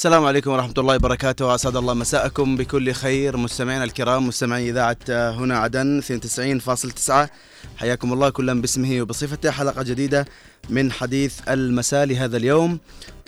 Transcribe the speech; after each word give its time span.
السلام 0.00 0.24
عليكم 0.24 0.50
ورحمة 0.50 0.74
الله 0.78 0.94
وبركاته. 0.94 1.46
وأسعد 1.46 1.76
الله 1.76 1.94
مساءكم 1.94 2.56
بكل 2.56 2.92
خير. 2.92 3.36
مستمعينا 3.36 3.84
الكرام 3.84 4.28
مستمعي 4.28 4.70
إذاعة 4.70 4.96
هنا 5.08 5.58
عدن 5.58 6.00
92.9 6.00 7.30
حياكم 7.76 8.12
الله 8.12 8.30
كلا 8.30 8.60
باسمه 8.60 9.00
وبصفته. 9.00 9.50
حلقة 9.50 9.82
جديدة 9.82 10.26
من 10.70 10.92
حديث 10.92 11.40
المساء 11.48 12.04
لهذا 12.04 12.36
اليوم. 12.36 12.78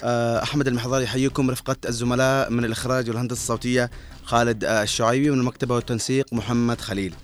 آه، 0.02 0.42
أحمد 0.42 0.68
المحضار 0.68 1.02
يحييكم 1.02 1.50
رفقة 1.50 1.76
الزملاء 1.88 2.50
من 2.50 2.64
الإخراج 2.64 3.08
والهندسة 3.08 3.40
الصوتية 3.40 3.90
خالد 4.24 4.64
آه، 4.64 4.82
الشعيبي 4.82 5.30
من 5.30 5.38
المكتبة 5.38 5.74
والتنسيق 5.74 6.26
محمد 6.32 6.80
خليل. 6.80 7.14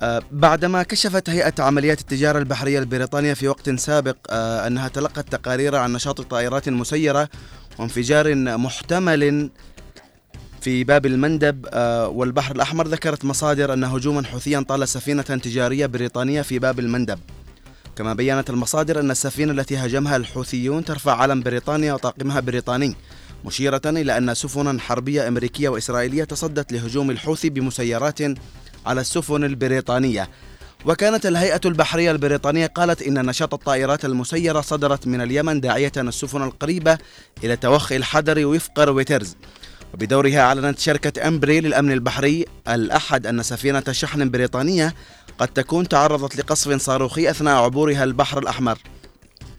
آه، 0.00 0.22
بعدما 0.32 0.82
كشفت 0.82 1.30
هيئة 1.30 1.54
عمليات 1.58 2.00
التجارة 2.00 2.38
البحرية 2.38 2.78
البريطانية 2.78 3.34
في 3.34 3.48
وقت 3.48 3.70
سابق 3.70 4.16
أنها 4.66 4.88
تلقت 4.88 5.32
تقارير 5.32 5.76
عن 5.76 5.92
نشاط 5.92 6.20
طائرات 6.20 6.68
مسيرة 6.68 7.28
وانفجار 7.78 8.34
محتمل 8.34 9.50
في 10.60 10.84
باب 10.84 11.06
المندب 11.06 11.66
آه، 11.70 12.08
والبحر 12.08 12.54
الأحمر. 12.56 12.88
ذكرت 12.88 13.24
مصادر 13.24 13.72
أن 13.72 13.84
هجوما 13.84 14.24
حوثيا 14.24 14.64
طال 14.68 14.88
سفينة 14.88 15.22
تجارية 15.22 15.86
بريطانية 15.86 16.42
في 16.42 16.58
باب 16.58 16.78
المندب. 16.78 17.18
كما 17.96 18.14
بيّنت 18.14 18.50
المصادر 18.50 19.00
أن 19.00 19.10
السفينة 19.10 19.52
التي 19.52 19.76
هاجمها 19.76 20.16
الحوثيون 20.16 20.84
ترفع 20.84 21.14
علم 21.16 21.42
بريطانيا 21.42 21.92
وطاقمها 21.92 22.40
بريطاني 22.40 22.96
مشيرة 23.44 23.80
إلى 23.86 24.18
أن 24.18 24.34
سفنا 24.34 24.80
حربية 24.80 25.28
أمريكية 25.28 25.68
وإسرائيلية 25.68 26.24
تصدت 26.24 26.72
لهجوم 26.72 27.10
الحوثي 27.10 27.50
بمسيرات 27.50 28.20
على 28.86 29.00
السفن 29.00 29.44
البريطانية. 29.44 30.28
وكانت 30.84 31.26
الهيئة 31.26 31.60
البحرية 31.64 32.10
البريطانية 32.10 32.66
قالت 32.66 33.02
إن 33.02 33.26
نشاط 33.26 33.54
الطائرات 33.54 34.04
المسيرة 34.04 34.60
صدرت 34.60 35.06
من 35.06 35.20
اليمن 35.20 35.60
داعية 35.60 35.92
السفن 35.96 36.42
القريبة 36.42 36.98
إلى 37.44 37.56
توخي 37.56 37.96
الحذر 37.96 38.46
وفق 38.46 38.78
رويترز. 38.78 39.36
وبدورها 39.94 40.40
أعلنت 40.40 40.78
شركة 40.78 41.28
أمبري 41.28 41.60
للأمن 41.60 41.92
البحري 41.92 42.44
الأحد 42.68 43.26
أن 43.26 43.42
سفينة 43.42 43.84
شحن 43.90 44.30
بريطانية 44.30 44.94
قد 45.38 45.48
تكون 45.48 45.88
تعرضت 45.88 46.36
لقصف 46.36 46.82
صاروخي 46.82 47.30
أثناء 47.30 47.64
عبورها 47.64 48.04
البحر 48.04 48.38
الأحمر. 48.38 48.78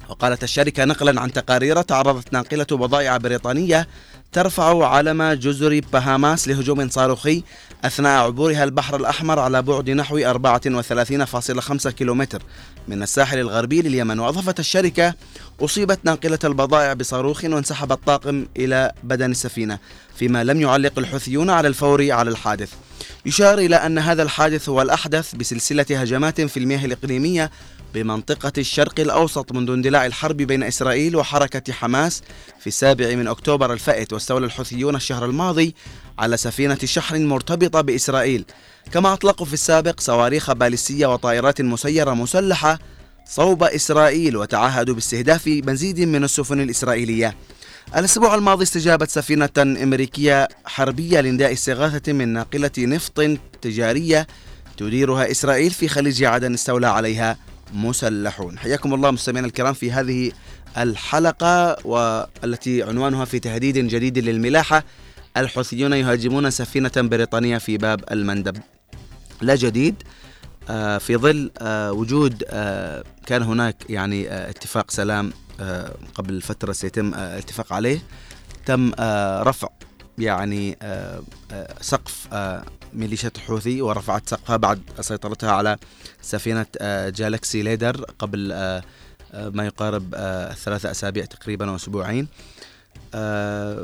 وقالت 0.09 0.43
الشركة 0.43 0.85
نقلا 0.85 1.21
عن 1.21 1.33
تقارير 1.33 1.81
تعرضت 1.81 2.33
ناقلة 2.33 2.65
بضائع 2.71 3.17
بريطانية 3.17 3.87
ترفع 4.31 4.87
علم 4.87 5.33
جزر 5.33 5.81
بهاماس 5.93 6.47
لهجوم 6.47 6.89
صاروخي 6.89 7.43
أثناء 7.85 8.25
عبورها 8.25 8.63
البحر 8.63 8.95
الأحمر 8.95 9.39
على 9.39 9.61
بعد 9.61 9.89
نحو 9.89 10.19
34.5 10.19 11.89
كيلومتر. 11.89 12.41
من 12.87 13.03
الساحل 13.03 13.39
الغربي 13.39 13.81
لليمن 13.81 14.19
وأضافت 14.19 14.59
الشركة 14.59 15.13
أصيبت 15.61 15.99
ناقلة 16.03 16.39
البضائع 16.43 16.93
بصاروخ 16.93 17.43
وانسحب 17.43 17.91
الطاقم 17.91 18.45
إلى 18.57 18.91
بدن 19.03 19.31
السفينة 19.31 19.79
فيما 20.15 20.43
لم 20.43 20.61
يعلق 20.61 20.99
الحوثيون 20.99 21.49
على 21.49 21.67
الفور 21.67 22.11
على 22.11 22.29
الحادث. 22.29 22.71
يشار 23.25 23.57
إلى 23.57 23.75
أن 23.75 23.97
هذا 23.97 24.23
الحادث 24.23 24.69
هو 24.69 24.81
الأحدث 24.81 25.35
بسلسلة 25.35 25.85
هجمات 25.89 26.41
في 26.41 26.57
المياه 26.57 26.85
الإقليمية 26.85 27.51
بمنطقة 27.93 28.51
الشرق 28.57 28.99
الأوسط 28.99 29.51
منذ 29.51 29.71
اندلاع 29.71 30.05
الحرب 30.05 30.37
بين 30.37 30.63
إسرائيل 30.63 31.15
وحركة 31.15 31.73
حماس 31.73 32.21
في 32.59 32.67
السابع 32.67 33.15
من 33.15 33.27
أكتوبر 33.27 33.73
الفائت 33.73 34.13
واستولى 34.13 34.45
الحوثيون 34.45 34.95
الشهر 34.95 35.25
الماضي 35.25 35.75
على 36.19 36.37
سفينة 36.37 36.77
شحن 36.83 37.25
مرتبطة 37.25 37.81
بإسرائيل. 37.81 38.45
كما 38.91 39.13
أطلقوا 39.13 39.45
في 39.45 39.53
السابق 39.53 39.99
صواريخ 39.99 40.51
باليستية 40.51 41.13
وطائرات 41.13 41.61
مسيرة 41.61 42.13
مسلحة 42.13 42.79
صوب 43.25 43.63
إسرائيل 43.63 44.37
وتعهدوا 44.37 44.95
باستهداف 44.95 45.47
مزيد 45.47 45.99
من 45.99 46.23
السفن 46.23 46.61
الإسرائيلية. 46.61 47.35
الأسبوع 47.97 48.35
الماضي 48.35 48.63
استجابت 48.63 49.09
سفينة 49.09 49.49
أمريكية 49.57 50.47
حربية 50.65 51.21
لنداء 51.21 51.53
استغاثة 51.53 52.13
من 52.13 52.27
ناقلة 52.27 52.71
نفط 52.77 53.21
تجارية 53.61 54.27
تديرها 54.77 55.31
إسرائيل 55.31 55.71
في 55.71 55.87
خليج 55.87 56.23
عدن 56.23 56.53
استولى 56.53 56.87
عليها. 56.87 57.37
مسلحون. 57.73 58.59
حياكم 58.59 58.93
الله 58.93 59.11
مستمعينا 59.11 59.47
الكرام 59.47 59.73
في 59.73 59.91
هذه 59.91 60.31
الحلقة 60.77 61.87
والتي 61.87 62.83
عنوانها 62.83 63.25
في 63.25 63.39
تهديد 63.39 63.77
جديد 63.77 64.17
للملاحة. 64.17 64.83
الحوثيون 65.37 65.93
يهاجمون 65.93 66.51
سفينة 66.51 66.91
بريطانية 66.97 67.57
في 67.57 67.77
باب 67.77 68.03
المندب. 68.11 68.57
لا 69.41 69.55
جديد 69.55 69.95
آه، 70.69 70.97
في 70.97 71.17
ظل 71.17 71.51
آه، 71.57 71.91
وجود 71.91 72.43
آه، 72.47 73.03
كان 73.25 73.41
هناك 73.41 73.89
يعني 73.89 74.49
اتفاق 74.49 74.91
سلام 74.91 75.33
قبل 76.15 76.41
فترة 76.41 76.71
سيتم 76.71 77.13
الاتفاق 77.13 77.73
عليه. 77.73 77.99
تم 78.65 78.91
رفع 79.43 79.67
يعني 80.17 80.77
سقف 81.81 82.27
ميليشيات 82.93 83.35
الحوثي 83.37 83.81
ورفعت 83.81 84.29
سقفها 84.29 84.57
بعد 84.57 84.81
سيطرتها 85.01 85.51
على 85.51 85.77
سفينة 86.21 86.65
جالكسي 87.09 87.61
ليدر 87.61 88.05
قبل 88.19 88.49
ما 89.33 89.65
يقارب 89.65 90.15
ثلاثة 90.63 90.91
أسابيع 90.91 91.25
تقريبا 91.25 91.71
وأسبوعين 91.71 92.27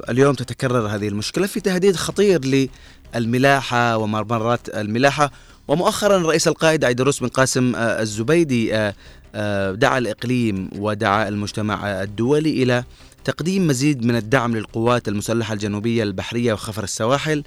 اليوم 0.09 0.35
تتكرر 0.35 0.88
هذه 0.88 1.07
المشكلة 1.07 1.47
في 1.47 1.59
تهديد 1.59 1.95
خطير 1.95 2.67
للملاحة 3.16 3.97
وممرات 3.97 4.69
الملاحة. 4.69 5.31
ومؤخرا 5.67 6.17
رئيس 6.17 6.47
القائد 6.47 6.85
عيدروس 6.85 7.19
بن 7.19 7.27
قاسم 7.27 7.75
آه، 7.75 8.01
الزبيدي 8.01 8.75
آه، 8.75 8.93
آه، 9.35 9.72
دعا 9.72 9.97
الإقليم 9.97 10.69
ودعا 10.75 11.27
المجتمع 11.27 12.03
الدولي 12.03 12.63
إلى 12.63 12.83
تقديم 13.23 13.67
مزيد 13.67 14.05
من 14.05 14.16
الدعم 14.16 14.55
للقوات 14.55 15.07
المسلحة 15.07 15.53
الجنوبية 15.53 16.03
البحرية 16.03 16.53
وخفر 16.53 16.83
السواحل. 16.83 17.43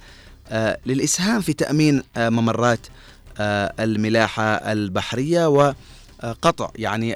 للإسهام 0.85 1.41
في 1.41 1.53
تأمين 1.53 2.03
ممرات 2.17 2.79
الملاحة 3.79 4.43
البحرية 4.43 5.47
وقطع 5.47 6.69
يعني 6.75 7.15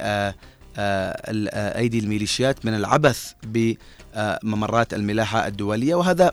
أيدي 1.78 2.00
الميليشيات 2.00 2.66
من 2.66 2.76
العبث 2.76 3.32
بممرات 3.44 4.94
الملاحة 4.94 5.48
الدولية. 5.48 5.96
وهذا 5.96 6.32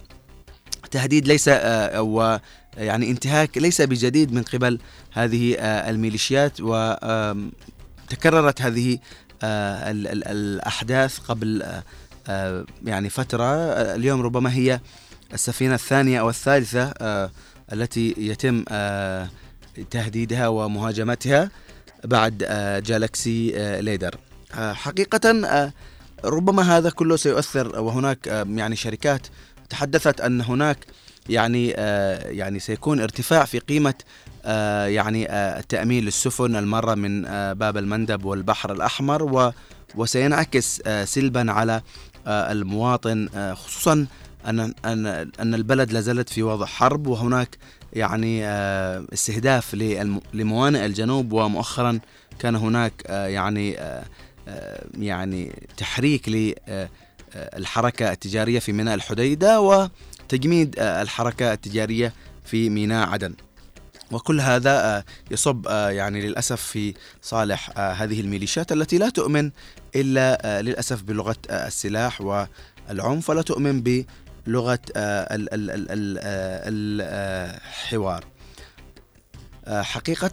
تهديد 0.90 1.28
ليس 1.28 1.48
يعني 2.76 3.10
انتهاك 3.10 3.58
ليس 3.58 3.80
بجديد 3.80 4.32
من 4.32 4.42
قبل 4.42 4.78
هذه 5.12 5.56
آه، 5.58 5.90
الميليشيات 5.90 6.60
وتكررت 6.60 8.62
هذه 8.62 8.98
آه، 9.42 9.90
الأحداث 9.90 11.18
قبل 11.18 11.62
آه، 12.28 12.64
يعني 12.84 13.08
فترة. 13.08 13.54
اليوم 13.72 14.20
ربما 14.20 14.54
هي 14.54 14.80
السفينة 15.34 15.74
الثانية 15.74 16.20
أو 16.20 16.28
الثالثة 16.28 16.92
التي 17.72 18.14
يتم 18.18 18.64
تهديدها 19.90 20.48
ومهاجمتها 20.48 21.50
بعد 22.04 22.38
جالكسي 22.86 23.52
ليدر. 23.82 24.16
حقيقة 24.54 25.72
ربما 26.24 26.76
هذا 26.76 26.90
كله 26.90 27.16
سيؤثر 27.16 27.80
وهناك 27.80 28.26
يعني 28.26 28.76
شركات 28.76 29.26
تحدثت 29.70 30.20
أن 30.20 30.40
هناك 30.40 30.78
يعني 31.28 31.74
آه، 31.76 32.28
يعني 32.28 32.58
سيكون 32.58 33.00
ارتفاع 33.00 33.44
في 33.44 33.58
قيمة 33.58 33.94
آه، 34.44 34.86
يعني 34.86 35.30
آه، 35.30 35.58
التأمين 35.58 36.04
للسفن 36.04 36.56
المارة 36.56 36.94
من 36.94 37.22
باب 37.54 37.76
المندب 37.76 38.24
والبحر 38.24 38.72
الأحمر 38.72 39.52
وسينعكس 39.94 40.82
سلبا 41.04 41.52
على 41.52 41.82
المواطن 42.26 43.28
خصوصا 43.54 44.06
أن 44.46 44.60
أن 44.84 45.06
أن 45.40 45.54
البلد 45.54 45.92
لا 45.92 46.00
زالت 46.00 46.28
في 46.28 46.42
وضع 46.42 46.66
حرب 46.66 47.06
وهناك 47.06 47.58
يعني 47.92 48.46
استهداف 49.12 49.74
لموانئ 50.34 50.86
الجنوب 50.86 51.32
ومؤخرا 51.32 52.00
كان 52.38 52.56
هناك 52.56 53.04
يعني 53.08 53.78
يعني 54.98 55.68
تحريك 55.76 56.28
للحركة 56.28 58.12
التجارية 58.12 58.58
في 58.58 58.72
ميناء 58.72 58.94
الحديدة 58.94 59.60
و 59.60 59.88
تجميد 60.30 60.78
آه، 60.78 61.02
الحركة 61.02 61.52
التجارية 61.52 62.12
في 62.44 62.70
ميناء 62.70 63.08
عدن. 63.08 63.34
وكل 64.10 64.40
هذا 64.40 64.70
آه، 64.70 65.04
يصب 65.30 65.66
آه، 65.68 65.90
يعني 65.90 66.20
للأسف 66.20 66.62
في 66.62 66.94
صالح 67.22 67.78
هذه 67.78 68.20
الميليشيات 68.20 68.72
التي 68.72 68.98
لا 68.98 69.08
تؤمن 69.08 69.50
إلا 69.96 70.62
للأسف 70.62 71.02
بلغة 71.02 71.36
السلاح 71.50 72.20
والعنف 72.20 73.30
ولا 73.30 73.42
تؤمن 73.42 73.82
بلغة 74.46 74.78
الحوار 76.66 78.24
حقيقة 79.68 80.32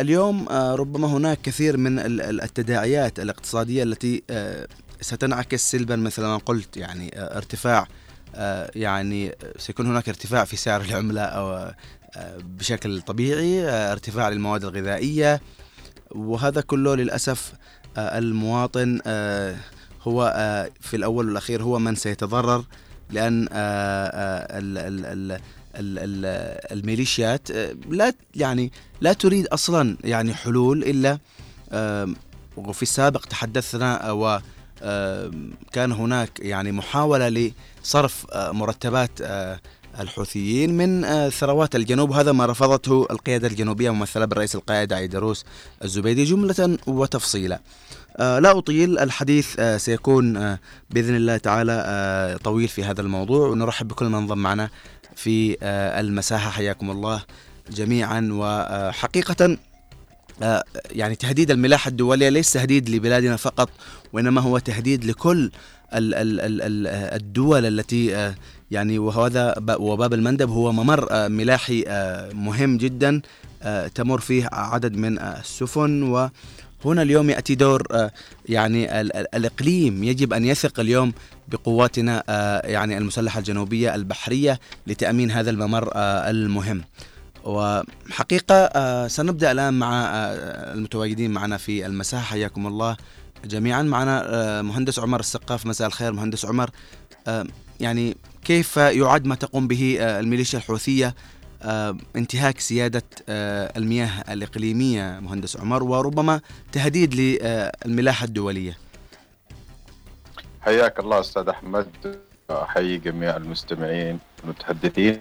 اليوم 0.00 0.48
ربما 0.50 1.08
هناك 1.08 1.40
كثير 1.42 1.76
من 1.76 1.98
التداعيات 1.98 3.20
الاقتصادية 3.20 3.82
التي 3.82 4.22
ستنعكس 5.00 5.70
سلبا 5.70 5.96
مثل 5.96 6.22
ما 6.22 6.36
قلت 6.36 6.76
يعني 6.76 7.10
ارتفاع 7.16 7.86
آه، 8.34 8.70
يعني 8.74 9.34
سيكون 9.58 9.86
هناك 9.86 10.08
ارتفاع 10.08 10.44
في 10.44 10.56
سعر 10.56 10.80
العملة 10.80 11.20
أو 11.20 11.52
آه، 11.52 11.74
بشكل 12.38 13.02
طبيعي 13.02 13.68
آه، 13.68 13.92
ارتفاع 13.92 14.28
للمواد 14.28 14.64
الغذائية. 14.64 15.40
وهذا 16.10 16.60
كله 16.60 16.94
للأسف 16.94 17.52
المواطن 17.98 19.00
هو 20.02 20.34
في 20.80 20.96
الأول 20.96 21.28
والأخير 21.28 21.62
هو 21.62 21.78
من 21.78 21.94
سيتضرر. 21.94 22.64
لأن 23.10 23.48
الميليشيات 26.72 27.48
لا 27.90 28.12
يعني 28.34 28.72
لا 29.00 29.12
تريد 29.12 29.46
أصلا 29.46 29.96
يعني 30.04 30.34
حلول 30.34 30.82
إلا 30.82 31.18
وفي 32.56 32.82
السابق 32.82 33.20
تحدثنا 33.20 34.10
و 34.10 34.40
كان 35.72 35.92
هناك 35.92 36.40
يعني 36.40 36.72
محاولة 36.72 37.52
لصرف 37.82 38.26
مرتبات 38.34 39.10
الحوثيين 40.00 40.76
من 40.76 41.04
ثروات 41.30 41.76
الجنوب. 41.76 42.12
هذا 42.12 42.32
ما 42.32 42.46
رفضته 42.46 43.06
القيادة 43.10 43.48
الجنوبية 43.48 43.90
ممثلة 43.90 44.24
بالرئيس 44.24 44.54
القائد 44.54 44.92
عيدروس 44.92 45.44
الزبيدي 45.84 46.24
جملة 46.24 46.78
وتفصيلا. 46.86 47.60
لا 48.18 48.58
أطيل 48.58 48.98
الحديث 48.98 49.60
سيكون 49.76 50.56
بإذن 50.90 51.16
الله 51.16 51.36
تعالى 51.36 52.38
طويل 52.44 52.68
في 52.68 52.84
هذا 52.84 53.00
الموضوع 53.00 53.48
ونرحب 53.48 53.88
بكل 53.88 54.06
من 54.06 54.14
انضم 54.14 54.38
معنا 54.38 54.70
في 55.16 55.56
المساحة. 56.00 56.50
حياكم 56.50 56.90
الله 56.90 57.22
جميعا 57.70 58.28
وحقيقة 58.32 59.58
آه، 60.42 60.64
يعني 60.90 61.14
تهديد 61.14 61.50
الملاحة 61.50 61.88
الدولية 61.88 62.28
ليس 62.28 62.52
تهديد 62.52 62.90
لبلادنا 62.90 63.36
فقط 63.36 63.70
وإنما 64.12 64.40
هو 64.40 64.58
تهديد 64.58 65.04
لكل 65.04 65.50
الدول 67.12 67.66
التي 67.66 68.16
آه، 68.16 68.34
يعني 68.70 68.98
وهذا 68.98 69.54
وباب 69.78 70.14
المندب 70.14 70.50
هو 70.50 70.72
ممر 70.72 71.08
آه، 71.10 71.28
ملاحي 71.28 71.84
مهم 72.34 72.76
جدا 72.76 73.20
تمر 73.94 74.20
فيه 74.20 74.48
عدد 74.52 74.96
من 74.96 75.18
السفن 75.18 76.02
وهنا 76.84 77.02
اليوم 77.02 77.30
يأتي 77.30 77.54
دور 77.54 77.82
يعني 78.48 79.00
الإقليم. 79.00 80.04
يجب 80.04 80.32
أن 80.32 80.44
يثق 80.44 80.80
اليوم 80.80 81.12
بقواتنا 81.48 82.24
يعني 82.66 82.98
المسلحة 82.98 83.38
الجنوبية 83.38 83.94
البحرية 83.94 84.60
لتأمين 84.86 85.30
هذا 85.30 85.50
الممر 85.50 85.90
المهم. 85.96 86.82
وحقيقة 87.44 88.54
آه، 88.54 89.06
سنبدأ 89.08 89.52
الآن 89.52 89.74
مع 89.74 90.04
آه، 90.04 90.74
المتواجدين 90.74 91.30
معنا 91.30 91.56
في 91.56 91.86
المساحة. 91.86 92.24
حياكم 92.24 92.66
الله 92.66 92.96
جميعا. 93.44 93.82
معنا 93.82 94.22
آه، 94.26 94.62
مهندس 94.62 94.98
عمر 94.98 95.20
السقاف. 95.20 95.66
مساء 95.66 95.86
الخير 95.86 96.12
مهندس 96.12 96.44
عمر. 96.44 96.70
يعني 97.80 98.16
كيف 98.44 98.76
يعد 98.76 99.26
ما 99.26 99.34
تقوم 99.34 99.68
به 99.68 99.96
الميليشيا 100.00 100.58
الحوثية؟ 100.58 101.14
انتهاك 102.16 102.60
سيادة 102.60 103.02
المياه 103.28 104.10
الإقليمية 104.28 105.20
مهندس 105.20 105.56
عمر 105.56 105.82
وربما 105.82 106.40
تهديد 106.72 107.14
للملاحة 107.14 108.24
الدولية. 108.24 108.78
حياك 110.60 110.98
الله 110.98 111.20
أستاذ 111.20 111.48
أحمد. 111.48 112.18
أحيي 112.50 112.98
جميع 112.98 113.36
المستمعين 113.36 114.18
المتحدثين. 114.44 115.20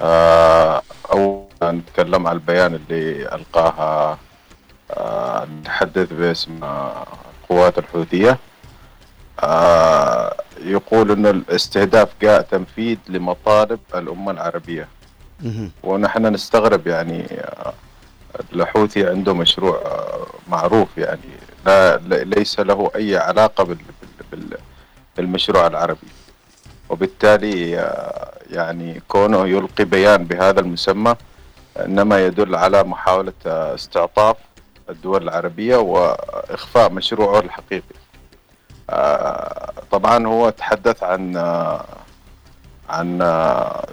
آه، 0.00 0.82
أو 1.12 1.48
نتكلم 1.62 2.26
عن 2.26 2.34
البيان 2.34 2.74
اللي 2.74 3.34
ألقاها 3.34 4.18
آه، 4.90 5.44
نتحدث 5.44 6.12
باسم 6.12 6.60
القوات 6.64 7.78
الحوثية. 7.78 8.38
آه، 9.40 10.36
يقول 10.64 11.10
أن 11.10 11.26
الاستهداف 11.26 12.08
جاء 12.22 12.42
تنفيذ 12.42 12.98
لمطالب 13.08 13.80
الأمة 13.94 14.30
العربية. 14.32 14.88
ونحن 15.82 16.26
نستغرب 16.26 16.86
يعني 16.86 17.26
الحوثي 18.52 19.06
عنده 19.08 19.34
مشروع 19.34 19.80
معروف 20.48 20.88
يعني 20.98 21.20
لا 21.66 21.96
ليس 22.24 22.60
له 22.60 22.90
أي 22.96 23.16
علاقة 23.16 23.76
بالمشروع 25.16 25.66
العربي 25.66 26.08
وبالتالي 26.88 27.70
يعني 28.50 29.02
كونه 29.08 29.46
يلقي 29.48 29.84
بيان 29.84 30.24
بهذا 30.24 30.60
المسمى 30.60 31.14
إنما 31.84 32.26
يدل 32.26 32.54
على 32.54 32.82
محاولة 32.82 33.32
استعطاف 33.46 34.36
الدول 34.90 35.22
العربية 35.22 35.76
وإخفاء 35.76 36.92
مشروعه 36.92 37.38
الحقيقي. 37.40 37.94
طبعا 39.90 40.26
هو 40.26 40.50
تحدث 40.50 41.02
عن 41.02 41.32
عن 42.90 43.18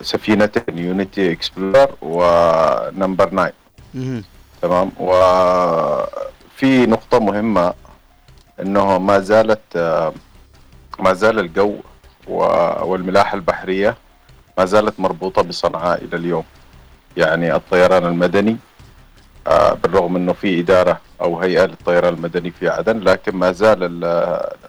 سفينتين 0.02 0.78
Unity 0.78 1.32
Explorer 1.32 1.88
و 2.02 2.20
Number 2.20 3.28
9 3.28 3.52
تمام؟ 4.62 4.92
وفي 5.00 6.86
نقطة 6.86 7.20
مهمة 7.20 7.74
إنه 8.62 8.98
ما 8.98 9.20
زالت 9.20 9.62
ما 11.00 11.14
زال 11.14 11.40
الجو 11.40 11.76
والملاحة 12.28 13.36
البحرية 13.36 13.98
ما 14.58 14.66
زالت 14.66 15.00
مربوطة 15.00 15.42
بصنعاء 15.42 16.04
إلى 16.04 16.16
اليوم. 16.18 16.44
يعني 17.18 17.56
الطيران 17.56 18.06
المدني 18.06 18.58
آه، 19.48 19.74
بالرغم 19.74 20.16
أنه 20.16 20.34
في 20.34 20.60
إدارة 20.60 21.00
أو 21.22 21.40
هيئة 21.40 21.66
للطيران 21.66 22.14
المدني 22.14 22.52
في 22.52 22.70
عدن 22.70 23.00
لكن 23.00 23.36
ما 23.36 23.52
زال 23.52 24.04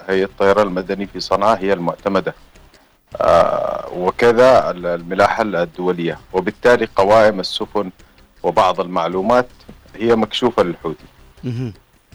هيئة 0.08 0.24
الطيران 0.24 0.66
المدني 0.66 1.06
في 1.06 1.20
صنعاء 1.20 1.58
هي 1.58 1.72
المعتمدة. 1.72 2.30
آه، 2.30 2.47
وكذا 3.92 4.70
الملاحة 4.70 5.42
الدولية. 5.42 6.18
وبالتالي 6.32 6.88
قوائم 6.96 7.40
السفن 7.40 7.90
وبعض 8.42 8.80
المعلومات 8.80 9.48
هي 9.96 10.16
مكشوفة 10.16 10.62
للحوثي. 10.62 11.04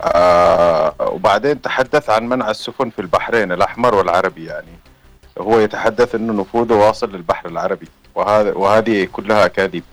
آه 0.01 0.95
وبعدين 0.99 1.61
تحدث 1.61 2.09
عن 2.09 2.29
منع 2.29 2.49
السفن 2.49 2.89
في 2.89 2.99
البحرين 2.99 3.51
الأحمر 3.51 3.95
والعربي 3.95 4.45
يعني. 4.45 4.77
هو 5.39 5.59
يتحدث 5.59 6.15
إنه 6.15 6.33
نفوذه 6.33 6.73
واصل 6.73 7.11
للبحر 7.15 7.49
العربي 7.49 7.87
وهذا 8.15 8.53
وهذه 8.53 9.05
كلها 9.13 9.45
أكاذيب. 9.45 9.83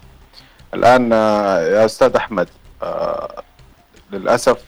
الآن 0.74 1.12
آه، 1.12 1.60
يا 1.60 1.84
أستاذ 1.84 2.16
أحمد 2.16 2.48
آه، 2.82 3.42
للأسف 4.12 4.58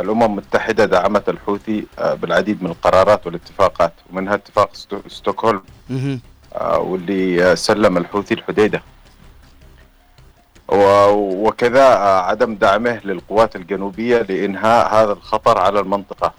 الأمم 0.00 0.22
المتحدة 0.22 0.84
دعمت 0.84 1.28
الحوثي 1.28 1.86
آه، 1.98 2.14
بالعديد 2.14 2.62
من 2.62 2.70
القرارات 2.70 3.26
والاتفاقات 3.26 3.92
ومنها 4.12 4.34
اتفاق 4.34 4.70
ستوكهولم 5.08 5.62
واللي 6.60 7.56
سلم 7.56 7.96
الحوثي 7.96 8.34
الحديدة. 8.34 8.82
وكذا 10.68 11.84
عدم 12.28 12.54
دعمه 12.54 13.00
للقوات 13.04 13.56
الجنوبية 13.56 14.22
لإنهاء 14.22 14.94
هذا 14.94 15.12
الخطر 15.12 15.58
على 15.58 15.80
المنطقة. 15.80 16.32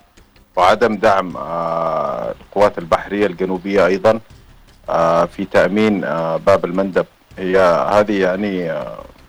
وعدم 0.56 0.96
دعم 0.96 1.38
آه، 1.38 2.36
القوات 2.42 2.78
البحرية 2.78 3.26
الجنوبية 3.26 3.86
أيضا 3.86 4.20
آه، 4.90 5.26
في 5.26 5.46
تأمين 5.46 6.04
آه، 6.04 6.38
باب 6.38 6.66
المندب. 6.66 7.06
هي 7.38 7.58
هذه 7.92 8.22
يعني 8.22 8.84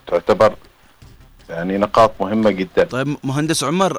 تعتبر 0.07 0.55
يعني 1.51 1.79
نقاط 1.79 2.13
مهمة 2.21 2.51
جدا 2.51 2.85
طيب 2.85 3.17
مهندس 3.25 3.65
عمر 3.65 3.95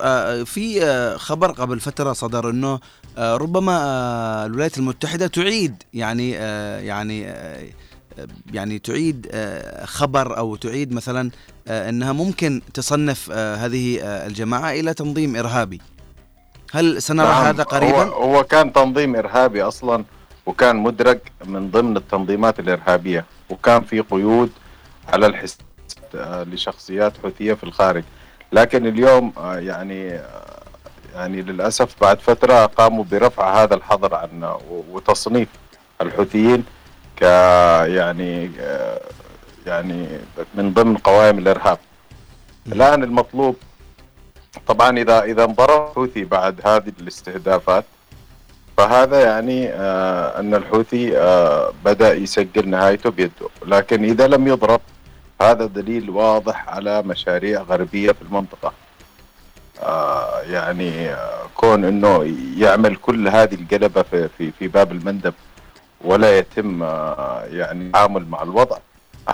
في 0.45 0.81
خبر 1.17 1.51
قبل 1.51 1.79
فترة 1.79 2.13
صدر 2.13 2.49
إنه 2.49 2.79
ربما 3.17 3.75
الولايات 4.45 4.77
المتحدة 4.77 5.27
تعيد 5.27 5.83
يعني 5.93 6.31
يعني 6.31 7.33
يعني 8.53 8.79
تعيد 8.79 9.31
خبر 9.83 10.37
أو 10.37 10.55
تعيد 10.55 10.93
مثلا 10.93 11.31
إنها 11.67 12.11
ممكن 12.11 12.61
تصنف 12.73 13.31
هذه 13.31 13.99
الجماعة 14.01 14.71
إلى 14.71 14.93
تنظيم 14.93 15.35
إرهابي 15.35 15.81
هل 16.71 17.01
سنرى 17.01 17.27
نعم 17.27 17.45
هذا 17.45 17.63
قريبا؟ 17.63 18.03
هو, 18.03 18.35
هو 18.35 18.43
كان 18.43 18.73
تنظيم 18.73 19.15
إرهابي 19.15 19.63
أصلا 19.63 20.05
وكان 20.45 20.75
مدرج 20.75 21.19
من 21.45 21.71
ضمن 21.71 21.97
التنظيمات 21.97 22.59
الإرهابية 22.59 23.25
وكان 23.49 23.81
في 23.83 23.99
قيود 23.99 24.49
على 25.07 25.25
الحساب 25.25 25.59
آه، 25.61 25.70
لشخصيات 26.15 27.13
حوثية 27.23 27.53
في 27.53 27.63
الخارج. 27.63 28.03
لكن 28.51 28.87
اليوم 28.87 29.33
آه، 29.37 29.55
يعني 29.55 30.13
آه، 30.15 30.61
يعني 31.15 31.41
للأسف 31.41 31.95
بعد 32.01 32.19
فترة 32.19 32.65
قاموا 32.65 33.03
برفع 33.11 33.63
هذا 33.63 33.75
الحظر 33.75 34.15
عن 34.15 34.55
وتصنيف 34.91 35.47
الحوثيين 36.01 36.63
ك 37.17 37.21
يعني 37.21 38.51
يعني 39.65 40.07
من 40.55 40.73
ضمن 40.73 40.97
قوائم 40.97 41.39
الإرهاب. 41.39 41.77
الآن 42.67 43.03
المطلوب 43.03 43.55
طبعا 44.67 44.97
إذا 44.97 45.23
إذا 45.23 45.43
انضرب 45.43 45.89
الحوثي 45.89 46.23
بعد 46.23 46.61
هذه 46.65 46.93
الاستهدافات 46.99 47.85
فهذا 48.77 49.21
يعني 49.23 49.69
آه 49.69 50.39
أن 50.39 50.55
الحوثي 50.55 51.17
آه 51.17 51.73
بدأ 51.85 52.13
يسجل 52.13 52.69
نهايته 52.69 53.11
بيده. 53.11 53.49
لكن 53.65 54.03
إذا 54.03 54.27
لم 54.27 54.47
يضرب 54.47 54.81
هذا 55.41 55.65
دليل 55.65 56.09
واضح 56.09 56.69
على 56.69 57.01
مشاريع 57.01 57.61
غربية 57.61 58.11
في 58.11 58.21
المنطقة. 58.21 58.73
آه 59.83 60.41
يعني 60.41 61.09
آه 61.09 61.47
كون 61.55 61.85
إنه 61.85 62.35
يعمل 62.57 62.95
كل 62.95 63.27
هذه 63.27 63.53
القلبة 63.55 64.01
في 64.01 64.29
في, 64.37 64.51
في 64.51 64.67
باب 64.67 64.91
المندب 64.91 65.33
ولا 66.01 66.37
يتم 66.37 66.83
آه 66.83 67.43
يعني 67.45 67.85
التعامل 67.85 68.25
مع 68.29 68.41
الوضع 68.43 68.77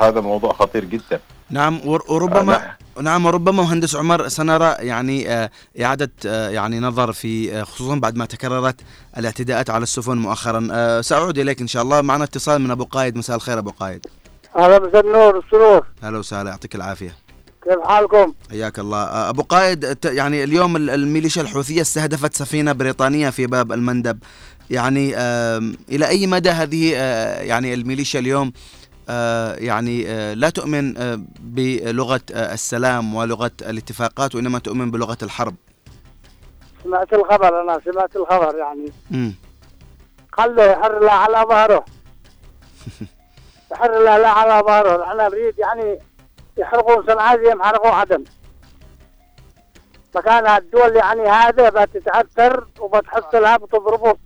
هذا 0.02 0.22
موضوع 0.22 0.54
خطير 0.54 0.86
جدا. 0.86 1.20
نعم 1.50 1.80
وربما 1.86 2.76
نعم 3.02 3.26
وربما 3.26 3.64
مهندس 3.64 3.96
عمر 3.96 4.28
سنرى 4.28 4.76
يعني 4.80 5.30
آه، 5.30 5.50
إعادة 5.82 6.12
يعني 6.50 6.80
نظر 6.80 7.12
في 7.12 7.66
خصوصا 7.66 7.96
بعد 7.96 8.16
ما 8.16 8.26
تكررت 8.26 8.82
الاعتداءات 9.18 9.70
على 9.70 9.84
السفن 9.84 10.18
مؤخرا. 10.18 11.02
سأعود 11.02 11.40
إليك 11.40 11.62
إن 11.62 11.68
شاء 11.68 11.84
الله. 11.84 12.02
معنا 12.02 12.24
اتصال 12.24 12.62
من 12.62 12.72
أبو 12.72 12.84
قايد. 12.84 13.18
مساء 13.18 13.36
الخير 13.36 13.60
أبو 13.60 13.72
قايد. 13.80 14.08
أهلا 14.58 14.80
مساء 14.80 15.06
النور 15.06 15.36
والسرور 15.36 15.86
أهلا 16.04 16.18
وسهلا 16.18 16.50
يعطيك 16.50 16.76
العافية. 16.76 17.16
كيف 17.64 17.80
حالكم؟ 17.86 18.34
حياك 18.50 18.80
الله. 18.80 19.30
أبو 19.30 19.42
قايد 19.42 19.98
يعني 20.06 20.44
اليوم 20.44 20.76
الميليشيا 20.76 21.42
الحوثية 21.42 21.82
استهدفت 21.82 22.34
سفينة 22.34 22.72
بريطانية 22.72 23.30
في 23.30 23.48
باب 23.48 23.72
المندب. 23.72 24.20
يعني 24.70 25.16
إلى 25.90 26.08
أي 26.08 26.28
مدى 26.28 26.50
هذه 26.50 26.94
يعني 27.44 27.74
الميليشيا 27.74 28.20
اليوم 28.20 28.54
يعني 29.68 30.04
لا 30.36 30.50
تؤمن 30.50 30.94
بلغة 31.40 32.22
السلام 32.32 33.16
ولغة 33.16 33.52
الاتفاقات 33.62 34.36
وإنما 34.36 34.60
تؤمن 34.60 34.92
بلغة 34.92 35.18
الحرب؟ 35.24 35.56
سمعت 36.84 37.14
الخبر 37.14 37.62
أنا 37.62 37.82
سمعت 37.86 38.16
الخبر 38.16 38.56
يعني. 38.58 38.92
خلوا 40.34 40.64
يحر 40.64 40.98
الله 40.98 41.12
على 41.12 41.46
ظهره. 41.50 41.86
يحر 43.72 43.98
الله 43.98 44.18
لا 44.18 44.30
على 44.30 44.64
ظهره 44.66 45.04
نحن 45.04 45.18
نريد 45.18 45.60
يعني 45.60 46.00
يحرقوا 46.58 47.14
صنعاء 47.14 47.44
زي 47.44 47.56
ما 47.56 47.66
حرقوا 47.66 47.92
عدن 47.92 48.24
فكان 50.14 50.48
الدول 50.48 50.96
يعني 50.96 51.30
هذا 51.30 51.70
بتتأثر 51.70 52.68
وبتحط 52.80 53.36
لها 53.36 53.58
بتضربه 53.58 54.18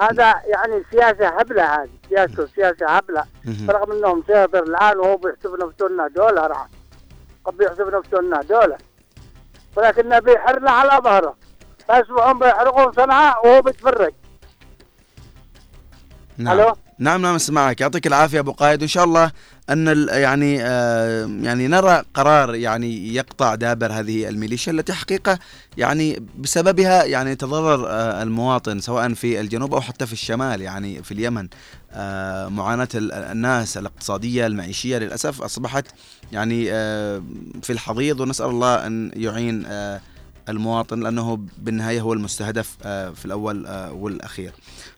هذا 0.00 0.42
يعني 0.46 0.84
سياسة 0.90 1.28
هبلة 1.28 1.74
هذه 1.74 1.90
سياسة 2.08 2.46
سياسة 2.46 2.86
هبلة. 2.86 3.24
برغم 3.44 3.92
إنهم 3.92 4.22
سيطر 4.26 4.62
الآن 4.62 4.98
وهو 4.98 5.16
بيحسب 5.16 5.64
نفسه 5.64 5.86
إنه 5.86 6.08
دولة 6.08 6.46
راح. 6.46 6.68
قد 7.44 7.56
بيحسب 7.56 7.94
نفسه 7.94 8.20
إنه 8.20 8.40
دولة. 8.40 8.78
ولكن 9.76 10.20
بيحرنا 10.20 10.70
على 10.70 11.02
ظهره. 11.02 11.36
فاسمعهم 11.88 12.38
بيحرقون 12.38 12.92
صنعاء 12.92 13.46
وهو 13.46 13.62
بيتفرج. 13.62 14.14
نعم. 16.38 16.60
ألو؟ 16.60 16.76
نعم 16.98 17.22
نعم 17.22 17.34
اسمعك 17.34 17.80
يعطيك 17.80 18.06
العافية 18.06 18.38
أبو 18.40 18.52
قايد. 18.52 18.80
وان 18.80 18.88
شاء 18.88 19.04
الله 19.04 19.30
أن 19.70 20.06
يعني 20.08 20.58
آه 20.62 21.26
يعني 21.42 21.68
نرى 21.68 22.02
قرار 22.14 22.54
يعني 22.54 23.14
يقطع 23.14 23.54
دابر 23.54 23.92
هذه 23.92 24.28
الميليشيا 24.28 24.72
التي 24.72 24.92
حقيقة 24.92 25.38
يعني 25.76 26.22
بسببها 26.38 27.04
يعني 27.04 27.30
يتضرر 27.30 27.86
آه 27.88 28.22
المواطن 28.22 28.80
سواء 28.80 29.14
في 29.14 29.40
الجنوب 29.40 29.74
أو 29.74 29.80
حتى 29.80 30.06
في 30.06 30.12
الشمال 30.12 30.60
يعني 30.62 31.02
في 31.02 31.12
اليمن. 31.12 31.48
آه 31.92 32.48
معاناة 32.48 32.88
الناس 32.94 33.78
الاقتصادية 33.78 34.46
المعيشية 34.46 34.98
للأسف 34.98 35.42
أصبحت 35.42 35.86
يعني 36.32 36.64
في 37.62 37.70
الحضيض 37.70 38.20
ونسأل 38.20 38.46
الله 38.46 38.86
أن 38.86 39.10
يعين 39.16 39.66
المواطن 40.48 41.00
لأنه 41.00 41.38
بالنهاية 41.58 42.00
هو 42.00 42.12
المستهدف 42.12 42.76
في 43.14 43.24
الأول 43.24 43.66
والأخير. 43.92 44.52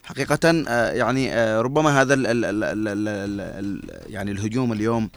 حقيقة 0.06 0.64
آه، 0.68 0.90
يعني 0.92 1.34
آه، 1.34 1.60
ربما 1.60 2.00
هذا 2.02 2.14
ال 2.14 2.26
ال 2.26 2.44
ال 2.44 2.64
ال 2.64 2.88
ال 2.88 3.40
ال 3.40 4.12
يعني 4.12 4.30
الهجوم 4.30 4.72
اليوم 4.72 5.10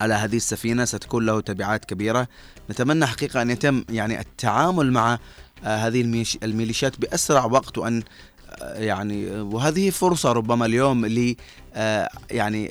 على 0.00 0.14
هذه 0.14 0.36
السفينة 0.36 0.84
ستكون 0.84 1.26
له 1.26 1.40
تبعات 1.40 1.84
كبيرة 1.84 2.28
نتمنى 2.70 3.06
حقيقة 3.06 3.42
أن 3.42 3.50
يتم 3.50 3.84
يعني 3.90 4.20
التعامل 4.20 4.92
مع 4.92 5.18
آه، 5.64 5.76
هذه 5.76 6.24
الميليشيات 6.42 7.00
بأسرع 7.00 7.44
وقت 7.44 7.78
وأن 7.78 8.02
يعني 8.62 9.40
وهذه 9.40 9.90
فرصة 9.90 10.32
ربما 10.32 10.66
اليوم 10.66 11.06
ل 11.06 11.36
يعني 12.30 12.66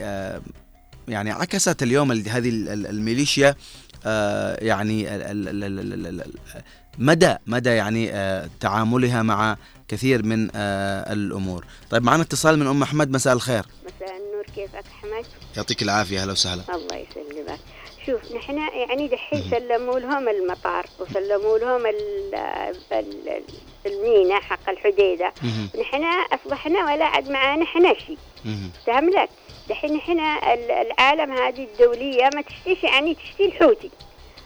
يعني 1.07 1.31
عكست 1.31 1.83
اليوم 1.83 2.11
هذه 2.11 2.49
الميليشيا 2.73 3.55
يعني 4.61 5.07
مدى 7.01 7.35
مدى 7.47 7.69
يعني 7.69 8.11
تعاملها 8.59 9.21
مع 9.21 9.57
كثير 9.87 10.25
من 10.25 10.49
آه 10.55 11.13
الأمور. 11.13 11.65
طيب 11.89 12.03
معنا 12.03 12.23
اتصال 12.23 12.59
من 12.59 12.67
أم 12.67 12.83
أحمد. 12.83 13.11
مساء 13.11 13.33
الخير. 13.33 13.65
مساء 13.85 14.17
النور. 14.17 14.45
كيفك 14.55 14.83
أحمد؟ 14.97 15.25
يعطيك 15.57 15.81
العافية. 15.81 16.21
أهلا 16.21 16.31
وسهلا. 16.31 16.61
الله 16.75 16.95
يسلمك. 16.95 17.59
شوف 18.05 18.35
نحن 18.35 18.57
يعني 18.57 19.07
دحين 19.07 19.43
سلموا 19.51 19.99
لهم 19.99 20.29
المطار 20.29 20.85
وسلموا 20.99 21.57
لهم 21.57 21.81
المينا 23.85 24.39
حق 24.39 24.69
الحديدة. 24.69 25.33
نحن 25.81 26.03
أصبحنا 26.33 26.85
ولا 26.85 27.05
عاد 27.05 27.29
معانا 27.29 27.63
إحنا 27.63 27.93
شيء. 27.93 28.17
فهم 28.87 29.09
لك 29.09 29.29
دحين 29.69 29.93
نحن 29.93 30.19
العالم 30.19 31.31
هذه 31.31 31.67
الدولية 31.73 32.29
ما 32.35 32.41
تشتيش 32.41 32.83
يعني 32.83 33.15
تشتي 33.15 33.45
الحوثي 33.45 33.91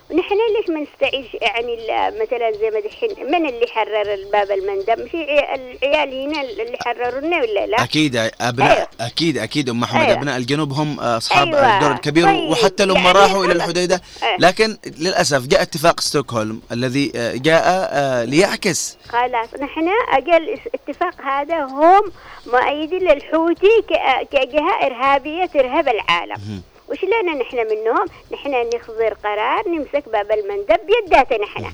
ونحن 0.09 0.35
ليش 0.57 0.69
ما 0.69 0.79
نستعيش 0.79 1.25
يعني 1.33 1.75
مثلا 2.21 2.51
زي 2.51 2.69
ما 2.69 2.79
دحين 2.79 3.09
من 3.31 3.49
اللي 3.49 3.67
حرر 3.67 4.13
الباب 4.13 4.51
المندب 4.51 5.07
في 5.07 5.23
العيال 5.23 6.23
هنا 6.23 6.41
اللي 6.41 6.77
حرروا 6.85 7.21
لنا 7.21 7.37
ولا 7.37 7.65
لا؟ 7.65 7.83
أكيد 7.83 8.15
ابناء 8.41 8.77
أيوه. 8.77 8.87
أكيد 9.01 9.37
أكيد 9.37 9.69
أم 9.69 9.83
أحمد 9.83 10.01
أيوه. 10.01 10.13
أبناء 10.13 10.37
الجنوب 10.37 10.73
هم 10.73 10.99
أصحاب 10.99 11.47
أيوه. 11.47 11.75
الدور 11.75 11.91
الكبير 11.91 12.25
طيب. 12.25 12.49
وحتى 12.49 12.85
لما 12.85 12.99
يعني 12.99 13.11
راحوا 13.11 13.45
إلى 13.45 13.53
الحديدة 13.53 14.01
أيوه. 14.23 14.37
لكن 14.39 14.77
للأسف 14.99 15.47
جاء 15.47 15.61
اتفاق 15.61 15.99
ستوكهولم 15.99 16.61
الذي 16.71 17.11
آه، 17.15 17.35
جاء 17.35 17.63
آه، 17.91 18.23
ليعكس 18.23 18.97
خلاص 19.09 19.53
نحن 19.61 19.87
أقل 20.11 20.59
اتفاق 20.73 21.21
هذا 21.21 21.63
هم 21.63 22.11
مؤيدين 22.47 22.99
للحوثي 22.99 23.83
كجهة 24.31 24.85
إرهابية 24.85 25.45
ترهب 25.45 25.87
العالم 25.87 26.61
وش 26.89 27.03
لنا 27.03 27.33
نحن 27.33 27.57
منهم؟ 27.57 28.05
نحن 28.31 28.69
نخضر 28.75 29.13
قرار 29.13 29.69
نمسك 29.69 30.09
باب 30.09 30.31
المندب 30.31 30.79
بيداتنا 30.85 31.37
نحن 31.37 31.65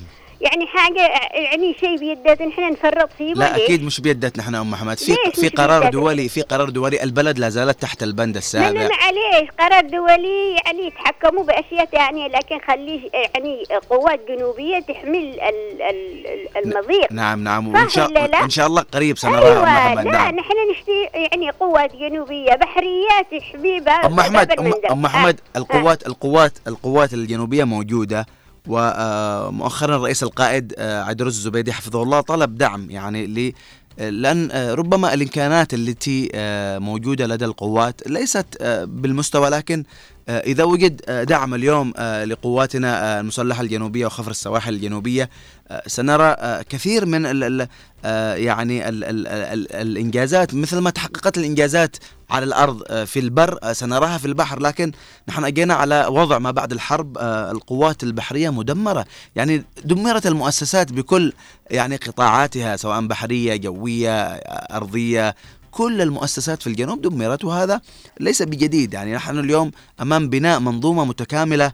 يعني 0.42 0.66
حاجة 0.66 1.00
يعني 1.34 1.76
شيء 1.80 1.98
بيداتنا 1.98 2.46
نحن 2.46 2.72
نفرط 2.72 3.10
فيه 3.18 3.34
لا 3.34 3.56
أكيد 3.56 3.84
مش 3.84 4.00
بيداتنا 4.00 4.42
نحن 4.42 4.54
أم 4.54 4.70
محمد. 4.70 4.98
في 4.98 5.16
في 5.34 5.48
قرار 5.48 5.90
دولي 5.90 6.28
في 6.28 6.42
قرار 6.42 6.70
دولي 6.70 7.02
البلد 7.02 7.38
لا 7.38 7.48
زالت 7.48 7.82
تحت 7.82 8.02
البند 8.02 8.36
السابع. 8.36 8.88
معليش. 8.88 9.50
قرار 9.60 9.80
دولي 9.80 10.56
يعني 10.64 10.86
يتحكموا 10.86 11.44
بأشياء 11.44 11.84
ثانية 11.84 12.26
لكن 12.28 12.58
خليه 12.68 13.10
يعني 13.12 13.64
قوات 13.90 14.20
جنوبية 14.28 14.78
تحمل 14.78 15.40
المضيق. 16.56 17.12
نعم 17.12 17.44
نعم. 17.44 17.68
وإن 17.68 17.88
شاء 17.88 18.42
إن 18.44 18.50
شاء 18.50 18.66
الله 18.66 18.82
قريب 18.82 19.18
سنرى 19.18 19.38
أيوة. 19.38 19.58
أم 19.58 19.92
محمد. 19.92 20.04
لا 20.04 20.12
نعم. 20.12 20.34
نحن 20.34 20.52
نشتي 20.70 21.08
يعني 21.14 21.50
قوات 21.50 21.96
جنوبية 21.96 22.54
بحريات 22.54 23.26
تحمي 23.38 23.78
أم 23.78 24.16
محمد 24.16 24.52
أم 24.90 25.02
محمد 25.02 25.40
آه. 25.56 25.58
القوات 25.58 26.06
القوات 26.06 26.52
القوات 26.66 27.12
الجنوبية 27.14 27.64
موجودة. 27.64 28.26
ومؤخرا 28.68 29.96
الرئيس 29.96 30.22
القائد 30.22 30.74
آه، 30.78 31.02
عيدروس 31.02 31.36
الزبيدي 31.36 31.72
حفظه 31.72 32.02
الله 32.02 32.20
طلب 32.20 32.58
دعم 32.58 32.90
يعني 32.90 33.26
ل 33.26 33.52
لأن 33.98 34.50
آه، 34.50 34.74
ربما 34.74 35.14
الإمكانات 35.14 35.74
التي 35.74 36.28
آه، 36.34 36.78
موجودة 36.78 37.26
لدى 37.26 37.44
القوات 37.44 38.08
ليست 38.08 38.62
بالمستوى 38.84 39.50
لكن 39.50 39.84
إذا 40.28 40.64
وجد 40.64 41.26
دعم 41.26 41.54
اليوم 41.54 41.92
لقواتنا 42.24 43.20
المسلحة 43.20 43.62
الجنوبية 43.62 44.06
وخفر 44.06 44.30
السواحل 44.30 44.74
الجنوبية 44.74 45.30
سنرى 45.86 46.36
كثير 46.68 47.06
من 47.06 47.26
آه، 48.04 48.34
يعني 48.34 48.88
ال 48.88 49.04
ال 49.04 49.28
ال 49.28 49.72
الإنجازات 49.72 50.54
مثل 50.54 50.78
ما 50.78 50.90
تحققت 50.90 51.38
الإنجازات 51.38 51.96
على 52.30 52.44
الأرض 52.44 52.82
آه، 52.88 53.04
في 53.04 53.20
البر 53.20 53.58
آه، 53.62 53.72
سنراها 53.72 54.18
في 54.18 54.26
البحر. 54.26 54.60
لكن 54.60 54.92
نحن 55.28 55.44
أجينا 55.44 55.74
على 55.74 56.06
وضع 56.08 56.38
ما 56.38 56.50
بعد 56.50 56.72
الحرب 56.72 57.18
القوات 57.18 58.02
البحرية 58.02 58.50
مدمرة. 58.50 59.04
يعني 59.36 59.64
دمرت 59.84 60.26
المؤسسات 60.26 60.92
بكل 60.92 61.32
يعني 61.70 61.96
قطاعاتها 61.96 62.76
سواء 62.76 63.06
بحرية 63.06 63.56
جوية 63.56 64.24
أرضية 64.76 65.34
كل 65.72 66.02
المؤسسات 66.02 66.62
في 66.62 66.66
الجنوب 66.66 67.02
دمرت 67.02 67.44
وهذا 67.44 67.80
ليس 68.20 68.42
بجديد. 68.42 68.94
يعني 68.94 69.14
نحن 69.14 69.38
اليوم 69.38 69.70
أمام 70.00 70.28
بناء 70.28 70.60
منظومة 70.60 71.04
متكاملة 71.04 71.72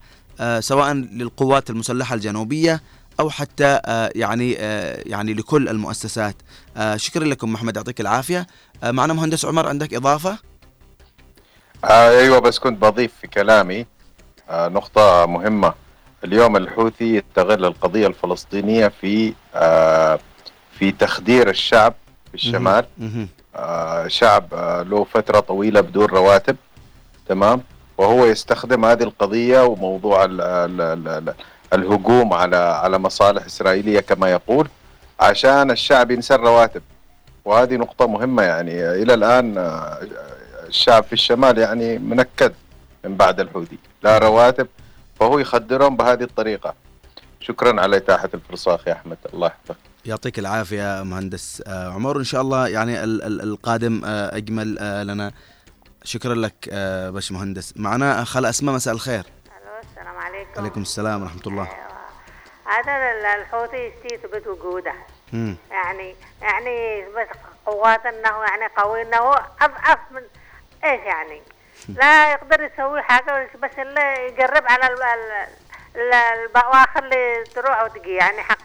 سواء 0.61 0.93
للقوات 0.93 1.71
المسلحة 1.71 2.15
الجنوبية 2.15 2.83
أو 3.21 3.31
حتى 3.31 3.81
آه، 3.85 4.13
يعني 4.15 4.57
آه، 4.59 5.03
يعني 5.07 5.35
لكل 5.35 5.69
المؤسسات. 5.69 6.37
آه، 6.77 6.97
شكرا 6.97 7.25
لكم 7.25 7.53
محمد 7.53 7.77
يعطيك 7.77 8.01
العافية. 8.01 8.47
معنا 8.83 9.13
مهندس 9.13 9.45
عمر 9.45 9.69
عندك 9.69 9.95
إضافة؟ 9.95 10.39
أيوه 11.85 12.39
بس 12.39 12.59
كنت 12.59 12.83
بضيف 12.83 13.13
في 13.21 13.27
كلامي 13.27 13.87
نقطة 14.51 15.27
مهمة. 15.27 15.75
اليوم 16.25 16.57
الحوثي 16.57 17.17
يستغل 17.17 17.65
القضية 17.65 18.07
الفلسطينية 18.07 18.89
في 19.01 19.35
في 20.79 20.93
تخدير 20.99 21.51
الشعب 21.51 21.95
في 22.29 22.35
الشمال. 22.35 22.87
شعب 24.07 24.55
له 24.89 25.05
فترة 25.05 25.41
طويلة 25.41 25.81
بدون 25.81 26.05
رواتب 26.07 26.57
تمام؟ 27.29 27.63
وهو 27.99 28.27
يستخدم 28.27 28.85
هذه 28.85 29.03
القضية 29.03 29.65
وموضوع 29.65 30.25
ال 30.25 30.41
ال 30.41 31.09
ال 31.09 31.35
الهجوم 31.73 32.33
على 32.33 32.57
على 32.57 32.99
مصالح 32.99 33.45
إسرائيلية 33.45 34.01
كما 34.01 34.31
يقول 34.31 34.69
عشان 35.21 35.71
الشعب 35.71 36.11
ينسى 36.11 36.35
الرواتب. 36.35 36.83
وهذه 37.45 37.77
نقطة 37.77 38.07
مهمة 38.07 38.43
يعني 38.43 38.73
إلى 38.91 39.15
الآن 39.15 39.59
آه، 39.59 39.99
الشعب 40.69 41.05
في 41.05 41.13
الشمال 41.13 41.59
يعني 41.59 41.99
منكد 41.99 42.53
من 43.05 43.17
بعد 43.17 43.41
الحوثي. 43.41 43.79
لا 44.03 44.19
رواتب 44.19 44.67
فهو 45.21 45.39
يخدرهم 45.39 45.97
بهذه 45.97 46.23
الطريقة. 46.23 46.75
شكرا 47.41 47.81
على 47.81 47.97
إتاحة 47.97 48.29
الفرصة 48.35 48.75
أخي 48.75 48.93
أحمد. 48.93 49.19
الله 49.35 49.47
يحفظك. 49.47 49.88
يعطيك 50.05 50.39
العافية 50.39 51.03
مهندس. 51.03 51.63
آه، 51.67 51.93
عمر 51.93 52.19
إن 52.19 52.25
شاء 52.25 52.41
الله 52.41 52.69
يعني 52.69 53.05
القادم 53.05 54.03
آه، 54.05 54.37
أجمل 54.37 54.79
آه، 54.79 55.03
لنا. 55.03 55.33
شكرا 56.05 56.35
لك 56.35 56.69
باش 57.13 57.33
مهندس. 57.33 57.75
معنا 57.77 58.25
خال 58.25 58.47
أسماء 58.47 58.75
مساء 58.75 58.95
الخير. 58.95 59.25
السلام 59.91 60.17
عليكم. 60.17 60.61
عليكم 60.61 60.83
السلام 60.83 61.23
ورحمة 61.23 61.43
الله. 61.47 61.63
أيوة. 61.63 61.89
هذا 62.65 63.35
الحوثي 63.41 63.93
يستثبت 64.05 64.47
وجوده 64.47 64.95
يعني 65.71 66.15
يعني 66.43 67.05
بس 67.09 67.37
قوات 67.67 68.07
إنه 68.07 68.45
يعني 68.45 68.73
قوي 68.77 69.03
إنه 69.03 69.35
أضعف 69.61 69.99
من 70.11 70.23
إيش 70.85 71.01
يعني؟ 71.01 71.43
لا 71.89 72.33
يقدر 72.33 72.61
يسوي 72.61 73.03
حاجة 73.03 73.51
بس 73.63 73.71
اللي 73.79 74.01
يقرب 74.01 74.65
على 74.67 74.89
البواخر 76.45 77.05
اللي 77.05 77.45
تروح 77.55 77.83
وتجي. 77.83 78.15
يعني 78.15 78.43
حق 78.43 78.59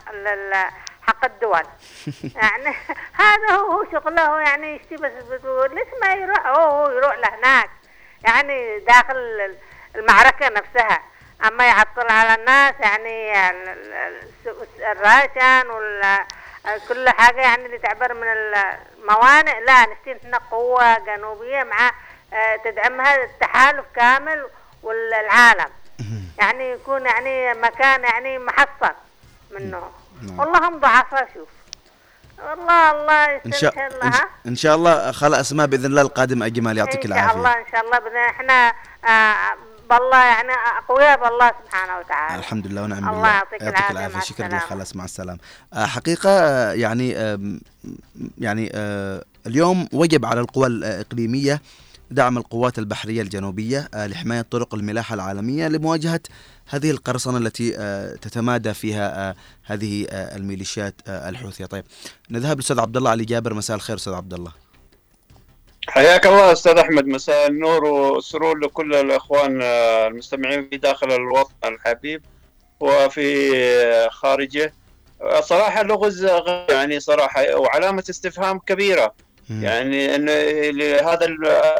حق 1.08 1.26
الدول. 1.26 1.64
يعني 2.42 2.76
هذا 3.14 3.56
هو 3.56 3.86
شغله 3.92 4.42
يعني 4.42 4.76
يشتي 4.76 4.96
بس 4.96 5.12
ليش 5.72 5.88
ما 6.02 6.14
يروح؟ 6.14 6.48
هو 6.48 6.90
يروح 6.90 7.16
لهناك. 7.18 7.70
يعني 8.24 8.80
داخل 8.80 9.56
المعركة 9.96 10.50
نفسها. 10.50 11.04
أما 11.48 11.68
يعطل 11.68 12.12
على 12.12 12.42
الناس 12.42 12.74
يعني 12.80 13.34
الراشن 14.92 15.70
ولا 15.70 16.28
كل 16.88 17.10
حاجة 17.10 17.42
يعني 17.42 17.66
اللي 17.66 17.78
تعبر 17.78 18.14
من 18.14 18.28
الموانئ. 18.28 19.60
لا 19.60 19.82
نشتي 19.82 20.18
إحنا 20.24 20.38
قوة 20.52 21.00
جنوبية 21.00 21.64
مع 21.64 21.92
آه، 22.34 22.56
تدعمها 22.56 23.24
التحالف 23.24 23.86
كامل 23.96 24.50
والعالم. 24.84 25.70
يعني 26.40 26.72
يكون 26.72 27.06
يعني 27.06 27.54
مكان 27.54 28.04
يعني 28.04 28.40
محصن 28.40 28.94
منه. 29.52 29.92
نعم. 30.28 30.40
والله 30.40 30.70
هم 30.70 30.80
ضعفاء 30.80 31.28
شوف 31.34 31.48
والله 32.50 32.92
الله 32.92 33.42
إن 33.46 33.52
شاء 33.52 33.74
الله. 33.88 34.12
إن 34.48 34.56
شاء 34.56 34.76
الله 34.76 35.12
خلا 35.12 35.40
اسماء 35.40 35.68
بإذن 35.68 35.86
الله 35.86 36.02
القادم 36.02 36.44
اجمل 36.44 36.78
يعطيك 36.78 37.06
العافيه 37.06 37.26
إن 37.26 37.30
شاء 37.30 37.38
الله 37.38 37.52
إن 37.52 37.66
شاء 37.72 37.82
الله. 37.86 38.00
باذن 38.00 38.18
إحنا 38.18 38.74
آه 39.06 39.36
بالله 39.90 40.18
يعني 40.18 40.52
أقوياء 40.84 41.18
بالله 41.24 41.52
سبحانه 41.66 42.00
وتعالى. 42.00 42.40
الحمد 42.40 42.68
لله 42.68 42.84
ونعم 42.84 43.00
بالله. 43.00 43.18
الله 43.18 43.28
يعطيك 43.28 43.92
العافية. 43.92 44.20
شكرا 44.20 44.48
لك. 44.48 44.60
خلاص 44.60 44.96
مع 44.96 45.04
السلامة. 45.06 45.40
آه 45.74 45.86
حقيقة 45.86 46.30
آه، 46.30 46.74
يعني 46.74 47.18
آه 47.18 47.40
يعني 48.38 48.72
آه 48.74 49.24
اليوم 49.48 49.88
وجب 49.94 50.26
على 50.26 50.40
القوى 50.42 50.68
الإقليمية 50.68 51.62
دعم 52.12 52.38
القوات 52.38 52.80
البحرية 52.80 53.22
الجنوبية 53.22 53.90
آه، 53.94 54.08
لحماية 54.08 54.42
طرق 54.42 54.76
الملاحة 54.76 55.16
العالمية 55.16 55.68
لمواجهة 55.68 56.20
هذه 56.70 56.92
القرصنة 56.92 57.38
التي 57.38 57.78
آه، 57.78 58.16
تتمادى 58.16 58.74
فيها 58.74 59.30
آه، 59.30 59.36
هذه 59.64 60.08
الميليشيات 60.12 60.96
الحوثية. 61.08 61.66
طيب 61.66 61.84
نذهب 62.30 62.56
للأستاذ 62.56 62.80
عبد 62.80 62.98
الله 62.98 63.10
علي 63.10 63.26
جابر. 63.26 63.54
مساء 63.54 63.76
الخير 63.76 63.96
أستاذ 63.96 64.14
عبد 64.14 64.34
الله. 64.34 64.52
حياك 65.88 66.28
الله 66.28 66.52
أستاذ 66.52 66.78
أحمد. 66.78 67.06
مساء 67.06 67.48
النور 67.48 67.86
والسرور 67.86 68.58
لكل 68.58 68.96
الإخوان 68.96 69.62
المستمعين 69.62 70.70
في 70.70 70.78
داخل 70.78 71.12
الوطن 71.12 71.54
الحبيب 71.66 72.22
وفي 72.80 74.10
خارجه. 74.10 74.74
صراحة 75.40 75.84
لغز 75.84 76.24
يعني 76.70 77.00
صراحة 77.00 77.56
وعلامة 77.56 78.04
استفهام 78.10 78.60
كبيرة. 78.60 79.14
يعني 79.50 80.16
إن 80.16 80.30
هذا 80.82 81.28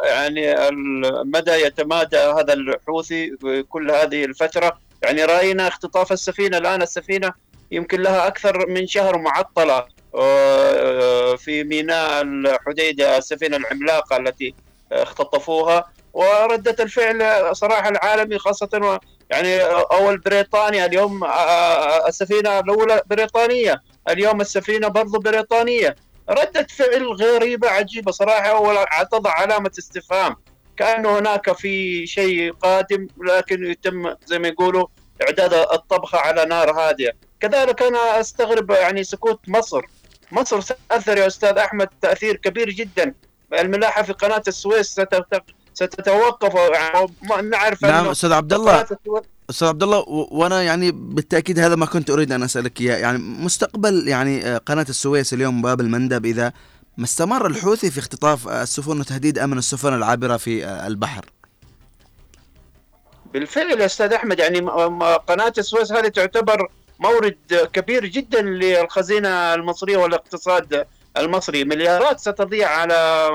يعني 0.04 0.68
المدى 0.68 1.50
يتمادى 1.50 2.16
هذا 2.16 2.52
الحوثي 2.52 3.36
كل 3.68 3.90
هذه 3.90 4.24
الفترة. 4.24 4.78
يعني 5.02 5.24
رأينا 5.24 5.68
اختطاف 5.68 6.12
السفينة. 6.12 6.58
الآن 6.58 6.82
السفينة 6.82 7.32
يمكن 7.70 8.00
لها 8.00 8.26
أكثر 8.26 8.66
من 8.66 8.86
شهر 8.86 9.18
معطلة 9.18 9.86
آه، 10.14 11.36
في 11.36 11.64
ميناء 11.64 12.22
الحديدة 12.22 13.18
السفينة 13.18 13.56
العملاقة 13.56 14.16
التي 14.16 14.54
اختطفوها. 14.92 15.84
وردة 16.12 16.76
الفعل 16.84 17.56
صراحة 17.56 17.88
العالمي 17.88 18.38
خاصة 18.38 19.00
يعني 19.30 19.60
أول 19.92 20.18
بريطانيا 20.18 20.86
اليوم 20.86 21.24
آه، 21.24 21.28
آه، 21.28 22.08
السفينة 22.08 22.58
الأولى 22.58 23.02
بريطانية. 23.06 23.82
اليوم 24.10 24.40
السفينة 24.40 24.88
برضو 24.88 25.18
بريطانية. 25.18 25.96
ردة 26.30 26.66
فعل 26.70 27.06
غريبة 27.06 27.68
عجيبة 27.68 28.12
صراحة 28.12 28.60
وتضع 28.60 29.30
علامة 29.30 29.70
استفهام. 29.78 30.36
كأنه 30.76 31.18
هناك 31.18 31.52
في 31.52 32.06
شيء 32.06 32.52
قادم 32.52 33.08
لكن 33.24 33.64
يتم 33.66 34.14
زي 34.26 34.38
ما 34.38 34.48
يقولوا 34.48 34.86
إعداد 35.22 35.54
الطبخة 35.54 36.18
على 36.18 36.44
نار 36.44 36.70
هادئة 36.70 37.12
كذلك 37.40 37.82
أنا 37.82 38.20
أستغرب 38.20 38.70
يعني 38.70 39.04
سكوت 39.04 39.40
مصر. 39.48 39.82
مصر 40.32 40.60
ستأثر 40.60 41.18
يا 41.18 41.26
أستاذ 41.26 41.58
أحمد 41.58 41.88
تأثير 42.02 42.36
كبير 42.36 42.70
جدا. 42.70 43.14
الملاحة 43.52 44.02
في 44.02 44.12
قناة 44.12 44.42
السويس 44.48 45.00
ستتوقف 45.74 46.54
يعني 46.54 47.48
نعرف 47.48 47.82
نعم 47.82 48.08
أستاذ 48.08 48.32
عبد 48.32 48.52
الله. 48.52 48.86
أستاذ 49.50 49.68
عبد 49.68 49.82
الله 49.82 49.98
وأنا 50.08 50.62
يعني 50.62 50.90
بالتأكيد 50.92 51.58
هذا 51.58 51.74
ما 51.74 51.86
كنت 51.86 52.10
أريد 52.10 52.32
أن 52.32 52.42
أسألك 52.42 52.80
إياه. 52.80 52.96
يعني 52.96 53.18
مستقبل 53.18 54.08
يعني 54.08 54.46
آه، 54.46 54.58
قناة 54.58 54.86
السويس 54.88 55.34
اليوم 55.34 55.62
باب 55.62 55.80
المندب 55.80 56.26
إذا 56.26 56.52
ما 56.96 57.04
استمر 57.04 57.46
الحوثي 57.46 57.90
في 57.90 57.98
اختطاف 57.98 58.48
السفن 58.48 59.00
وتهديد 59.00 59.38
أمن 59.38 59.58
السفن 59.58 59.94
العابرة 59.94 60.36
في 60.36 60.66
آه، 60.66 60.86
البحر؟ 60.86 61.24
بالفعل 63.32 63.82
أستاذ 63.82 64.12
أحمد 64.12 64.38
يعني 64.38 64.60
قناة 65.16 65.52
السويس 65.58 65.92
هذه 65.92 66.08
تعتبر 66.08 66.68
مورد 66.98 67.68
كبير 67.72 68.06
جدا 68.06 68.42
للخزينة 68.42 69.54
المصرية 69.54 69.96
والاقتصاد 69.96 70.86
المصري. 71.16 71.64
مليارات 71.64 72.20
ستضيع 72.20 72.68
على 72.68 73.30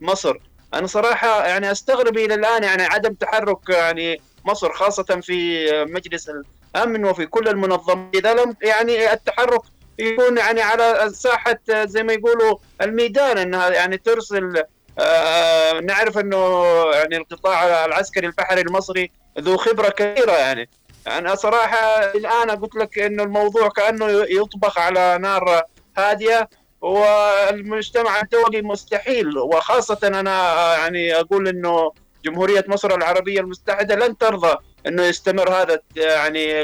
مصر. 0.00 0.36
أنا 0.74 0.86
صراحة 0.86 1.46
يعني 1.46 1.70
أستغرب 1.70 2.16
إلى 2.16 2.34
الآن 2.34 2.62
يعني 2.62 2.82
عدم 2.82 3.14
تحرك 3.14 3.68
يعني 3.68 4.20
مصر 4.44 4.72
خاصة 4.72 5.20
في 5.22 5.68
مجلس 5.84 6.30
الأمن 6.76 7.04
وفي 7.04 7.26
كل 7.26 7.48
المنظمات. 7.48 8.16
إذا 8.16 8.34
لم 8.34 8.56
يعني 8.62 9.12
التحرك 9.12 9.60
يكون 9.98 10.38
يعني 10.38 10.62
على 10.62 11.10
ساحة 11.12 11.58
زي 11.68 12.02
ما 12.02 12.12
يقولوا 12.12 12.58
الميدان 12.82 13.38
أنها 13.38 13.68
يعني 13.68 13.96
ترسل 13.96 14.62
آه 14.98 15.80
نعرف 15.80 16.18
أنه 16.18 16.64
يعني 16.92 17.16
القطاع 17.16 17.84
العسكري 17.84 18.26
البحري 18.26 18.60
المصري 18.60 19.10
ذو 19.38 19.56
خبرة 19.56 19.88
كبيرة 19.88 20.32
يعني. 20.32 20.68
أنا 21.06 21.34
صراحة 21.34 22.04
الآن 22.04 22.50
قلت 22.50 22.74
لك 22.74 22.98
أنه 22.98 23.22
الموضوع 23.22 23.68
كأنه 23.68 24.06
يطبخ 24.10 24.78
على 24.78 25.18
نار 25.20 25.62
هادية 25.98 26.48
والمجتمع 26.80 28.20
الدولي 28.20 28.62
مستحيل. 28.62 29.38
وخاصة 29.38 29.98
أنا 30.04 30.54
يعني 30.76 31.14
أقول 31.20 31.48
أنه 31.48 31.92
جمهورية 32.24 32.64
مصر 32.68 32.94
العربية 32.94 33.40
المتحدة 33.40 33.94
لن 33.94 34.18
ترضى 34.18 34.56
أنه 34.86 35.02
يستمر 35.02 35.50
هذا 35.50 35.80
يعني 35.96 36.62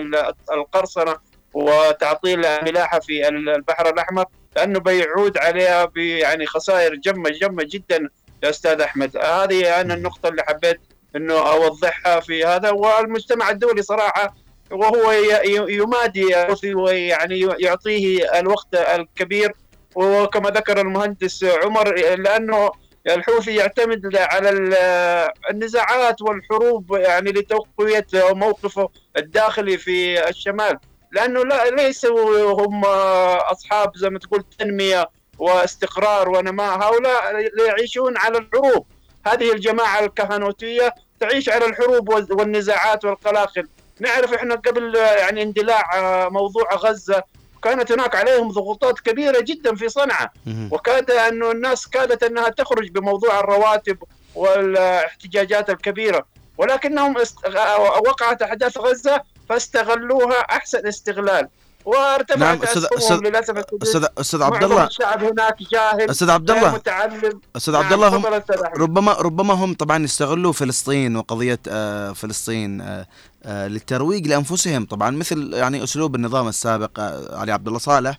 القرصنة 0.52 1.16
وتعطيل 1.54 2.46
الملاحة 2.46 3.00
في 3.00 3.28
البحر 3.28 3.88
الأحمر 3.88 4.24
لأنه 4.56 4.80
بيعود 4.80 5.38
عليها 5.38 5.92
يعني 5.96 6.46
خسائر 6.46 6.94
جمة 6.94 7.30
جمة 7.30 7.66
جدا 7.66 8.08
يا 8.42 8.50
أستاذ 8.50 8.80
أحمد. 8.80 9.16
هذه 9.16 9.80
أنا 9.80 9.94
النقطة 9.94 10.28
اللي 10.28 10.42
حبيت 10.42 10.80
أنه 11.16 11.52
أوضحها 11.52 12.20
في 12.20 12.44
هذا 12.44 12.70
والمجتمع 12.70 13.50
الدولي 13.50 13.82
صراحة 13.82 14.34
وهو 14.70 15.12
يمادي 15.68 16.34
ويعني 16.74 17.40
يعطيه 17.40 18.38
الوقت 18.38 18.74
الكبير 18.74 19.52
وكما 19.94 20.50
ذكر 20.50 20.80
المهندس 20.80 21.44
عمر 21.44 21.94
لأنه 21.94 22.70
الحوثي 23.06 23.54
يعتمد 23.54 24.16
على 24.16 24.50
النزاعات 25.50 26.22
والحروب 26.22 26.94
يعني 26.94 27.32
لتقوية 27.32 28.06
موقفه 28.14 28.88
الداخلي 29.16 29.78
في 29.78 30.28
الشمال. 30.28 30.78
لأنه 31.12 31.44
لا 31.44 31.70
ليسوا 31.70 32.52
هم 32.52 32.84
أصحاب 32.84 33.96
زي 33.96 34.10
ما 34.10 34.18
تقول 34.18 34.44
تنمية 34.58 35.08
واستقرار 35.38 36.28
ونماء. 36.28 36.78
هؤلاء 36.78 37.50
يعيشون 37.66 38.16
على 38.18 38.38
الحروب. 38.38 38.86
هذه 39.26 39.52
الجماعة 39.52 40.00
الكهنوتية 40.04 40.94
تعيش 41.20 41.48
على 41.48 41.66
الحروب 41.66 42.08
والنزاعات 42.08 43.04
والقلاقل 43.04 43.68
نعرف 44.00 44.32
إحنا 44.34 44.54
قبل 44.54 44.94
يعني 44.94 45.42
اندلاع 45.42 45.88
موضوع 46.28 46.74
غزة 46.74 47.22
كانت 47.62 47.92
هناك 47.92 48.14
عليهم 48.16 48.48
ضغوطات 48.48 49.00
كبيرة 49.00 49.40
جدا 49.40 49.74
في 49.74 49.88
صنعاء. 49.88 50.30
وكاد 50.70 51.10
أنه 51.10 51.50
الناس 51.50 51.88
كادت 51.88 52.22
أنها 52.22 52.48
تخرج 52.48 52.88
بموضوع 52.88 53.40
الرواتب 53.40 53.98
والاحتجاجات 54.34 55.70
الكبيرة. 55.70 56.26
ولكنهم 56.58 57.18
است... 57.18 57.36
وقعت 58.08 58.42
أحداث 58.42 58.78
غزة 58.78 59.22
فاستغلوها 59.48 60.40
أحسن 60.40 60.86
استغلال. 60.86 61.48
وارتفعت 61.84 62.38
نعم، 62.38 62.58
أستاذ- 62.58 62.98
أستاذ- 62.98 63.12
للأسف 63.12 63.64
أستاذ 64.18 64.42
عبد 64.42 64.64
الله 64.64 64.84
الشعب 64.86 65.24
هناك 65.24 65.56
جاهل 65.72 66.10
أستاذ 66.10 66.30
عبد 66.30 66.50
الله 66.50 66.74
متعلم. 66.74 67.40
أستاذ 67.56 67.72
نعم، 67.74 67.82
عبد 67.82 67.92
الله 67.92 68.08
هم 68.16 68.26
أستاذ. 68.26 68.56
ربما 68.76 69.12
ربما 69.12 69.54
هم 69.54 69.74
طبعا 69.74 70.04
يستغلوا 70.04 70.52
فلسطين 70.52 71.16
وقضية 71.16 71.58
آه، 71.68 72.12
فلسطين 72.12 72.80
آه، 72.80 73.06
آه، 73.44 73.68
للترويج 73.68 74.26
لأنفسهم. 74.28 74.84
طبعا 74.84 75.10
مثل 75.10 75.50
يعني 75.54 75.84
أسلوب 75.84 76.14
النظام 76.14 76.48
السابق 76.48 77.00
علي 77.32 77.52
عبد 77.52 77.66
الله 77.66 77.78
صالح 77.78 78.18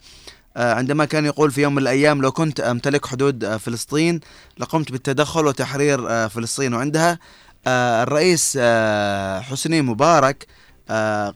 عندما 0.57 1.05
كان 1.05 1.25
يقول 1.25 1.51
في 1.51 1.61
يوم 1.61 1.75
من 1.75 1.81
الأيام 1.81 2.21
لو 2.21 2.31
كنت 2.31 2.59
أمتلك 2.59 3.05
حدود 3.05 3.57
فلسطين 3.57 4.19
لقمت 4.57 4.91
بالتدخل 4.91 5.45
وتحرير 5.45 6.29
فلسطين. 6.29 6.73
وعندها 6.73 7.19
الرئيس 7.67 8.57
حسني 9.49 9.81
مبارك 9.81 10.47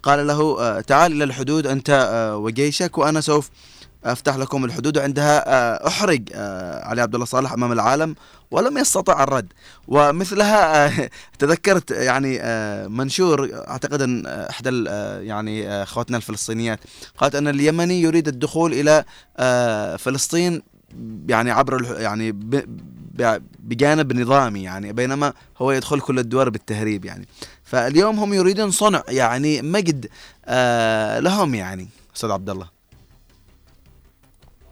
قال 0.03 0.27
له 0.27 0.61
آه، 0.61 0.81
تعال 0.81 1.11
إلى 1.11 1.23
الحدود 1.23 1.67
أنت 1.67 1.89
آه، 1.89 2.37
وجيشك 2.37 2.97
وأنا 2.97 3.21
سوف 3.21 3.49
أفتح 4.05 4.35
لكم 4.35 4.65
الحدود. 4.65 4.97
وعندها 4.97 5.43
آه، 5.47 5.89
آه، 6.35 6.85
علي 6.85 7.01
عبد 7.01 7.13
الله 7.13 7.25
صالح 7.25 7.53
أمام 7.53 7.71
العالم 7.71 8.15
ولم 8.51 8.77
يستطع 8.77 9.23
الرد. 9.23 9.53
ومثلها 9.87 10.85
آه، 10.85 11.09
تذكرت 11.39 11.91
يعني 11.91 12.37
آه، 12.41 12.87
منشور 12.87 13.49
أعتقد 13.67 14.01
أن 14.01 14.25
آه، 14.27 14.49
إحدى 14.49 14.85
آه، 14.89 15.19
يعني 15.19 15.69
آه، 15.69 15.83
أخواتنا 15.83 16.17
الفلسطينيات 16.17 16.79
قالت 17.17 17.35
أن 17.35 17.47
اليمني 17.47 18.01
يريد 18.01 18.27
الدخول 18.27 18.73
إلى 18.73 19.03
آه، 19.37 19.95
فلسطين 19.95 20.61
يعني 21.29 21.51
عبر 21.51 21.95
يعني 21.99 22.31
بجانب 23.59 24.13
نظامي 24.13 24.63
يعني 24.63 24.93
بينما 24.93 25.33
هو 25.57 25.71
يدخل 25.71 25.99
كل 26.01 26.19
الدول 26.19 26.49
بالتهريب 26.51 27.05
يعني. 27.05 27.27
فاليوم 27.79 28.19
هم 28.19 28.33
يريدون 28.33 28.71
صنع 28.71 29.03
يعني 29.07 29.61
مجد 29.61 30.09
آه، 30.45 31.19
لهم 31.19 31.55
يعني 31.55 31.87
أستاذ 32.15 32.31
عبد 32.31 32.49
الله 32.49 32.69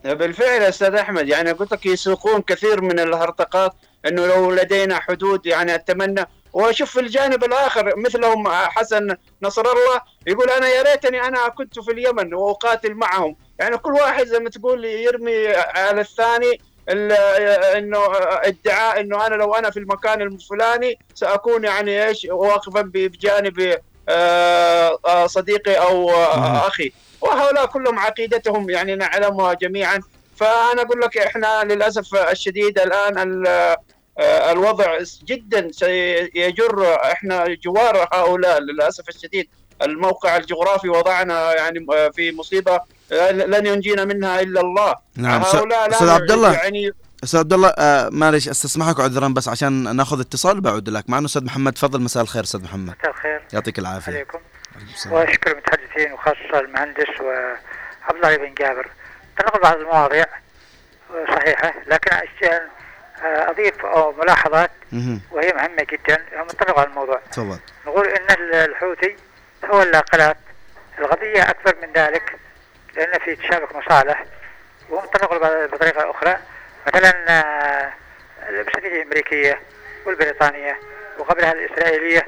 بالفعل 0.04 0.62
أستاذ 0.62 0.96
أحمد 0.96 1.28
يعني 1.28 1.52
قلت 1.52 1.72
لك 1.72 1.86
يسوقون 1.86 2.42
كثير 2.42 2.82
من 2.82 3.00
الهرطقات 3.00 3.74
إنه 4.08 4.26
لو 4.26 4.52
لدينا 4.52 5.00
حدود 5.00 5.46
يعني 5.46 5.76
أتمنى. 5.76 6.26
وأشوف 6.54 6.92
في 6.92 7.00
الجانب 7.00 7.44
الآخر 7.44 7.94
مثلهم 7.98 8.48
حسن 8.48 9.16
نصر 9.42 9.62
الله 9.62 10.02
يقول 10.28 10.50
أنا 10.50 10.68
يا 10.68 10.82
ريتني 10.82 11.22
أنا 11.22 11.50
كنت 11.50 11.80
في 11.80 11.92
اليمن 11.92 12.34
وأقاتل 12.34 12.94
معهم. 12.94 13.36
يعني 13.60 13.78
كل 13.78 13.92
واحد 13.94 14.26
زي 14.26 14.40
ما 14.40 14.50
تقول 14.50 14.86
يرمي 14.86 15.48
على 15.56 16.02
الثاني 16.02 16.52
ال- 16.52 16.60
إنه 16.90 18.00
ادعاء 18.44 19.00
إنه 19.00 19.28
أنا 19.28 19.36
لو 19.36 19.54
أنا 19.56 19.70
في 19.72 19.80
المكان 19.80 20.22
الفلاني 20.22 21.00
سأكون 21.16 21.64
يعني 21.64 22.08
إيش 22.08 22.28
واقفا 22.32 22.82
بجانب 22.82 23.78
آه، 24.10 24.98
آه، 25.06 25.28
صديقي 25.28 25.74
أو 25.76 26.12
أخي. 26.68 26.92
وهؤلاء 27.22 27.66
كلهم 27.66 28.00
عقيدتهم 28.00 28.70
يعني 28.70 28.96
نعلمها 28.96 29.54
جميعا. 29.54 30.02
فأنا 30.38 30.82
أقول 30.82 31.02
لك 31.02 31.18
إحنا 31.18 31.64
للأسف 31.64 32.16
الشديد 32.16 32.80
الآن 32.80 33.20
ال- 33.20 33.76
آه، 34.20 34.52
الوضع 34.52 34.98
جدا 35.26 35.72
سيجر 35.72 36.96
إحنا 36.96 37.46
جوار 37.64 38.08
هؤلاء 38.14 38.60
للأسف 38.60 39.10
الشديد. 39.10 39.50
الموقع 39.82 40.38
الجغرافي 40.38 40.90
وضعنا 40.90 41.54
يعني 41.56 41.86
في 42.16 42.32
مصيبة. 42.32 42.80
لن 43.32 43.66
ينجينا 43.66 44.06
منها 44.06 44.42
إلا 44.42 44.62
الله. 44.62 44.96
نعم 45.18 45.42
هؤلاء 45.42 45.90
أستاذ 45.90 46.10
عبد 46.10 46.32
الله 46.32 46.54
يعني 46.54 46.92
أستاذ 47.24 47.40
عبد 47.40 47.54
الله 47.54 47.70
آه 47.78 48.10
معلش 48.12 48.50
أستسمحك 48.50 49.00
عذرا 49.00 49.28
بس 49.28 49.48
عشان 49.48 49.96
نأخذ 49.96 50.20
اتصال 50.20 50.62
بعود 50.62 50.90
لك. 50.90 51.10
معنا 51.10 51.26
أستاذ 51.26 51.46
محمد 51.46 51.74
تفضل 51.74 52.02
مساء 52.02 52.24
الخير 52.24 52.44
أستاذ 52.44 52.64
محمد. 52.64 52.96
مساء 53.00 53.12
الخير. 53.12 53.42
يعطيك 53.54 53.80
العافية. 53.80 54.12
عليكم. 54.12 54.40
وأشكر 55.12 55.52
المتحدثين 55.52 56.14
وخاصة 56.14 56.60
المهندس 56.60 57.22
وعبد 57.22 58.16
الله 58.16 58.38
بن 58.38 58.54
جابر. 58.54 58.88
تناول 59.38 59.62
بعض 59.64 59.78
المواضيع 59.78 60.26
صحيحة 61.36 61.74
لكن 61.88 62.12
آه، 63.24 63.50
أضيف 63.50 63.86
أو 63.86 64.12
ملاحظات. 64.12 64.72
وهي 65.32 65.54
مهمة 65.54 65.86
جدا. 65.92 66.26
متفق 66.50 66.80
على 66.80 66.88
الموضوع. 66.88 67.22
تفضل. 67.32 67.60
نقول 67.88 68.08
إن 68.08 68.26
ال- 68.32 68.56
الحوثي 68.56 69.16
هو 69.66 69.82
اللاقلات 69.82 70.38
القضية 71.00 71.50
اكبر 71.50 71.76
من 71.82 71.94
ذلك. 71.96 72.40
لأن 72.96 73.20
في 73.20 73.36
تشابك 73.36 73.76
مصالح 73.76 74.26
وهم 74.90 75.06
تنقل 75.06 75.40
ب- 75.40 75.72
بطريقة 75.72 76.12
أخرى. 76.12 76.38
مثلا 76.88 77.14
آه، 77.30 77.94
الابسطيه 78.50 78.88
الامريكيه 78.88 79.60
والبريطانية 80.06 80.80
وقبلها 81.18 81.52
الإسرائيلية. 81.52 82.28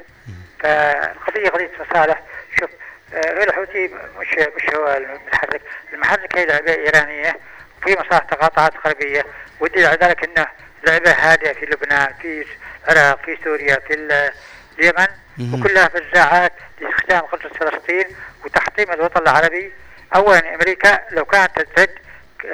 فالقضيه 0.60 1.48
قضية 1.48 1.70
مصالح. 1.80 2.22
شوف 2.60 2.70
آه، 3.14 3.32
غير 3.32 3.48
الحوثي 3.48 3.90
مش 4.18 4.26
مش 4.56 4.74
هو 4.74 4.96
المتحرك. 4.96 5.60
المحرك 5.92 6.38
هي 6.38 6.46
لعبة 6.46 6.72
إيرانية 6.72 7.36
وفي 7.82 7.92
مصالح 7.92 8.18
تقاطعات 8.18 8.72
غربية. 8.86 9.26
والدليل 9.60 9.86
على 9.86 9.98
ذلك 10.02 10.24
إنه 10.24 10.46
لعبة 10.86 11.10
هادئة 11.10 11.52
في 11.52 11.66
لبنان 11.66 12.14
في 12.22 12.46
العراق 12.88 13.24
في 13.24 13.38
سوريا 13.44 13.74
في 13.88 13.94
ال- 13.94 14.32
اليمن. 14.78 15.06
وكلها 15.54 15.88
فزاعات 15.88 16.52
لاستخدام 16.80 17.20
قدرة 17.20 17.48
فلسطين 17.48 18.04
وتحطيم 18.44 18.92
الوطن 18.92 19.22
العربي. 19.22 19.72
اولا 20.14 20.54
أمريكا 20.54 20.98
لو 21.12 21.24
كانت 21.24 21.50
ترد 21.76 21.88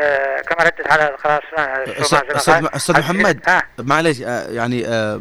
آه، 0.00 0.40
كما 0.40 0.64
ردت 0.64 0.92
على 0.92 1.16
آه، 1.26 1.40
زي 2.38 2.60
ما 2.60 2.76
أستاذ 2.76 2.98
محمد 2.98 3.62
معلش 3.78 4.20
آه 4.20 4.48
يعني 4.50 4.86
آه 4.86 5.20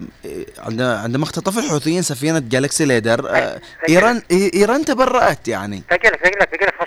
عند- 0.60 0.82
عندما 0.82 1.24
اختطف 1.24 1.58
الحوثيين 1.58 2.02
سفينة 2.02 2.40
جالكسي 2.40 2.86
ليدر 2.86 3.30
آه 3.30 3.60
ايران 3.90 4.22
إيران 4.32 4.86
تبرأت 4.86 5.48
يعني. 5.48 5.84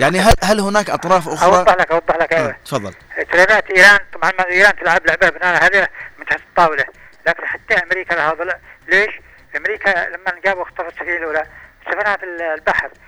يعني 0.00 0.18
هل 0.20 0.34
هل 0.42 0.60
هناك 0.60 0.90
أطراف 0.90 1.28
أوضح 1.28 1.42
أخرى 1.42 1.76
لك 1.82 1.90
أوضح 1.92 2.16
لك. 2.16 2.32
آه 2.32 2.38
أيوه 2.38 2.56
تفضل. 2.64 2.94
ترينات 3.32 3.70
إيران 3.70 3.98
طبعا 4.12 4.32
إيران 4.50 4.76
تلعب 4.76 5.06
لعبة 5.06 5.28
بناء 5.28 5.64
هذه 5.64 5.88
من 6.18 6.26
تحت 6.26 6.40
الطاولة. 6.40 6.84
لكن 7.26 7.46
حتى 7.46 7.74
أمريكا 7.74 8.14
لها 8.14 8.34
ضلع 8.34 8.58
ليش؟ 8.88 9.10
أمريكا 9.56 9.90
لما 10.08 10.40
جابوا 10.44 10.62
اختطفوا 10.62 10.88
السفينة 10.88 11.16
الأولى 11.16 11.44
سفنها 11.86 12.16
في 12.16 12.24
البحر. 12.56 12.86
آه 12.86 13.03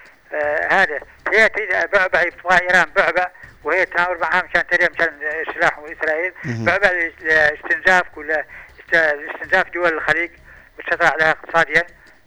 هذا. 0.70 1.00
هي 1.32 1.48
تريد 1.48 1.90
بعبع 1.92 2.22
يبغى 2.22 2.58
ايران 2.62 2.86
بعبع 2.96 3.30
وهي 3.64 3.86
تناول 3.86 4.18
معها 4.20 4.42
مشان 4.42 4.66
تريد 4.66 4.90
مشان 4.90 5.20
سلاح 5.54 5.78
واسرائيل. 5.78 6.32
بعبع 6.44 6.90
لاستنزاف 7.20 8.18
ولا 8.18 8.44
است- 8.80 8.94
لاستنزاف 8.94 9.70
دول 9.70 9.92
الخليج 9.92 10.30
والسيطره 10.78 11.06
عليها 11.06 11.30
اقتصاديا. 11.30 11.86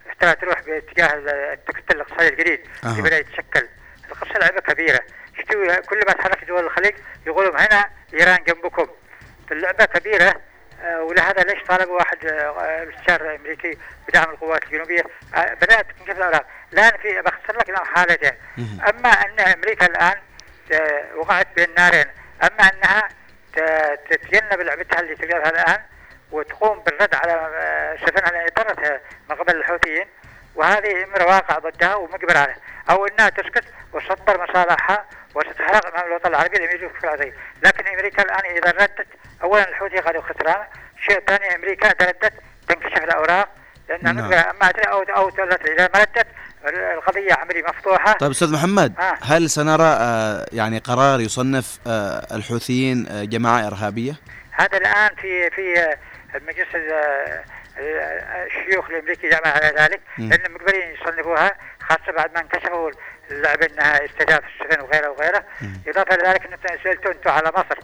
حتى 0.10 0.36
تروح 0.36 0.62
باتجاه 0.62 1.14
التكتل 1.54 1.96
الاقتصادي 1.96 2.28
الجديد. 2.30 2.60
اللي 2.86 3.02
بدأ 3.02 3.18
يتشكل. 3.18 3.68
القصة 4.12 4.40
لعبة 4.40 4.60
كبيرة. 4.62 5.00
شتوي 5.40 5.76
كل 5.76 5.98
ما 6.08 6.14
تحرك 6.14 6.44
دول 6.44 6.66
الخليج 6.66 6.94
يقولوا 7.28 7.58
هنا 7.68 7.90
إيران 8.14 8.44
جنبكم. 8.44 8.88
فاللعبة 9.50 9.86
كبيرة. 9.86 10.26
آه، 10.30 10.42
ولهذا 10.84 11.42
ليش 11.44 11.64
طالبوا 11.64 11.98
واحد 11.98 12.26
آه، 12.26 12.86
مستشار 12.86 13.36
امريكي 13.36 13.78
بدعم 14.08 14.30
القوات 14.30 14.64
الجنوبية؟ 14.64 15.04
آه، 15.36 15.54
بدأت 15.54 15.86
تنكشف 16.00 16.18
الاوراق 16.18 16.46
الآن 16.74 16.92
في 17.02 17.22
بختصر 17.22 17.58
لك 17.58 17.70
الآن 17.70 17.86
حالتين. 17.86 18.32
أما 18.90 19.10
أن 19.10 19.40
أمريكا 19.40 19.86
الآن 19.86 20.16
آه، 20.72 21.04
وقعت 21.16 21.48
بين 21.56 21.68
نارين. 21.78 22.06
أما 22.44 22.64
أنها 22.74 23.10
تتجنب 24.10 24.62
لعبتها 24.62 25.00
اللي 25.00 25.16
تلعبها 25.16 25.50
الآن 25.50 25.80
وتقوم 26.32 26.80
بالرد 26.80 27.16
على 27.16 27.32
آه، 27.34 27.96
سفنها 27.96 28.30
اللي 28.30 28.46
اضطرتها 28.46 29.02
من 29.30 29.36
قبل 29.36 29.56
الحوثيين 29.56 30.06
وهذه 30.56 31.04
أمر 31.04 31.24
واقع 31.28 31.60
ضدها 31.60 31.96
ومقبل 31.96 32.38
عليه. 32.38 32.58
أو 32.90 33.06
إنها 33.06 33.30
تسكت 33.30 33.64
وتسطر 33.94 34.44
مصالحها 34.50 35.06
وتتحرك 35.36 35.86
امام 35.86 36.08
الوطن 36.08 36.30
العربي 36.30 36.58
لم 36.58 36.72
يجوز 36.76 36.92
في 36.92 37.04
العربي 37.04 37.34
لكن 37.64 37.88
أمريكا 37.88 38.24
الآن 38.24 38.58
إذا 38.58 38.72
ردت 38.72 39.08
اولا 39.44 39.70
الحوثي 39.70 39.98
قالوا 39.98 40.22
خسران 40.22 40.66
شيء 41.08 41.20
ثاني 41.28 41.56
أمريكا 41.56 41.88
إذا 41.88 42.08
ردت 42.10 42.34
تنكشف 42.68 43.04
الأوراق 43.04 43.50
لانها 43.90 44.12
نعم. 44.14 44.34
اما 44.34 44.72
أو 44.88 45.02
أو 45.02 45.30
إذا 45.30 45.90
ما 45.94 46.00
ردت 46.02 46.28
القضية 46.68 47.34
عملية 47.34 47.64
مفتوحة 47.70 48.14
طيب 48.14 48.32
أستاذ 48.32 48.54
محمد 48.54 48.94
آه. 49.00 49.18
هل 49.22 49.50
سنرى 49.50 49.84
آه 50.00 50.46
يعني 50.52 50.78
قرار 50.78 51.20
يصنف 51.20 51.80
آه 51.88 52.28
الحوثيين 52.36 53.08
آه 53.08 53.24
جماعة 53.24 53.68
إرهابية؟ 53.68 54.14
هذا 54.52 54.78
الآن 54.78 55.16
في 55.16 55.50
في 55.50 55.96
المجلس 56.36 56.76
ال- 56.76 56.92
ال- 57.78 58.48
الشيوخ 58.48 58.90
الامريكي 58.90 59.30
جمع 59.30 59.48
على 59.52 59.74
ذلك 59.78 60.02
مم. 60.18 60.30
لأن 60.30 60.52
مقبلين 60.52 60.96
يصنفوها 61.02 61.56
خاصة 61.90 62.12
بعد 62.18 62.34
ما 62.34 62.42
انكشفوا 62.42 62.92
اللعبة 63.32 63.66
إنها 63.66 64.06
استهداف 64.06 64.44
السفن 64.46 64.82
وغيره 64.82 65.10
وغيره. 65.10 65.44
إضافة 65.88 66.16
إلى 66.16 66.30
ذلك 66.30 66.46
أنتم 66.46 66.84
سألتوا 66.84 67.12
أنتم 67.12 67.32
على 67.32 67.52
مصر. 67.56 67.80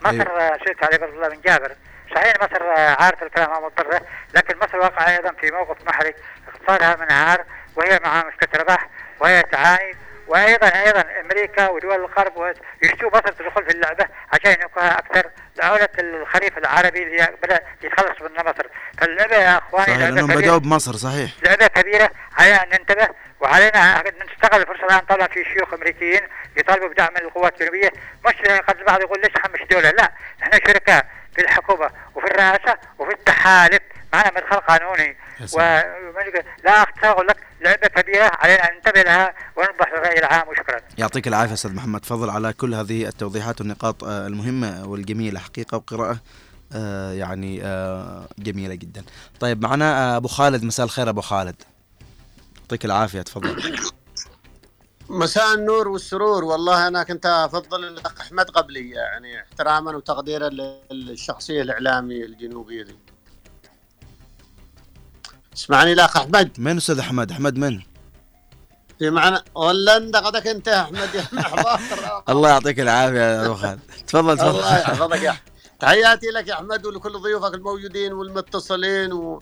مصر 0.00 0.30
أيوة. 0.30 0.40
آه، 0.40 0.58
سالت 0.64 0.84
علي 0.84 1.04
عبد 1.04 1.14
الله 1.14 1.28
بن 1.28 1.40
جابر. 1.40 1.72
صحيح 2.14 2.34
مصر 2.42 2.62
آه، 2.62 2.96
عارف 3.02 3.22
الكلام 3.22 3.50
ما 3.50 3.60
مضطرة 3.60 4.00
لكن 4.34 4.58
مصر 4.58 4.76
واقعه 4.78 5.08
أيضا 5.10 5.32
في 5.40 5.50
موقف 5.50 5.86
محرج. 5.86 6.14
اقتصادها 6.48 6.96
منهار 6.96 7.44
وهي 7.76 8.00
مع 8.04 8.24
مشكلة 8.24 8.60
رباح 8.62 8.88
وهي 9.20 9.42
تعاني 9.42 9.94
وأيضا 10.26 10.66
أيضا 10.66 11.04
أمريكا 11.20 11.68
ودول 11.68 11.94
الغرب 11.94 12.54
يشتوا 12.82 13.10
مصر 13.10 13.32
تدخل 13.32 13.64
في 13.64 13.70
اللعبة 13.70 14.06
عشان 14.32 14.50
ينقها 14.60 14.98
أكثر. 14.98 15.30
لعوله 15.56 15.88
الخريف 15.98 16.58
العربي 16.58 17.02
اللي 17.02 17.28
بدأ 17.42 17.60
يتخلص 17.82 18.20
من 18.22 18.44
مصر. 18.44 18.66
فاللعبة 18.98 19.36
يا 19.36 19.58
أخواني 19.58 19.86
صحيح 19.86 20.08
كبيرة. 20.10 20.40
بدأوا 20.40 20.58
بمصر 20.58 20.92
صحيح. 20.92 21.30
لعبة 21.42 21.66
كبيرة. 21.66 22.10
على 22.38 22.54
أن 22.54 22.68
ننتبه 22.68 23.08
وعلينا 23.40 23.98
نستغل 24.00 24.60
الفرصه 24.60 24.84
الآن 24.84 25.00
طبعا 25.00 25.26
في 25.26 25.44
شيوخ 25.54 25.74
أمريكيين 25.74 26.20
يطالبوا 26.56 26.88
بدعم 26.88 27.16
القوات 27.16 27.52
الجنوبية 27.54 27.90
مش 28.26 28.34
قد 28.68 28.78
البعض 28.78 29.00
يقول 29.00 29.20
ليش 29.20 29.32
خمس 29.44 29.68
دولة 29.70 29.90
لا 29.90 30.12
إحنا 30.42 30.60
شركاء 30.66 31.06
في 31.34 31.42
الحكومة 31.42 31.90
وفي 32.14 32.26
الرئاسة 32.26 32.78
وفي 32.98 33.12
التحالف 33.12 33.80
معنا 34.12 34.30
مدخل 34.36 34.56
قانوني 34.56 35.16
و 35.52 35.60
لا 36.64 36.86
أقول 37.04 37.26
لك 37.26 37.36
لعبة 37.60 37.86
كبيره 37.88 38.30
علينا 38.34 38.64
أن 38.70 38.74
ننتبه 38.74 39.02
لها 39.02 39.34
ونوضح 39.56 39.92
الراي 39.92 40.18
العام 40.18 40.48
وشكرا. 40.48 40.80
يعطيك 40.98 41.28
العافية 41.28 41.54
أستاذ 41.54 41.74
محمد 41.74 42.04
فضل 42.04 42.30
على 42.30 42.52
كل 42.52 42.74
هذه 42.74 43.08
التوضيحات 43.08 43.60
والنقاط 43.60 44.04
آه، 44.04 44.26
المهمة 44.26 44.88
والجميلة 44.88 45.40
حقيقة 45.40 45.76
وقراءة 45.76 46.18
آه، 46.74 47.12
يعني 47.12 47.60
آه، 47.64 48.28
جميلة 48.38 48.74
جدا. 48.74 49.04
طيب 49.40 49.62
معنا 49.62 50.16
أبو 50.16 50.28
خالد 50.28 50.64
مساء 50.64 50.86
الخير 50.86 51.08
أبو 51.08 51.20
خالد. 51.20 51.62
يعطيك 52.70 52.84
العافية 52.84 53.22
تفضل. 53.22 53.76
مساء 55.08 55.54
النور 55.54 55.88
والسرور. 55.88 56.44
والله 56.44 56.88
أنا 56.88 57.02
كنت 57.02 57.26
أفضل 57.26 57.84
الاخ 57.84 58.20
احمد 58.20 58.50
قبلي 58.50 58.90
يعني 58.90 59.40
احتراما 59.42 59.96
وتقديرا 59.96 60.48
للشخصية 60.90 61.62
الاعلامي 61.62 62.24
الجنوبية 62.24 62.82
دي. 62.82 62.96
اسمعني 65.54 65.92
الأخ 65.92 66.16
أحمد. 66.16 66.50
من 66.58 66.76
أستاذ 66.76 66.98
أحمد؟ 66.98 67.30
أحمد 67.30 67.56
من؟ 67.56 67.80
في 68.98 69.10
معنى 69.10 69.38
ولا 69.54 69.96
انت 69.96 70.16
قدك 70.16 70.46
أنت 70.46 70.66
يا 70.66 70.82
أحمد. 70.82 71.14
يا 71.14 71.26
الله 72.32 72.48
يعطيك 72.48 72.80
العافية 72.80 73.18
يا 73.20 73.46
أبو 73.46 73.54
خالد. 73.54 73.80
تفضل 74.06 74.38
تفضل. 74.38 74.50
الله 74.50 74.78
يحفظك 74.78 75.22
يا 75.22 75.36
تحياتي 75.80 76.26
لك 76.26 76.48
يا 76.48 76.54
أحمد 76.54 76.86
ولكل 76.86 77.18
ضيوفك 77.18 77.54
الموجودين 77.54 78.12
والمتصلين 78.12 79.12
و... 79.12 79.40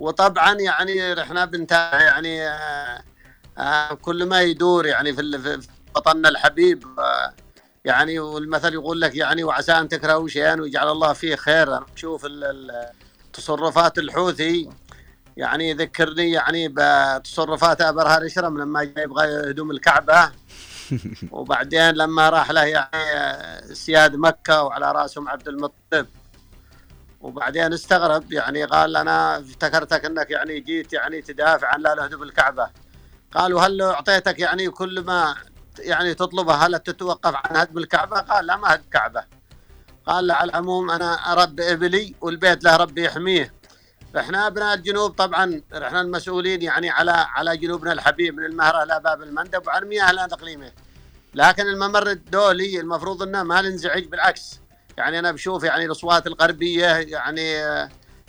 وطبعا 0.00 0.54
يعني 0.54 1.22
إحنا 1.22 1.44
بنتابع 1.44 2.00
يعني 2.00 2.48
آه 2.48 3.02
آه 3.58 3.94
كل 3.94 4.24
ما 4.24 4.42
يدور 4.42 4.86
يعني 4.86 5.12
في, 5.12 5.38
في 5.38 5.68
وطننا 5.96 6.28
الحبيب 6.28 6.84
آه 6.98 7.32
يعني 7.84 8.18
والمثل 8.18 8.72
يقول 8.72 9.00
لك 9.00 9.14
يعني 9.14 9.44
وعسى 9.44 9.72
أن 9.72 9.88
تكرهوا 9.88 10.28
شيئا 10.28 10.60
ويجعل 10.60 10.88
الله 10.88 11.12
فيه 11.12 11.36
خير 11.36 11.76
أنا 11.76 11.86
بشوف 11.94 12.26
تصرفات 13.32 13.98
الحوثي 13.98 14.68
يعني 15.36 15.70
يذكرني 15.70 16.30
يعني 16.30 16.74
بتصرفات 16.76 17.80
ابرهة 17.80 18.18
الاشرم 18.18 18.58
لما 18.60 18.82
يبغى 18.82 19.26
يهدم 19.26 19.70
الكعبة. 19.70 20.30
وبعدين 21.32 21.90
لما 21.90 22.30
راح 22.30 22.50
له 22.50 22.64
يعني 22.64 23.74
سياد 23.74 24.16
مكة 24.16 24.62
وعلى 24.62 24.92
رأسهم 24.92 25.28
عبد 25.28 25.48
المطلب. 25.48 26.06
وبعدين 27.20 27.72
استغرب 27.72 28.32
يعني 28.32 28.64
قال 28.64 28.96
أنا 28.96 29.38
افتكرتك 29.38 30.04
إنك 30.04 30.30
يعني 30.30 30.60
جيت 30.60 30.92
يعني 30.92 31.22
تدافع 31.22 31.68
عن 31.68 31.80
لا 31.80 31.94
نهدم 31.94 32.22
الكعبه 32.22 32.70
قالوا 33.34 33.60
هل 33.60 33.76
لو 33.76 33.90
أعطيتك 33.90 34.38
يعني 34.38 34.70
كل 34.70 35.00
ما 35.04 35.34
يعني 35.78 36.14
تطلبه 36.14 36.54
هل 36.54 36.78
تتوقف 36.78 37.34
عن 37.34 37.56
هدم 37.56 37.78
الكعبه؟ 37.78 38.20
قال 38.20 38.46
لا 38.46 38.56
ما 38.56 38.74
هدم 38.74 38.82
الكعبه 38.84 39.24
قال 40.06 40.30
على 40.30 40.50
العموم 40.50 40.90
أنا 40.90 41.14
ارب 41.14 41.60
إبلي 41.60 42.14
والبيت 42.20 42.64
له 42.64 42.76
ربي 42.76 43.04
يحميه. 43.04 43.52
إحنا 44.18 44.46
أبناء 44.46 44.74
الجنوب 44.74 45.10
طبعا 45.10 45.62
إحنا 45.74 46.00
المسؤولين 46.00 46.62
يعني 46.62 46.90
على 46.90 47.10
على 47.10 47.56
جنوبنا 47.56 47.92
الحبيب 47.92 48.34
من 48.34 48.44
المهرة 48.44 48.82
إلى 48.82 49.00
باب 49.04 49.22
المندب 49.22 49.66
وعن 49.66 49.84
مياه 49.84 50.10
الان 50.10 50.28
تقليمه 50.28 50.72
لكن 51.34 51.62
الممر 51.66 52.10
الدولي 52.10 52.80
المفروض 52.80 53.22
إنه 53.22 53.42
ما 53.42 53.62
ننزعج 53.62 54.04
بالعكس. 54.04 54.60
يعني 55.00 55.18
أنا 55.18 55.32
بشوف 55.32 55.64
يعني 55.64 55.84
الأصوات 55.84 56.26
الغربية 56.26 56.86
يعني 56.86 57.56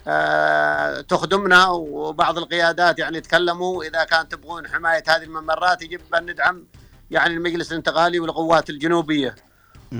آه 0.08 1.02
تخدمنا 1.02 1.68
وبعض 1.68 2.38
القيادات 2.38 3.00
يعني 3.00 3.22
تكلموا 3.22 3.84
إذا 3.84 4.04
كان 4.04 4.30
تبغون 4.30 4.68
حماية 4.68 5.04
هذه 5.08 5.24
الممرات 5.24 5.82
يجب 5.82 6.16
أن 6.16 6.26
ندعم 6.32 6.68
يعني 7.12 7.34
المجلس 7.34 7.72
الانتقالي 7.72 8.20
والقوات 8.20 8.70
الجنوبية. 8.70 9.36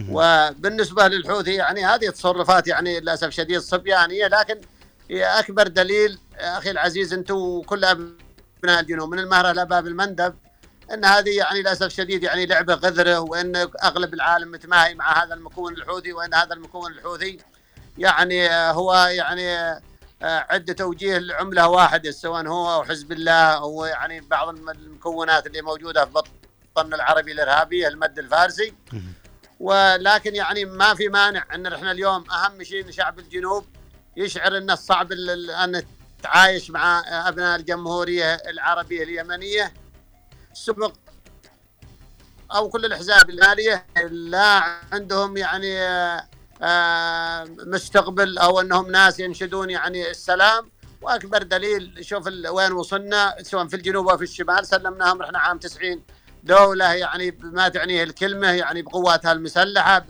وبالنسبة 0.10 1.08
للحوثي 1.08 1.54
يعني 1.54 1.86
هذه 1.86 2.10
تصرفات 2.10 2.68
يعني 2.68 3.00
للأسف 3.00 3.30
شديد 3.30 3.60
صبيانية 3.60 4.28
لكن 4.28 4.62
هي 5.10 5.40
أكبر 5.40 5.68
دليل 5.68 6.20
أخي 6.40 6.72
العزيز 6.72 7.14
أنتم 7.14 7.36
وكل 7.36 7.86
أبناء 7.86 8.80
الجنوب 8.80 9.10
من 9.10 9.20
المهرة 9.20 9.52
إلى 9.52 9.66
باب 9.66 9.88
المندب 9.88 10.36
إن 10.94 11.06
هذه 11.06 11.38
يعني 11.38 11.62
للأسف 11.62 11.86
الشديد 11.86 12.24
يعني 12.24 12.46
لعبة 12.46 12.74
غذرة 12.74 13.20
وإن 13.20 13.56
أغلب 13.84 14.14
العالم 14.14 14.52
متماهي 14.52 14.96
مع 14.96 15.24
هذا 15.24 15.34
المكون 15.34 15.74
الحوثي 15.74 16.14
وإن 16.14 16.34
هذا 16.34 16.54
المكون 16.54 16.92
الحوثي 16.92 17.40
يعني 17.98 18.50
هو 18.50 18.96
يعني 18.96 19.82
عدة 20.24 20.74
توجيه 20.74 21.18
لعملة 21.18 21.68
واحدة 21.68 22.12
سواء 22.12 22.48
هو 22.48 22.74
أو 22.74 22.84
حزب 22.84 23.12
الله 23.12 23.32
أو 23.58 23.86
يعني 23.86 24.22
بعض 24.22 24.50
المكونات 24.50 25.48
اللي 25.48 25.62
موجودة 25.62 26.06
في 26.06 26.12
بطن 26.76 26.94
العربي 26.94 27.32
الإرهابي 27.32 27.88
المد 27.88 28.20
الفارسي. 28.20 28.74
ولكن 29.60 30.36
يعني 30.36 30.66
ما 30.66 30.94
في 30.94 31.10
مانع 31.10 31.46
إن 31.56 31.66
إحنا 31.66 31.92
اليوم 31.92 32.32
أهم 32.32 32.64
شيء 32.64 32.92
شعب 32.92 33.20
الجنوب 33.20 33.66
يشعر 34.18 34.58
انه 34.58 34.76
صعب 34.76 35.12
إن 35.12 35.84
تعايش 36.24 36.70
مع 36.72 37.04
أبناء 37.28 37.60
الجمهورية 37.60 38.34
العربية 38.34 39.04
اليمنية. 39.04 39.74
سبق 40.54 40.94
أو 42.56 42.70
كل 42.70 42.86
الأحزاب 42.86 43.30
الماليه 43.30 43.86
لا 44.10 44.64
عندهم 44.92 45.38
يعني 45.38 45.82
آه، 46.64 47.44
مستقبل 47.66 48.38
أو 48.38 48.62
أنهم 48.62 48.92
ناس 48.92 49.20
ينشدون 49.20 49.70
يعني 49.70 50.10
السلام. 50.10 50.72
وأكبر 51.02 51.44
دليل 51.44 51.98
شوف 52.02 52.28
وين 52.28 52.72
وصلنا 52.72 53.36
سواء 53.42 53.68
في 53.68 53.76
الجنوب 53.76 54.10
أو 54.10 54.18
في 54.18 54.24
الشمال 54.24 54.66
سلمناهم 54.68 55.22
إحنا 55.22 55.40
عام 55.40 55.58
90 55.58 56.04
دولة 56.44 56.94
يعني 56.94 57.32
بما 57.32 57.70
تعنيه 57.70 58.04
الكلمة 58.04 58.48
يعني 58.48 58.82
بقواتها 58.82 59.32
المسلحة 59.32 60.06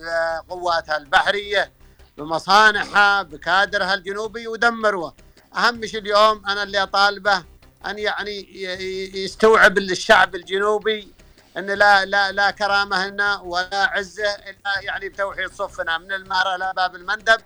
بقواتها 0.49 0.97
البحرية 0.97 1.71
بمصانعها 2.17 3.21
بكادرها 3.21 3.93
الجنوبي 3.93 4.47
ودمروه 4.47 5.13
أهم 5.56 5.86
شيء 5.86 5.99
اليوم 5.99 6.45
أنا 6.47 6.63
اللي 6.63 6.84
أطالبه 6.84 7.43
أن 7.86 8.00
يعني 8.00 8.63
يستوعب 9.24 9.78
الشعب 9.78 10.36
الجنوبي 10.36 11.13
أن 11.58 11.65
لا 11.65 12.06
لا 12.06 12.32
لا 12.32 12.52
كرامة 12.52 13.06
هنا 13.08 13.39
ولا 13.39 13.84
عزة 13.94 14.36
إلا 14.36 14.82
يعني 14.82 15.10
بتوحيد 15.10 15.52
صفنا. 15.54 15.98
من 15.98 16.12
المهره 16.12 16.56
إلى 16.56 16.74
باب 16.76 16.96
المندب. 16.96 17.38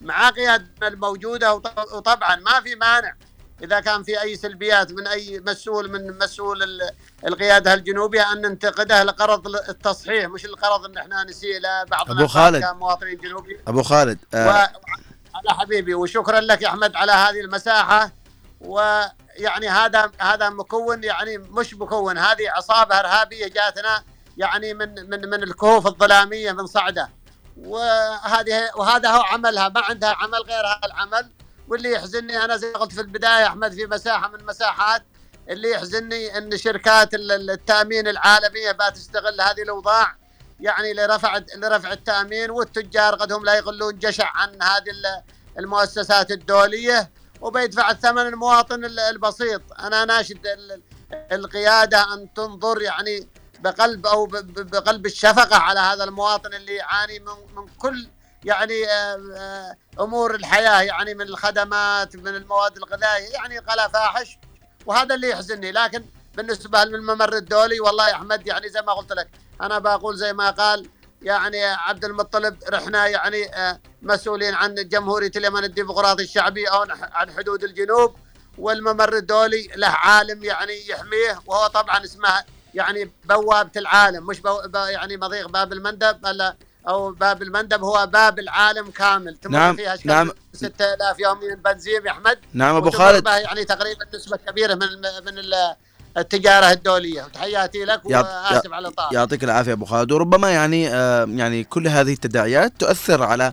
مع 0.00 0.30
قيادتنا 0.30 0.88
الموجوده 0.88 1.54
وطبعا 1.94 2.36
ما 2.36 2.60
في 2.60 2.74
مانع. 2.74 3.14
إذا 3.62 3.80
كان 3.80 4.02
في 4.02 4.20
أي 4.22 4.36
سلبيات 4.36 4.92
من 4.92 5.06
أي 5.06 5.40
مسؤول 5.46 5.90
من 5.90 6.18
مسؤول 6.18 6.80
القيادة 7.26 7.74
الجنوبية 7.74 8.32
أن 8.32 8.40
ننتقده 8.40 9.04
لغرض 9.04 9.46
التصحيح 9.46 10.26
مش 10.26 10.44
الغرض 10.44 10.84
ان 10.84 10.98
إحنا 10.98 11.24
نسيء 11.24 11.58
لبعض 11.58 12.10
أبو 12.10 12.26
خالد. 12.26 12.64
كمواطنين 12.64 13.16
جنوبي 13.16 13.60
أبو 13.68 13.82
خالد 13.82 14.18
آه. 14.34 14.46
و... 14.46 14.50
على 15.34 15.58
حبيبي 15.58 15.94
وشكرا 15.94 16.40
لك 16.40 16.62
يا 16.62 16.68
أحمد 16.68 16.96
على 16.96 17.12
هذه 17.12 17.40
المساحة. 17.40 18.12
ويعني 18.60 19.68
هذا 19.68 20.12
هذا 20.18 20.48
مكون 20.50 21.04
يعني 21.04 21.38
مش 21.38 21.74
مكون 21.74 22.18
هذه 22.18 22.50
عصابة 22.50 23.00
إرهابية 23.00 23.48
جاتنا 23.48 24.02
يعني 24.36 24.74
من 24.74 25.10
من 25.10 25.28
من 25.30 25.42
الكهوف 25.42 25.86
الظلامية 25.86 26.52
من 26.52 26.66
صعدة. 26.66 27.10
وهذه 27.56 28.70
وهذا 28.76 29.10
هو 29.10 29.20
عملها 29.22 29.68
ما 29.68 29.80
عندها 29.80 30.10
عمل 30.10 30.38
غير 30.42 30.66
هذا 30.66 30.80
العمل. 30.84 31.30
واللي 31.68 31.92
يحزنني 31.92 32.44
أنا 32.44 32.56
زي 32.56 32.72
قلت 32.72 32.92
في 32.92 33.00
البداية 33.00 33.46
أحمد 33.46 33.72
في 33.72 33.86
مساحة 33.86 34.28
من 34.28 34.46
مساحات 34.46 35.02
اللي 35.50 35.70
يحزنني 35.70 36.38
إن 36.38 36.56
شركات 36.56 37.08
التأمين 37.14 38.08
العالمية 38.08 38.72
بتستغل 38.72 39.40
هذه 39.40 39.62
الأوضاع 39.62 40.16
يعني 40.60 40.92
لرفع 40.94 41.40
لرفع 41.56 41.92
التأمين 41.92 42.50
والتجار 42.50 43.14
قد 43.14 43.32
هم 43.32 43.44
لا 43.44 43.54
يقلون 43.54 43.98
جشع 43.98 44.32
عن 44.34 44.62
هذه 44.62 44.84
المؤسسات 45.58 46.30
الدولية. 46.30 47.10
وبيدفع 47.40 47.90
الثمن 47.90 48.26
المواطن 48.26 48.84
البسيط. 48.84 49.62
أنا 49.78 50.04
ناشد 50.04 50.46
القيادة 51.32 52.14
أن 52.14 52.34
تنظر 52.34 52.82
يعني 52.82 53.28
بقلب 53.60 54.06
أو 54.06 54.26
بقلب 54.26 55.06
الشفقة 55.06 55.56
على 55.56 55.80
هذا 55.80 56.04
المواطن 56.04 56.54
اللي 56.54 56.74
يعاني 56.74 57.18
من 57.18 57.68
كل 57.78 58.08
يعني 58.44 58.86
آه، 58.86 59.20
آه، 59.36 59.76
أمور 60.02 60.34
الحياة 60.34 60.82
يعني 60.82 61.14
من 61.14 61.22
الخدمات 61.22 62.16
من 62.16 62.28
المواد 62.28 62.76
الغذائية 62.76 63.32
يعني 63.32 63.58
قلا 63.58 63.88
فاحش. 63.88 64.38
وهذا 64.86 65.14
اللي 65.14 65.30
يحزنني. 65.30 65.72
لكن 65.72 66.04
بالنسبة 66.34 66.84
للممر 66.84 67.36
الدولي 67.36 67.80
والله 67.80 68.08
يا 68.08 68.14
أحمد 68.14 68.46
يعني 68.46 68.68
زي 68.68 68.82
ما 68.82 68.92
قلت 68.92 69.12
لك 69.12 69.28
أنا 69.60 69.78
بقول 69.78 70.16
زي 70.16 70.32
ما 70.32 70.50
قال 70.50 70.88
يعني 71.22 71.64
عبد 71.64 72.04
المطلب 72.04 72.56
رحنا 72.68 73.06
يعني 73.06 73.54
آه، 73.54 73.80
مسؤولين 74.02 74.54
عن 74.54 74.74
جمهورية 74.74 75.30
اليمن 75.36 75.64
الديمقراطي 75.64 76.22
الشعبي 76.22 76.64
أو 76.68 76.86
عن 77.12 77.30
حدود 77.30 77.64
الجنوب. 77.64 78.16
والممر 78.58 79.16
الدولي 79.16 79.68
له 79.76 79.88
عالم 79.88 80.44
يعني 80.44 80.88
يحميه 80.88 81.40
وهو 81.46 81.66
طبعا 81.66 82.04
اسمه 82.04 82.44
يعني 82.74 83.12
بوابة 83.24 83.70
العالم. 83.76 84.26
مش 84.26 84.40
بو 84.40 84.60
يعني 84.74 85.16
مضيق 85.16 85.48
باب 85.48 85.72
المندب 85.72 86.26
الا 86.26 86.56
أو 86.88 87.12
باب 87.12 87.42
المندب 87.42 87.82
هو 87.82 88.06
باب 88.06 88.38
العالم 88.38 88.90
كامل. 88.90 89.38
نعم 89.50 89.76
فيها 89.76 89.98
نعم. 90.04 90.30
6000 90.52 91.20
يوميا 91.20 91.54
بنزين 91.54 92.06
يا 92.06 92.10
أحمد. 92.10 92.38
نعم 92.52 92.76
أبو 92.76 92.90
خالد. 92.90 93.26
يعني 93.26 93.64
تقريبا 93.64 94.06
نسبة 94.14 94.36
كبيرة 94.36 94.74
من 94.74 94.88
من 95.24 95.38
التجارة 96.16 96.70
الدولية. 96.70 97.22
وتحياتي 97.24 97.84
لك 97.84 98.06
وآسف 98.06 98.72
على 98.72 98.88
الاطاله 98.88 99.08
يعطيك 99.12 99.44
العافية 99.44 99.72
أبو 99.72 99.84
خالد. 99.84 100.12
وربما 100.12 100.50
يعني 100.50 100.88
آه، 100.88 101.24
يعني 101.24 101.64
كل 101.64 101.88
هذه 101.88 102.12
التداعيات 102.12 102.72
تؤثر 102.78 103.22
على 103.22 103.52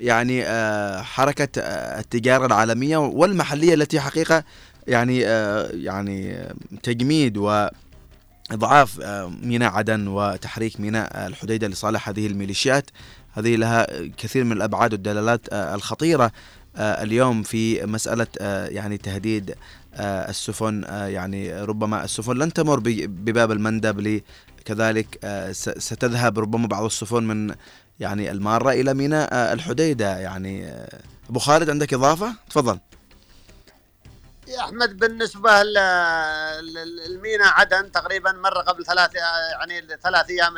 يعني 0.00 0.44
آه، 0.46 1.02
حركة 1.02 1.48
آه، 1.60 2.00
التجارة 2.00 2.46
العالمية 2.46 2.96
والمحلية 2.96 3.74
التي 3.74 4.00
حقيقة 4.00 4.44
يعني 4.86 5.26
آه، 5.26 5.70
يعني 5.72 6.32
آه، 6.34 6.54
تجميد 6.82 7.36
وإضعاف 7.36 9.00
آه، 9.00 9.32
ميناء 9.42 9.72
عدن 9.72 10.08
وتحريك 10.08 10.80
ميناء 10.80 11.26
الحديدة 11.26 11.68
لصالح 11.68 12.08
هذه 12.08 12.26
الميليشيات. 12.26 12.90
هذه 13.32 13.56
لها 13.56 13.86
كثير 14.18 14.44
من 14.44 14.52
الأبعاد 14.52 14.92
والدلالات 14.92 15.40
الخطيرة 15.52 16.32
اليوم 16.78 17.42
في 17.42 17.86
مسألة 17.86 18.26
يعني 18.70 18.98
تهديد 18.98 19.54
السفن 20.00 20.84
آه، 20.84 21.06
يعني 21.06 21.62
ربما 21.62 22.04
السفن 22.04 22.32
لن 22.38 22.52
تمر 22.52 22.80
بباب 23.06 23.50
المندب 23.52 24.22
كذلك 24.64 25.18
آه، 25.24 25.52
ستذهب 25.52 26.38
ربما 26.38 26.66
بعض 26.66 26.84
السفن 26.84 27.22
من 27.22 27.54
يعني 28.00 28.30
المارة 28.30 28.70
إلى 28.70 28.94
ميناء 28.94 29.28
آه، 29.34 29.52
الحديدة. 29.52 30.18
يعني 30.18 30.66
آه، 30.66 31.00
أبو 31.30 31.38
خالد 31.38 31.70
عندك 31.70 31.94
إضافة؟ 31.94 32.34
تفضل. 32.50 32.78
يا 34.48 34.60
أحمد 34.60 34.96
بالنسبة 34.96 35.62
ل- 35.62 35.72
ل- 36.62 36.96
للمينا 37.06 37.46
عدن 37.46 37.92
تقريبا 37.92 38.32
مرة 38.32 38.60
قبل 38.60 38.86
ثلاث 38.86 39.10
يعني 39.14 39.78
الثلاث 39.78 40.30
أيام 40.30 40.54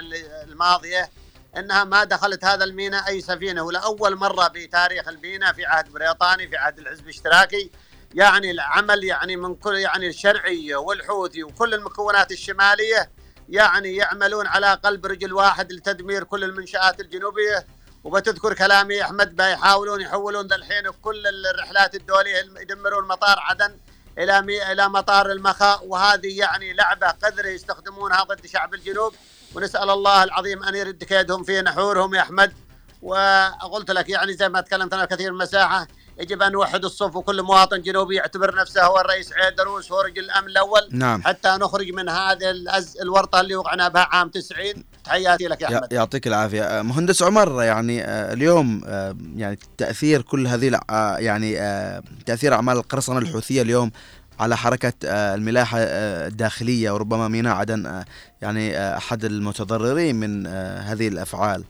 الماضية 0.48 1.11
إنها 1.57 1.85
ما 1.85 2.05
دخلت 2.05 2.44
هذا 2.44 2.64
الميناء 2.64 3.09
أي 3.09 3.20
سفينة. 3.20 3.62
ولاول 3.62 4.16
مرة 4.16 4.48
بتاريخ 4.48 5.09
الميناء 5.09 5.53
في 5.53 5.64
عهد 5.66 5.88
بريطاني 5.92 6.48
في 6.48 6.57
عهد 6.57 6.79
الحزب 6.79 7.05
الاشتراكي. 7.05 7.70
يعني 8.14 8.51
العمل 8.51 9.05
يعني 9.05 9.37
من 9.37 9.55
كل 9.55 9.75
يعني 9.75 10.09
الشرعية 10.09 10.77
والحوثي 10.77 11.42
وكل 11.42 11.75
المكونات 11.75 12.33
الشمالية 12.33 13.11
يعني 13.49 13.97
يعملون 13.97 14.47
على 14.47 14.75
قلب 14.75 15.07
رجل 15.07 15.33
واحد 15.33 15.73
لتدمير 15.73 16.25
كل 16.25 16.44
المنشآت 16.44 17.01
الجنوبية. 17.01 17.66
وبتذكر 18.05 18.55
كلامي 18.55 18.94
يا 18.94 19.05
احمد 19.05 19.37
بيحاولون 19.37 20.01
يحولون 20.01 20.47
ذا 20.47 20.57
الحين 20.57 20.90
كل 21.03 21.23
الرحلات 21.55 21.94
الدولية 21.94 22.37
يدمرون 22.61 23.09
مطار 23.09 23.38
عدن 23.38 23.77
إلى 24.18 24.42
مي... 24.42 24.73
إلى 24.73 24.88
مطار 24.88 25.33
المخاء. 25.33 25.87
وهذه 25.87 26.38
يعني 26.38 26.73
لعبة 26.73 27.07
قذره 27.07 27.49
يستخدمونها 27.49 28.23
ضد 28.23 28.47
شعب 28.47 28.75
الجنوب. 28.75 29.14
ونسأل 29.55 29.90
الله 29.90 30.23
العظيم 30.23 30.62
أن 30.62 30.75
يرد 30.75 31.05
كيدهم 31.05 31.42
في 31.42 31.62
نحورهم 31.62 32.14
يا 32.14 32.21
أحمد. 32.21 32.53
وقلت 33.03 33.90
لك 33.90 34.09
يعني 34.09 34.33
زي 34.33 34.49
ما 34.49 34.61
تكلمت 34.61 34.94
أنا 34.94 35.05
كثير 35.05 35.31
المساحة 35.31 35.88
يجب 36.21 36.43
أن 36.43 36.53
نوحد 36.53 36.85
الصف 36.85 37.17
وكل 37.17 37.43
مواطن 37.43 37.83
جنوبي 37.83 38.15
يعتبر 38.15 38.55
نفسه 38.55 38.85
هو 38.85 39.01
الرئيس 39.01 39.33
عيدروس 39.33 39.93
هو 39.93 40.01
رجل 40.01 40.25
الامن 40.25 40.49
الأول. 40.49 40.89
نعم. 40.91 41.23
حتى 41.23 41.49
نخرج 41.49 41.91
من 41.91 42.09
هذه 42.09 42.51
الأز... 42.51 42.99
الورطة 43.03 43.41
اللي 43.41 43.57
وقعنا 43.57 43.89
بها 43.89 44.09
عام 44.13 44.29
90 44.29 44.67
تحياتي 45.05 45.47
لك 45.49 45.63
يا 45.63 45.67
أحمد. 45.67 45.93
يعطيك 45.93 46.27
العافية. 46.27 46.63
آه، 46.63 46.83
مهندس 46.83 47.23
عمر 47.23 47.63
يعني 47.63 48.05
آه، 48.05 48.33
اليوم 48.33 48.83
آه، 48.87 49.17
يعني 49.37 49.59
تأثير 49.79 50.23
كل 50.23 50.47
هذه 50.47 50.81
يعني 51.19 51.57
تأثير 52.27 52.55
أعمال 52.55 52.77
القرصنة 52.77 53.19
الحوثية 53.19 53.63
اليوم 53.63 53.91
على 54.41 54.57
حركة 54.57 54.93
الملاحة 55.05 55.79
الداخلية 55.79 56.91
وربما 56.91 57.29
ميناء 57.29 57.55
عدن 57.55 58.05
يعني 58.43 58.97
أحد 58.97 59.25
المتضررين 59.25 60.17
من 60.17 60.47
هذه 60.47 61.09
الأفعال. 61.09 61.65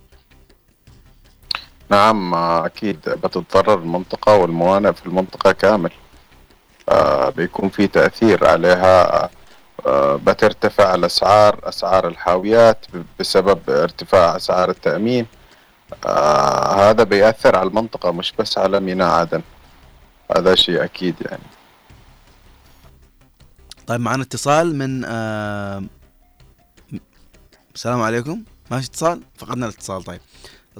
نعم 1.90 2.34
آه، 2.34 2.66
أكيد 2.66 3.00
بتتضرر 3.08 3.78
المنطقة 3.78 4.36
والموانئ 4.36 4.92
في 4.92 5.06
المنطقة 5.06 5.52
كامل. 5.52 5.90
آه، 6.88 7.30
بيكون 7.30 7.68
في 7.68 7.86
تأثير 7.86 8.46
عليها 8.48 9.30
آه، 9.86 10.16
بترتفع 10.16 10.94
الأسعار 10.94 11.60
أسعار 11.68 12.08
الحاويات 12.08 12.86
بسبب 13.20 13.70
ارتفاع 13.70 14.36
أسعار 14.36 14.70
التأمين. 14.70 15.26
آه، 16.06 16.90
هذا 16.90 17.04
بيأثر 17.04 17.56
على 17.56 17.68
المنطقة 17.68 18.10
مش 18.12 18.32
بس 18.38 18.58
على 18.58 18.80
ميناء 18.80 19.08
عدن. 19.10 19.42
هذا 20.36 20.54
شيء 20.54 20.84
أكيد 20.84 21.14
يعني. 21.20 21.42
طيب 23.86 24.00
معنا 24.00 24.22
اتصال 24.22 24.78
من 24.78 25.04
آه، 25.04 25.82
السلام 27.74 28.02
عليكم. 28.02 28.42
ماشي 28.70 28.88
اتصال؟ 28.88 29.22
فقدنا 29.38 29.66
الاتصال. 29.66 30.02
طيب 30.04 30.20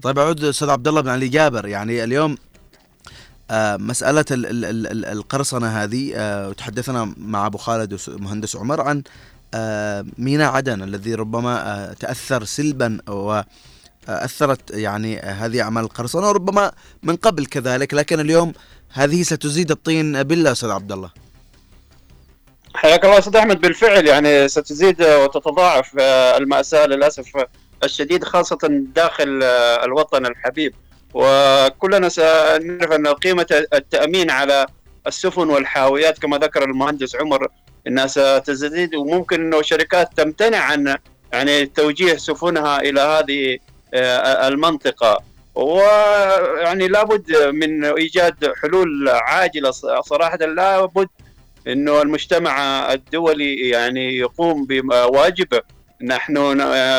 طيب 0.02 0.18
أعود 0.18 0.44
أستاذ 0.44 0.70
عبد 0.70 0.88
الله 0.88 1.00
بن 1.00 1.08
علي 1.08 1.28
جابر. 1.28 1.66
يعني 1.66 2.04
اليوم 2.04 2.36
آه، 3.50 3.76
مسألة 3.76 4.24
ال- 4.30 4.46
ال- 4.46 4.64
ال- 4.64 4.86
ال- 4.86 5.04
القرصنة 5.04 5.66
هذه 5.66 6.12
آه، 6.16 6.48
وتحدثنا 6.48 7.14
مع 7.16 7.46
أبو 7.46 7.58
خالد 7.58 8.00
ومهندس 8.08 8.56
عمر 8.56 8.80
عن 8.80 9.02
آه، 9.54 10.04
ميناء 10.18 10.52
عدن 10.52 10.82
الذي 10.82 11.14
ربما 11.14 11.74
آه، 11.90 11.92
تأثر 11.92 12.44
سلبا 12.44 12.98
وأثرت 13.08 14.70
يعني 14.70 15.20
آه، 15.20 15.32
هذه 15.32 15.62
أعمال 15.62 15.84
القرصنة 15.84 16.28
وربما 16.28 16.72
من 17.02 17.16
قبل 17.16 17.46
كذلك. 17.46 17.94
لكن 17.94 18.20
اليوم 18.20 18.52
هذه 18.92 19.22
ستزيد 19.22 19.70
الطين 19.70 20.22
بلة 20.22 20.52
أستاذ 20.52 20.70
عبد 20.70 20.92
الله. 20.92 21.10
حياك 22.74 23.04
الله 23.04 23.18
أستاذ 23.18 23.36
أحمد. 23.36 23.60
بالفعل 23.60 24.06
يعني 24.06 24.48
ستزيد 24.48 25.02
وتتضاعف 25.02 25.92
آه، 26.00 26.36
المأساة 26.36 26.86
للأسف. 26.86 27.32
الشديد 27.84 28.24
خاصة 28.24 28.58
داخل 28.94 29.40
آه، 29.42 29.84
الوطن 29.84 30.26
الحبيب. 30.26 30.74
وكلنا 31.14 32.08
سنعرف 32.08 32.92
أن 32.92 33.06
قيمة 33.06 33.66
التأمين 33.74 34.30
على 34.30 34.66
السفن 35.06 35.50
والحاويات 35.50 36.18
كما 36.18 36.38
ذكر 36.38 36.64
المهندس 36.64 37.16
عمر 37.16 37.48
إنها 37.86 38.06
ستزيد 38.06 38.94
وممكن 38.94 39.40
انه 39.40 39.62
شركات 39.62 40.08
تمتنع 40.16 40.58
عن 40.58 40.96
يعني 41.32 41.66
توجيه 41.66 42.14
سفنها 42.14 42.80
إلى 42.80 43.00
هذه 43.00 43.58
آه، 43.94 44.48
المنطقة. 44.48 45.22
ويعني 45.54 46.88
لابد 46.88 47.36
من 47.36 47.84
إيجاد 47.84 48.52
حلول 48.62 49.08
عاجلة 49.08 49.70
صراحة 50.00 50.36
لابد 50.36 51.08
إنه 51.66 52.02
المجتمع 52.02 52.92
الدولي 52.92 53.68
يعني 53.68 54.16
يقوم 54.16 54.66
بواجبه. 54.66 55.62
نحن 56.02 56.58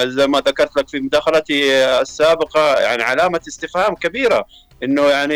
زي 0.09 0.27
ما 0.27 0.39
ذكرت 0.39 0.77
لك 0.77 0.89
في 0.89 0.99
مداخلتي 0.99 1.85
السابقة 1.85 2.79
يعني 2.79 3.03
علامة 3.03 3.41
استفهام 3.47 3.95
كبيرة 3.95 4.45
إنه 4.83 5.01
يعني 5.01 5.35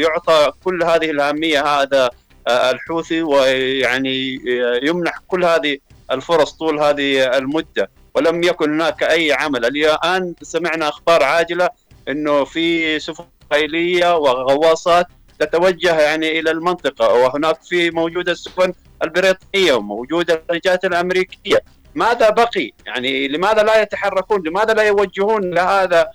يعطى 0.00 0.52
كل 0.64 0.82
هذه 0.82 1.10
الأهمية 1.10 1.66
هذا 1.66 2.10
الحوثي 2.48 3.22
ويعني 3.22 4.40
يمنح 4.82 5.18
كل 5.28 5.44
هذه 5.44 5.78
الفرص 6.10 6.52
طول 6.52 6.80
هذه 6.80 7.36
المدة. 7.36 7.90
ولم 8.14 8.42
يكن 8.42 8.72
هناك 8.72 9.02
أي 9.02 9.32
عمل. 9.32 9.64
الآن 9.64 10.34
سمعنا 10.42 10.88
أخبار 10.88 11.22
عاجلة 11.22 11.68
إنه 12.08 12.44
في 12.44 12.98
سفن 12.98 13.24
اسرائيليه 13.52 14.16
وغواصات 14.16 15.06
تتوجه 15.38 16.00
يعني 16.00 16.38
إلى 16.40 16.50
المنطقة 16.50 17.14
وهناك 17.14 17.62
في 17.62 17.90
موجوده 17.90 18.32
السفن 18.32 18.72
البريطانية 19.02 19.72
وموجوده 19.72 20.42
اللجات 20.50 20.84
الأمريكية. 20.84 21.60
ماذا 21.94 22.30
بقي؟ 22.30 22.70
يعني 22.86 23.28
لماذا 23.28 23.62
لا 23.62 23.82
يتحركون؟ 23.82 24.42
لماذا 24.46 24.72
لا 24.74 24.82
يوجهون 24.82 25.50
لهذا 25.54 26.10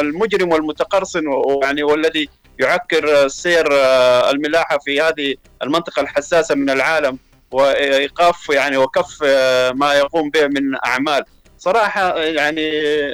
المجرم 0.00 0.52
والمتقرصن 0.52 1.22
يعني 1.62 1.82
والذي 1.82 2.28
يعكر 2.60 3.28
سير 3.28 3.66
الملاحة 4.30 4.78
في 4.78 5.00
هذه 5.00 5.34
المنطقة 5.62 6.02
الحساسة 6.02 6.54
من 6.54 6.70
العالم 6.70 7.18
وإيقاف 7.50 8.48
يعني 8.48 8.76
وكف 8.76 9.22
ما 9.74 9.94
يقوم 9.94 10.30
به 10.30 10.46
من 10.46 10.74
أعمال 10.86 11.24
صراحة 11.58 12.18
يعني 12.18 12.70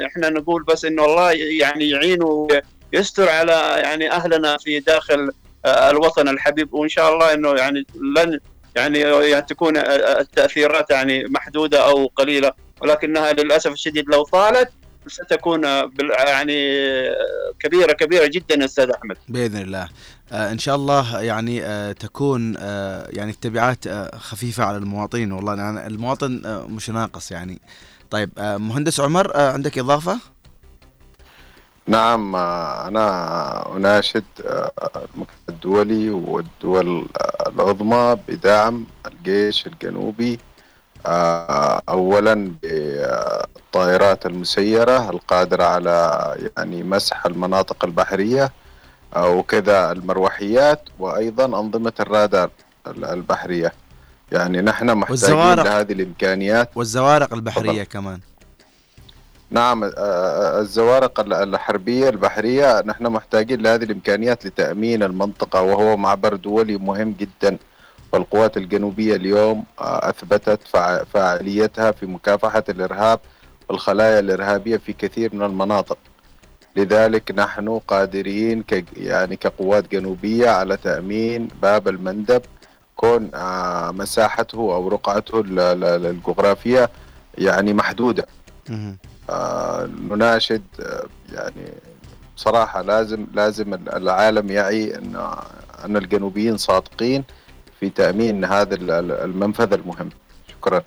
إحنا 0.07 0.29
نقول 0.31 0.63
بس 0.63 0.85
انه 0.85 1.05
الله 1.05 1.33
يعني 1.33 1.91
يعين 1.91 2.19
ويستر 2.23 3.29
على 3.29 3.53
يعني 3.85 4.11
أهلنا 4.13 4.59
في 4.59 4.81
داخل 4.81 5.31
الوطن 5.67 6.29
الحبيب 6.29 6.75
وإن 6.75 6.89
شاء 6.89 7.13
الله 7.13 7.35
إنه 7.35 7.55
يعني 7.55 7.87
لن 8.17 8.41
يعني 8.77 9.41
تكون 9.43 9.77
التأثيرات 9.77 10.91
يعني 10.91 11.25
محدودة 11.25 11.89
أو 11.89 12.07
قليلة 12.07 12.53
ولكنها 12.83 13.33
للأسف 13.33 13.73
الشديد 13.73 14.09
لو 14.09 14.23
طالت 14.23 14.71
ستكون 15.07 15.65
يعني 16.27 16.79
كبيرة 17.61 17.93
كبيرة 17.93 18.27
جدا 18.27 18.65
أستاذ 18.65 18.91
أحمد. 18.91 19.17
بإذن 19.29 19.61
الله. 19.63 19.89
آه 20.33 20.53
إن 20.53 20.59
شاء 20.59 20.77
الله 20.77 21.23
يعني 21.23 21.65
آه 21.65 21.93
تكون 21.93 22.55
آه 22.59 23.09
يعني 23.11 23.31
التبعات 23.31 23.87
آه 23.87 24.17
خفيفة 24.17 24.65
على 24.65 24.77
المواطنين. 24.77 25.33
والله 25.33 25.55
يعني 25.57 25.87
المواطن 25.87 26.43
آه 26.47 26.67
مش 26.67 26.91
ناقص 26.91 27.33
يعني. 27.33 27.61
طيب 28.11 28.31
آه 28.39 28.57
مهندس 28.57 29.01
عمر 29.01 29.35
آه 29.35 29.53
عندك 29.53 29.79
إضافة؟ 29.79 30.19
نعم 31.89 32.37
أنا 32.37 33.77
أناشد 33.77 34.25
المجتمع 34.97 35.27
الدولي 35.49 36.11
والدول 36.11 37.07
العظمى 37.47 38.17
بدعم 38.29 38.85
الجيش 39.07 39.67
الجنوبي 39.67 40.39
أولا 41.89 42.53
بالطائرات 42.63 44.27
المسيرة 44.27 45.11
القادرة 45.11 45.65
على 45.65 46.35
يعني 46.57 46.83
مسح 46.83 47.27
المناطق 47.27 47.85
البحرية 47.85 48.53
آه، 49.17 49.29
وكذا 49.29 49.93
المروحيات 49.93 50.83
وأيضا 50.99 51.45
أنظمة 51.45 51.93
الرادار 52.01 52.51
ال- 52.87 53.05
البحرية 53.05 53.73
يعني 54.33 54.61
نحن 54.61 54.87
محتاجين. 54.91 55.05
لهذه 55.65 55.93
الإمكانيات 55.93 56.71
والزوارق 56.75 57.35
البحرية 57.35 57.83
تفضل. 57.85 58.01
كمان 58.01 58.21
نعم 59.51 59.85
آه، 59.85 59.89
آه، 59.97 60.61
الزوارق 60.61 61.21
ال- 61.21 61.33
الحربية 61.33 62.09
البحرية 62.09 62.81
نحن 62.87 63.07
محتاجين 63.07 63.61
لهذه 63.63 63.85
الإمكانيات 63.85 64.47
لتأمين 64.47 65.03
المنطقة 65.03 65.63
وهو 65.63 65.97
معبر 65.97 66.37
دولي 66.37 66.77
مهم 66.77 67.15
جدا. 67.21 67.59
والقوات 68.13 68.57
الجنوبية 68.57 69.17
اليوم 69.17 69.65
آه، 69.81 70.11
فع- 70.69 71.05
فعاليتها 71.05 71.91
في 71.91 72.07
مكافحة 72.07 72.65
الإرهاب 72.69 73.21
والخلايا 73.69 74.19
الإرهابية 74.21 74.77
في 74.77 74.93
كثير 74.93 75.35
من 75.35 75.43
المناطق. 75.43 75.99
لذلك 76.77 77.31
نحن 77.37 77.79
قادرين 77.89 78.63
ك 78.63 78.85
يعني 78.97 79.37
كقوات 79.37 79.93
جنوبية 79.93 80.51
على 80.51 80.77
تأمين 80.77 81.49
باب 81.63 81.89
المندب 81.89 82.43
كون 82.97 83.31
آه، 83.35 83.91
مساحته 83.91 84.59
أو 84.59 84.89
رقعته 84.89 85.41
ال- 85.41 85.59
ال- 85.61 86.07
الجغرافية 86.07 86.91
يعني. 88.19 88.27
آه، 88.71 88.95
نناشد 90.11 90.63
آه، 90.81 91.05
يعني 91.33 91.73
بصراحة 92.37 92.83
لازم 92.83 93.27
لازم 93.35 93.75
العالم 93.75 94.51
يعي 94.51 94.95
أن 94.97 95.17
أن 95.85 95.97
الجنوبيين 95.97 96.57
صادقين 96.57 97.25
في 97.81 97.91
تأمين 97.91 98.45
هذا 98.45 98.75
ال- 98.75 98.91
ال- 98.91 99.13
المنفذ 99.13 99.73
المهم. 99.73 100.09
شكرا. 100.49 100.83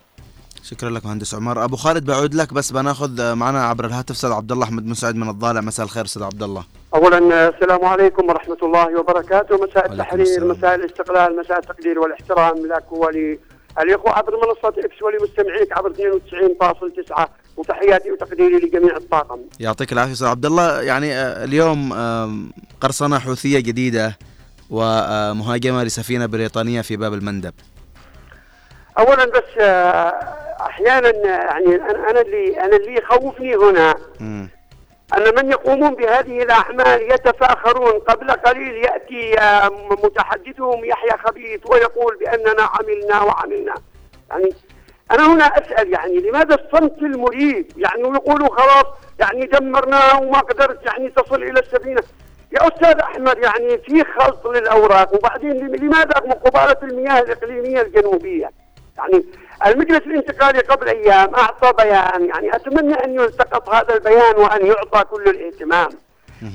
شكرا 0.64 0.90
لك 0.90 1.06
مهندس 1.06 1.36
عمر. 1.36 1.64
أبو 1.64 1.76
خالد 1.76 2.06
بعود 2.06 2.34
لك 2.36 2.54
بس 2.54 2.72
بناخذ 2.72 3.34
معنا 3.36 3.66
عبر 3.66 3.86
الهاتف 3.86 4.12
أستاذ 4.16 4.32
عبد 4.32 4.52
الله 4.52 4.66
أحمد 4.66 4.86
مسعد 4.86 5.16
من 5.16 5.30
الضالع. 5.30 5.62
مساء 5.62 5.86
الخير 5.86 6.06
أستاذ 6.06 6.24
عبد 6.24 6.44
الله. 6.44 6.64
اولا 6.96 7.50
السلام 7.50 7.86
عليكم 7.86 8.30
ورحمة 8.30 8.58
الله 8.64 9.00
وبركاته. 9.00 9.56
مساء 9.68 9.92
التحرير. 9.94 10.46
مساء 10.46 10.76
الاستقلال 10.76 11.40
مساء 11.40 11.60
التقدير 11.60 12.00
والإحترام. 12.00 12.66
لك 12.66 12.92
وللاخوه 13.78 14.12
عبر 14.14 14.34
منصه 14.38 14.86
إكس 14.86 15.02
ولمستمعيك 15.02 15.78
عبر 15.78 15.94
92.9 17.14 17.30
وتحياتي 17.58 18.12
وتقديري 18.12 18.56
لجميع 18.66 18.98
الطاقم. 18.98 19.40
يعطيك 19.60 19.94
العافية 19.94 20.14
أستاذ 20.14 20.28
عبد 20.28 20.46
الله. 20.46 20.82
يعني 20.82 21.14
آه، 21.14 21.44
اليوم 21.44 21.94
قرصنة 22.82 23.20
حوثية 23.20 23.60
جديدة 23.60 24.18
ومهاجمة 24.70 25.84
لسفينة 25.84 26.26
بريطانية 26.26 26.82
في 26.82 26.98
باب 26.98 27.14
المندب. 27.14 27.54
اولا 29.00 29.26
بس 29.26 29.58
آه، 29.60 30.14
أحيانا 30.62 31.10
يعني 31.10 31.76
أنا 31.76 32.10
أنا 32.10 32.22
اللي 32.22 32.60
أنا 32.62 32.76
اللي 32.78 32.96
يخوفني 32.98 33.56
هنا 33.56 33.96
مم. 34.20 34.50
أن 35.18 35.36
من 35.36 35.52
يقومون 35.52 35.96
بهذه 35.96 36.44
الأعمال 36.44 37.02
يتفاخرون 37.12 38.00
قبل 38.00 38.32
قليل 38.32 38.74
يأتي 38.86 39.40
آه، 39.40 39.70
متحدثهم 40.04 40.86
يحيى 40.86 41.12
خبيث 41.26 41.60
ويقول 41.70 42.18
بأننا 42.18 42.70
عملنا 42.80 43.22
وعملنا. 43.22 43.74
يعني 44.30 44.50
أنا 45.12 45.34
هنا 45.34 45.44
أسأل 45.46 45.94
يعني 45.94 46.18
لماذا 46.20 46.56
الصمت 46.56 46.98
المريب؟ 46.98 47.66
يعني 47.78 48.04
ويقولوا 48.04 48.56
خلاص 48.56 48.86
يعني 49.20 49.46
دمرناها 49.46 50.18
وما 50.20 50.40
قدرت 50.40 50.86
يعني 50.86 51.10
تصل 51.10 51.44
إلى 51.44 51.60
السفينة. 51.60 52.04
يا 52.52 52.68
أستاذ 52.68 53.00
أحمد 53.00 53.38
يعني 53.38 53.78
في 53.78 54.04
خلط 54.04 54.48
للأوراق 54.48 55.16
وبعدين 55.16 55.52
لم- 55.52 55.76
لماذا 55.76 56.22
مقابلة 56.26 56.78
المياه 56.84 57.20
الإقليمية 57.20 57.82
الجنوبية؟ 57.82 58.52
يعني 58.98 59.26
المجلس 59.66 60.02
الانتقالي 60.08 60.60
قبل 60.60 60.88
أيام 60.88 61.36
أعطى 61.36 61.84
بيان 61.84 62.26
يعني 62.26 62.56
أتمنى 62.56 62.94
أن 62.94 63.16
يلتقط 63.16 63.70
هذا 63.70 63.94
البيان 63.94 64.36
وأن 64.36 64.66
يعطى 64.66 65.04
كل 65.04 65.24
الاهتمام. 65.24 65.90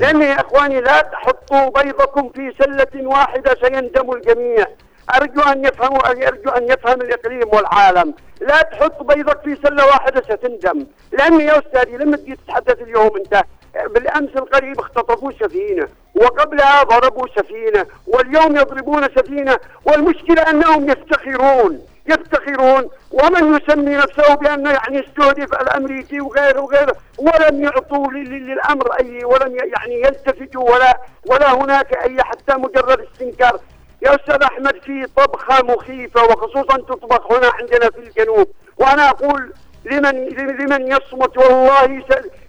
لأن 0.00 0.22
يا 0.22 0.40
إخواني 0.40 0.80
لا 0.80 1.00
تحطوا 1.00 1.82
بيضكم 1.82 2.28
في 2.28 2.52
سلة 2.58 3.08
واحدة 3.08 3.56
سيندم 3.62 4.12
الجميع. 4.12 4.66
أرجو 5.14 5.40
أن 5.40 5.64
يفهموا 5.64 6.08
أرجو 6.08 6.50
أن 6.50 6.68
يفهم 6.68 7.00
الإقليم 7.00 7.48
والعالم. 7.52 8.14
لا 8.40 8.62
تحط 8.62 9.02
بيضك 9.02 9.40
في 9.40 9.56
سلة 9.62 9.86
واحدة 9.86 10.22
ستندم. 10.22 10.86
لأن 11.12 11.40
يا 11.40 11.58
أستاذي 11.58 11.96
لما 11.96 12.16
تجي 12.16 12.36
تتحدث 12.36 12.82
اليوم 12.82 13.16
أنت 13.16 13.42
بالأمس 13.86 14.30
القريب 14.36 14.80
اختطفوا 14.80 15.32
سفينة 15.40 15.88
وقبلها 16.14 16.82
ضربوا 16.82 17.26
سفينة 17.36 17.86
واليوم 18.06 18.56
يضربون 18.56 19.02
سفينة 19.02 19.58
والمشكلة 19.84 20.50
أنهم 20.50 20.90
يفتخرون. 20.90 21.80
يفتخرون 22.08 22.90
ومن 23.10 23.56
يسمي 23.56 23.94
نفسه 23.96 24.34
بانه 24.34 24.70
يعني 24.70 25.06
استهدف 25.06 25.52
الأمريكي 25.60 26.20
وغيره 26.20 26.60
وغيره 26.60 26.96
ولم 27.18 27.62
يعطوا 27.64 28.12
لل- 28.12 28.30
لل- 28.30 28.46
للأمر 28.46 28.92
أي 29.00 29.24
ولم 29.24 29.56
يعني 29.56 30.00
يلتفتوا 30.00 30.70
ولا 30.74 31.00
ولا 31.26 31.52
هناك 31.54 31.92
أي 31.96 32.22
حتى 32.22 32.54
مجرد 32.54 33.00
استنكار. 33.12 33.60
يا 34.02 34.14
أستاذ 34.14 34.42
أحمد 34.42 34.82
في 34.82 35.06
طبخة 35.16 35.62
مخيفة 35.64 36.22
وخصوصا 36.24 36.76
تطبخ 36.76 37.32
هنا 37.32 37.50
عندنا 37.60 37.90
في 37.90 37.98
الجنوب. 37.98 38.48
وأنا 38.78 39.10
أقول 39.10 39.52
لمن 39.84 40.28
لمن 40.28 40.86
يصمت 40.92 41.38
والله 41.38 42.04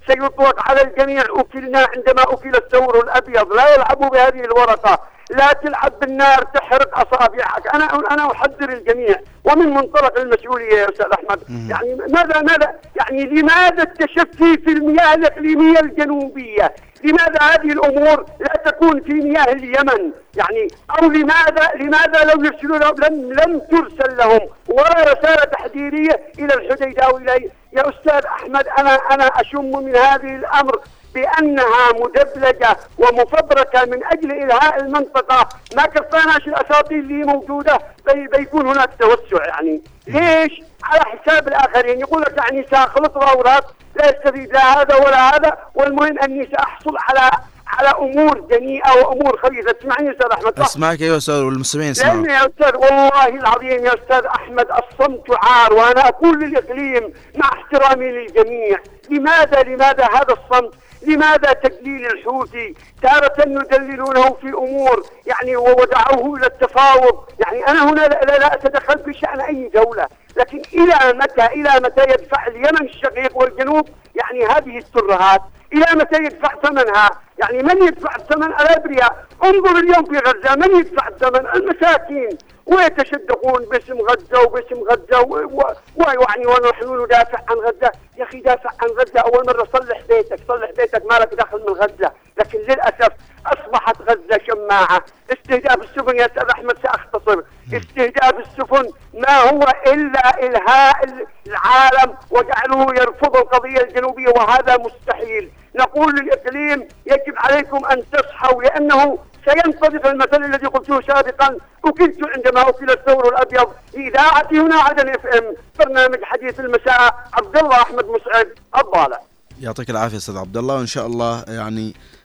سيطلق 0.08 0.70
على 0.70 0.82
الجميع 0.82 1.24
أكلنا 1.30 1.88
عندما 1.96 2.24
أكل 2.24 2.56
الثور 2.56 3.04
الأبيض. 3.04 3.54
لا 3.54 3.74
يلعبوا 3.76 4.10
بهذه 4.10 4.40
الورقة. 4.40 5.00
لا 5.30 5.54
تلعب 5.54 6.00
بالنار 6.00 6.44
تحرق 6.44 7.00
أصابعك. 7.00 7.76
أنا 7.76 7.86
أنا 8.12 8.32
أحذر 8.32 8.70
الجميع. 8.70 9.16
ومن 9.44 9.70
منطلق 9.70 10.20
المسؤولية 10.20 10.74
يا 10.74 10.90
أستاذ 10.90 11.06
أحمد 11.14 11.70
يعني 11.70 11.96
ماذا 11.96 12.42
ماذا؟ 12.42 12.74
يعني 12.96 13.24
لماذا 13.24 13.84
التشفي 13.84 14.58
في 14.58 14.70
المياه 14.70 15.14
الإقليمية 15.14 15.80
الجنوبية؟ 15.80 16.76
لماذا 17.04 17.40
هذه 17.42 17.72
الأمور 17.72 18.26
لا 18.40 18.72
تكون 18.72 19.02
في 19.02 19.14
مياه 19.14 19.52
اليمن؟ 19.52 20.12
يعني 20.36 20.68
أو 21.00 21.08
لماذا 21.10 21.72
لماذا 21.76 22.24
لو 22.24 22.44
يرسلوا 22.44 22.78
لم 22.78 23.34
لم 23.34 23.60
ترسل 23.60 24.18
لهم 24.18 24.50
ولا 24.70 25.14
رسالة 25.14 25.44
تحذيرية 25.44 26.22
إلى 26.40 26.54
الحديده 26.54 27.10
والى 27.10 27.50
يا 27.74 27.90
أستاذ 27.90 28.26
أحمد 28.26 28.68
أنا 28.80 28.96
أنا 28.96 29.24
أشم 29.26 29.84
من 29.84 29.96
هذه 29.96 30.36
الأمر. 30.36 30.80
بأنها 31.18 31.92
مدبلجة 31.94 32.78
ومفبركة 32.98 33.86
من 33.86 34.06
أجل 34.06 34.32
إلهاء 34.32 34.80
المنطقة. 34.80 35.50
ما 35.76 35.86
كفاناش 35.86 36.48
الاساطيل 36.48 37.00
اللي 37.00 37.24
موجودة؟ 37.24 37.80
بي 38.14 38.28
بيكون 38.28 38.68
هناك 38.68 38.90
توسع 39.00 39.46
يعني. 39.46 39.82
ليش؟ 40.08 40.62
على 40.84 41.02
حساب 41.02 41.48
الآخرين. 41.48 42.00
يقول 42.00 42.22
لك 42.22 42.38
يعني 42.38 42.66
سأخلط 42.72 43.18
الاوراق 43.18 43.74
لا 43.96 44.10
يستفيد 44.10 44.54
لا 44.54 44.82
هذا 44.82 44.96
ولا 44.96 45.36
هذا. 45.36 45.58
والمهم 45.76 46.20
أني 46.20 46.50
سأحصل 46.52 46.96
على 46.98 47.32
على 47.68 47.90
أمور 47.90 48.40
دنيئه 48.40 48.92
وأمور 48.92 49.38
خبيثة. 49.38 49.72
تسمعني 49.72 50.12
أستاذ 50.12 50.32
أحمد؟ 50.32 50.60
أسمعك 50.60 51.02
ايها 51.02 51.18
أستاذ 51.18 51.36
والمستمعين 51.36 51.94
لأن 51.94 52.24
يسمعوا 52.24 52.38
يا 52.38 52.46
أستاذ 52.48 52.76
والله 52.76 53.28
العظيم 53.28 53.86
يا 53.86 53.94
أستاذ 53.94 54.26
أحمد 54.26 54.68
الصمت 54.72 55.26
عار 55.44 55.74
وأنا 55.74 56.08
أقول 56.08 56.40
للإقليم 56.40 57.14
مع 57.36 57.48
احترامي 57.54 58.12
للجميع. 58.12 58.80
لماذا 59.10 59.64
لماذا 59.64 60.06
هذا 60.06 60.34
الصمت؟ 60.34 60.74
لماذا 61.08 61.54
تدليل 61.54 62.06
الحوثي 62.06 62.74
تارة 63.02 63.36
يدللونه 63.48 64.34
في 64.42 64.48
أمور 64.48 65.06
يعني 65.26 65.56
وودعوه 65.56 66.38
إلى 66.38 66.46
التفاوض؟ 66.46 67.24
يعني 67.40 67.68
أنا 67.68 67.90
هنا 67.90 68.02
لا, 68.02 68.38
لا, 68.38 68.54
أتدخل 68.54 68.96
بشأن 68.96 69.42
أي 69.42 69.72
دولة 69.74 70.08
لكن 70.38 70.62
إلى 70.74 71.18
متى 71.18 71.46
إلى 71.46 71.70
متى 71.84 72.04
يدفع 72.04 72.48
اليمن 72.48 72.90
الشقيق 72.90 73.38
والجنوب؟ 73.38 73.90
يعني 74.16 74.46
هذه 74.46 74.78
الترهات 74.78 75.42
إلى 75.74 75.86
متى 75.96 76.24
يدفع 76.24 76.56
ثمنها؟ 76.64 77.10
يعني 77.40 77.64
من 77.64 77.84
يدفع 77.84 78.18
ثمن 78.18 78.44
الأبرياء. 78.44 79.26
انظر 79.44 79.78
اليوم 79.80 80.06
في 80.06 80.18
غزة 80.20 80.56
من 80.56 80.76
يدفع 80.80 81.08
الثمن؟ 81.08 81.48
المساكين. 81.56 82.38
ويتشدقون 82.66 83.66
باسم 83.66 83.98
غزة 84.02 84.42
وباسم 84.44 84.84
غزة 84.92 85.22
و- 85.22 85.46
و- 85.46 85.74
ويعني 85.96 86.46
ونحن 86.46 87.04
ندافع 87.04 87.40
عن 87.50 87.58
غزة. 87.58 87.92
يا 88.18 88.24
أخي 88.24 88.40
دافع 88.40 88.70
عن 88.82 88.88
غزة. 88.90 89.20
أول 89.20 89.46
مرة 89.48 89.68
صلح 89.74 90.02
بيتك 90.10 90.40
صلح 90.48 90.72
بيتك 90.78 91.06
ما 91.12 91.20
لك 91.20 91.34
دخل 91.34 91.58
من 91.68 91.74
غزة. 91.74 92.12
لكن 92.38 92.60
للأسف 92.60 93.10
أصبحت 93.54 94.02
غزة 94.02 94.40
شماعة. 94.48 95.06
استهداف 95.32 95.78
السفن 95.84 96.18
يا 96.18 96.26
أستاذ 96.26 96.50
أحمد 96.52 96.78
سأختصر. 96.84 97.42
استهداف 97.74 98.34
السفن 98.40 98.90
ما 99.14 99.38
هو 99.50 99.68
إلا 99.88 100.48
إلهاء 100.48 101.26
العالم 101.48 102.16
وجعله 102.30 102.86
يرفض 103.02 103.38
القضية 103.38 103.82
الجنوبية 103.82 104.30
وهذا 104.30 104.78
مستحيل. 104.78 105.50
نقول 105.76 106.16
للإقليم 106.16 106.88
يجب 107.06 107.34
عليكم 107.38 107.86
أن 107.86 108.04
تصحوا 108.12 108.64
لأنه 108.64 109.18
سينطبق 109.46 110.08
المثل 110.08 110.44
الذي 110.44 110.68
قلته 110.68 111.02
سابقا. 111.02 111.58
أكلت 111.86 112.18
عندما 112.36 112.70
أكل 112.70 112.92
الثور 112.92 113.28
الأبيض. 113.30 113.74
إذاعتي 113.96 114.60
هنا 114.60 114.76
عدن 114.76 115.10
إف 115.10 115.26
إم. 115.26 115.54
برنامج 115.80 116.24
حديث 116.24 116.60
المساء 116.60 117.16
عبد 117.34 117.58
الله 117.58 117.82
أحمد 117.82 118.06
مسعد 118.06 118.48
الضالع. 118.78 119.20
يعطيك 119.62 119.90
العافية 119.90 120.18
أستاذ 120.18 120.38
عبد 120.38 120.58
الله 120.58 120.76
وإن 120.76 120.86
شاء 120.86 121.06
الله 121.08 121.44
يعني 121.48 121.90
آه، 121.90 122.17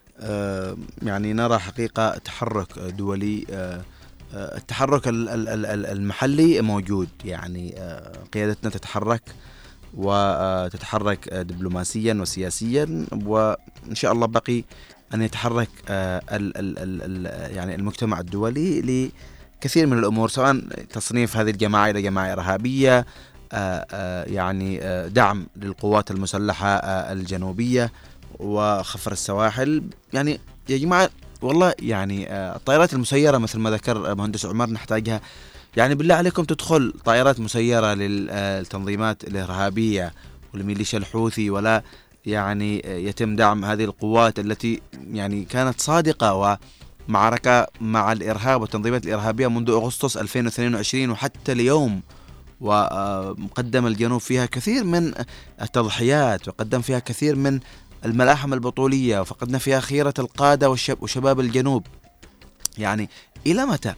يعني 1.03 1.33
نرى 1.33 1.59
حقيقة 1.59 2.19
تحرك 2.19 2.79
دولي 2.79 3.47
آه، 3.51 3.81
آه، 4.35 4.57
التحرك 4.57 5.09
ال- 5.09 5.29
ال- 5.29 5.49
ال- 5.49 5.67
ال- 5.67 5.87
المحلي 5.87 6.61
موجود. 6.61 7.09
يعني 7.25 7.75
آه، 7.79 8.13
قيادتنا 8.35 8.71
تتحرك 8.71 9.23
وتتحرك 9.95 11.29
دبلوماسيا 11.35 12.15
وسياسيا 12.15 13.07
وإن 13.25 13.95
شاء 13.95 14.13
الله 14.13 14.27
بقي 14.27 14.65
أن 15.15 15.23
يتحرك 15.23 15.69
آه، 15.89 16.23
يعني 17.51 17.75
المجتمع 17.75 18.21
الدولي 18.21 18.81
لكثير 19.61 19.87
من 19.87 19.99
الأمور 19.99 20.29
سواء 20.29 20.59
تصنيف 20.93 21.37
هذه 21.37 21.51
الجماعة 21.51 21.91
إلى 21.91 22.03
جماعة 22.03 22.33
إرهابية 22.33 23.07
آه، 23.53 23.87
آه، 23.93 24.25
يعني 24.25 24.83
آه، 24.83 25.09
دعم 25.09 25.47
للقوات 25.57 26.11
المسلحة 26.11 26.69
آه، 26.69 27.13
الجنوبية. 27.13 27.93
وخفر 28.39 29.13
السواحل. 29.13 29.83
يعني 30.13 30.41
يا 30.69 30.79
جماعة 30.79 31.11
والله 31.43 31.75
يعني 31.79 32.31
آه، 32.31 32.57
الطائرات 32.57 32.95
المسيرة 32.95 33.39
مثل 33.39 33.59
ما 33.59 33.71
ذكر 33.71 34.15
مهندس 34.15 34.47
عمر 34.47 34.71
نحتاجها. 34.71 35.21
يعني 35.77 35.95
بالله 35.95 36.15
عليكم 36.15 36.45
تدخل 36.45 36.95
طائرات 37.05 37.41
مسيرة 37.41 37.95
للتنظيمات 37.95 39.25
الإرهابية 39.25 40.13
والميليشيا 40.55 40.99
الحوثي 40.99 41.51
ولا 41.51 41.83
يعني 42.27 42.83
يتم 42.87 43.37
دعم 43.37 43.65
هذه 43.65 43.85
القوات 43.85 44.39
التي 44.39 44.81
يعني 45.13 45.45
كانت 45.45 45.81
صادقة 45.81 46.59
ومعركة 47.09 47.67
مع 47.81 48.13
الإرهاب 48.13 48.61
والتنظيمات 48.61 49.07
الإرهابية 49.07 49.47
منذ 49.47 49.71
أغسطس 49.71 50.17
2022 50.17 51.11
وحتى 51.11 51.53
اليوم. 51.53 52.01
وقدم 52.63 53.87
الجنوب 53.87 54.21
فيها 54.21 54.47
كثير 54.47 54.85
من 54.85 55.13
التضحيات 55.63 56.49
وقدم 56.49 56.81
فيها 56.81 56.99
كثير 56.99 57.37
من 57.37 57.61
الملاحم 58.05 58.53
البطولية 58.53 59.21
وفقدنا 59.21 59.59
فيها 59.59 59.81
خيرة 59.81 60.15
القادة 60.19 60.71
والشب 60.71 61.03
وشباب 61.03 61.41
الجنوب 61.41 61.87
يعني 62.79 63.11
إلى 63.47 63.65
متى 63.65 63.95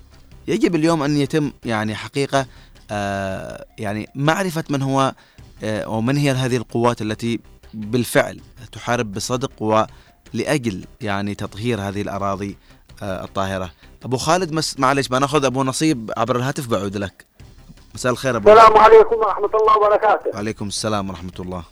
يجب 0.48 0.74
اليوم 0.74 1.02
أن 1.02 1.16
يتم 1.16 1.52
يعني 1.64 1.94
حقيقة 1.94 2.46
آه 2.90 3.66
يعني 3.78 4.08
معرفة 4.14 4.64
من 4.70 4.82
هو 4.82 5.14
آه 5.64 5.88
ومن 5.88 6.16
هي 6.16 6.30
هذه 6.30 6.56
القوات 6.56 7.02
التي 7.02 7.40
بالفعل 7.74 8.40
تحارب 8.72 9.12
بصدق 9.12 9.62
ولاجل 10.34 10.84
يعني 11.00 11.34
تطهير 11.34 11.80
هذه 11.80 12.02
الأراضي 12.02 12.56
آه 13.02 13.24
الطاهرة. 13.24 13.70
أبو 14.04 14.16
خالد 14.16 14.52
مس 14.52 14.78
معلش 14.78 15.08
بناخذ 15.08 15.44
أبو 15.44 15.62
نصيب 15.64 16.10
عبر 16.16 16.36
الهاتف 16.36 16.66
بعود 16.68 16.96
لك. 16.96 17.26
مساء 17.94 18.12
الخير 18.12 18.36
أبو 18.36 18.52
السلام 18.52 18.78
عليكم 18.78 19.16
ورحمة 19.16 19.50
الله 19.54 19.76
وبركاته 19.76 20.30
وعليكم 20.34 20.66
السلام 20.68 21.10
ورحمة 21.10 21.32
الله. 21.40 21.62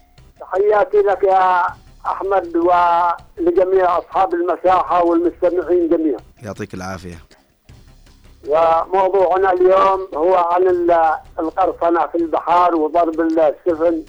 تحياتي 0.40 0.96
لك 0.96 1.22
يا 1.24 1.62
أحمد 2.06 2.56
ولجميع 2.56 3.98
أصحاب 3.98 4.34
المساحة 4.34 5.04
والمستمعين 5.04 5.88
جميعا. 5.88 6.18
يعطيك 6.42 6.74
العافية. 6.74 7.18
وموضوعنا 8.48 9.52
اليوم 9.52 10.08
هو 10.14 10.34
عن 10.34 10.62
ال- 10.68 11.16
القرصنة 11.38 12.06
في 12.06 12.18
البحار 12.18 12.74
وضرب 12.76 13.20
السفن. 13.20 14.02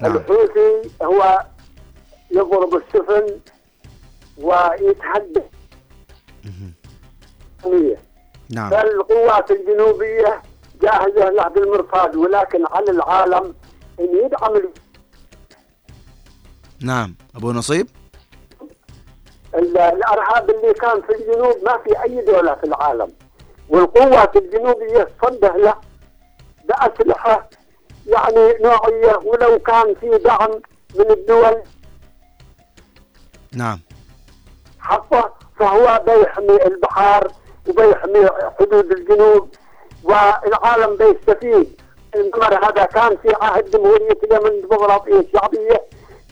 نعم. 0.00 0.16
الحوثي 0.16 0.90
هو 1.02 1.44
يضرب 2.30 2.74
السفن 2.74 3.40
ويتحدث 4.38 5.42
نعم. 8.50 8.70
فالقوات 8.70 9.50
الجنوبية 9.50 10.42
جاهزة 10.82 11.30
له 11.30 11.48
بالمرصاد 11.48 12.16
ولكن 12.16 12.64
على 12.70 12.90
العالم 12.90 13.54
أن 14.00 14.08
يدعم 14.24 14.56
نعم. 16.82 17.14
أبو 17.36 17.52
نصيب؟ 17.52 17.88
ال- 19.54 19.78
الأرهاب 19.78 20.50
اللي 20.50 20.74
كان 20.74 21.02
في 21.02 21.12
الجنوب 21.14 21.56
ما 21.64 21.78
في 21.78 22.02
أي 22.02 22.24
دولة 22.24 22.54
في 22.54 22.64
العالم. 22.64 23.12
والقوات 23.68 24.36
الجنوبيه 24.36 25.08
تصدح 25.22 25.54
له. 25.56 25.74
باسلحه 26.68 27.48
يعني 28.06 28.54
نوعية 28.60 29.16
ولو 29.24 29.58
كان 29.58 29.94
في 30.00 30.18
دعم 30.18 30.50
من 30.98 31.10
الدول. 31.10 31.62
نعم. 33.52 33.80
حقه 34.78 35.34
فهو 35.58 36.02
بيحمي 36.06 36.66
البحار 36.66 37.32
وبيحمي 37.68 38.28
حدود 38.60 38.92
الجنوب 38.92 39.48
والعالم 40.04 40.96
بيستفيد. 40.96 41.80
المؤتمر 42.16 42.64
هذا 42.64 42.84
كان 42.84 43.16
في 43.16 43.34
عهد 43.40 43.70
جمهورية 43.70 44.18
اليمن 44.24 44.46
الديمقراطية 44.46 45.20
الشعبية. 45.20 45.82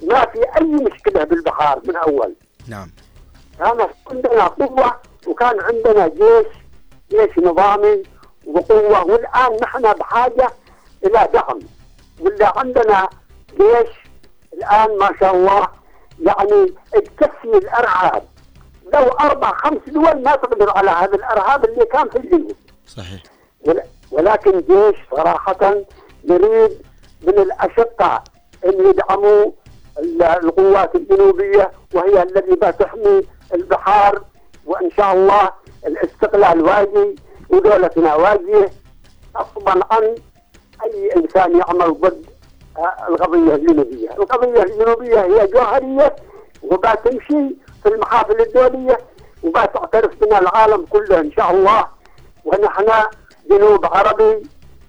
ما 0.03 0.25
في 0.27 0.39
أي 0.57 0.65
مشكلة 0.65 1.25
بالبحار 1.25 1.81
من 1.89 1.97
أول. 1.97 2.35
نعم. 2.69 2.91
كان 3.59 3.89
عندنا 4.11 4.47
قوة 4.47 5.01
وكان 5.27 5.61
عندنا 5.61 6.09
جيش 6.09 6.47
جيش 7.11 7.39
نظامي 7.39 8.03
وقوة 8.47 9.05
والآن 9.07 9.57
نحن 9.63 9.83
بحاجة 9.93 10.51
إلى 11.05 11.29
دعم. 11.35 11.59
ولا 12.21 12.59
عندنا 12.59 13.09
جيش 13.51 13.89
الآن 14.53 14.99
ما 14.99 15.11
شاء 15.21 15.35
الله 15.37 15.69
يعني 16.21 16.73
تكفي 16.93 17.45
الإرهاب 17.45 18.23
لو 18.95 19.01
أربع 19.03 19.53
خمس 19.57 19.81
دول 19.87 20.23
ما 20.23 20.37
تقدر 20.37 20.71
على 20.79 20.91
هذا 20.91 21.15
الإرهاب 21.15 21.65
اللي 21.65 21.85
كان 21.85 22.09
في 22.09 22.19
الجنوب 22.19 22.57
صحيح. 22.87 23.23
ول- 23.67 23.83
ولكن 24.11 24.61
جيش 24.61 24.97
صراحة 25.11 25.75
نريد 26.25 26.83
من 27.23 27.39
الأشقاء 27.39 28.23
أن 28.67 28.87
يدعموا 28.89 29.51
القوات 29.99 30.95
الجنوبية 30.95 31.71
وهي 31.95 32.23
التي 32.23 32.55
بتحمي 32.55 33.23
البحار 33.55 34.23
وإن 34.67 34.91
شاء 34.91 35.13
الله 35.13 35.51
الاستقلال 35.87 36.61
واجي 36.63 37.17
ودولتنا 37.51 38.15
واجية 38.15 38.71
غصبا 39.37 39.81
عن 39.91 40.15
أي 40.85 41.17
إنسان 41.17 41.59
يعمل 41.59 42.01
ضد 42.01 42.25
القضية 43.09 43.55
الجنوبية. 43.55 44.11
القضية 44.11 44.63
الجنوبية 44.63 45.21
هي 45.25 45.47
جوهرية 45.47 46.17
وبتمشي 46.63 47.57
في 47.83 47.87
المحافل 47.89 48.41
الدولية 48.41 48.99
وبتعترف 49.43 50.15
بنا 50.21 50.39
العالم 50.39 50.87
كله 50.87 51.21
إن 51.21 51.33
شاء 51.33 51.51
الله. 51.51 51.87
ونحن 52.45 52.87
جنوب 53.51 53.87
عربي 53.87 54.43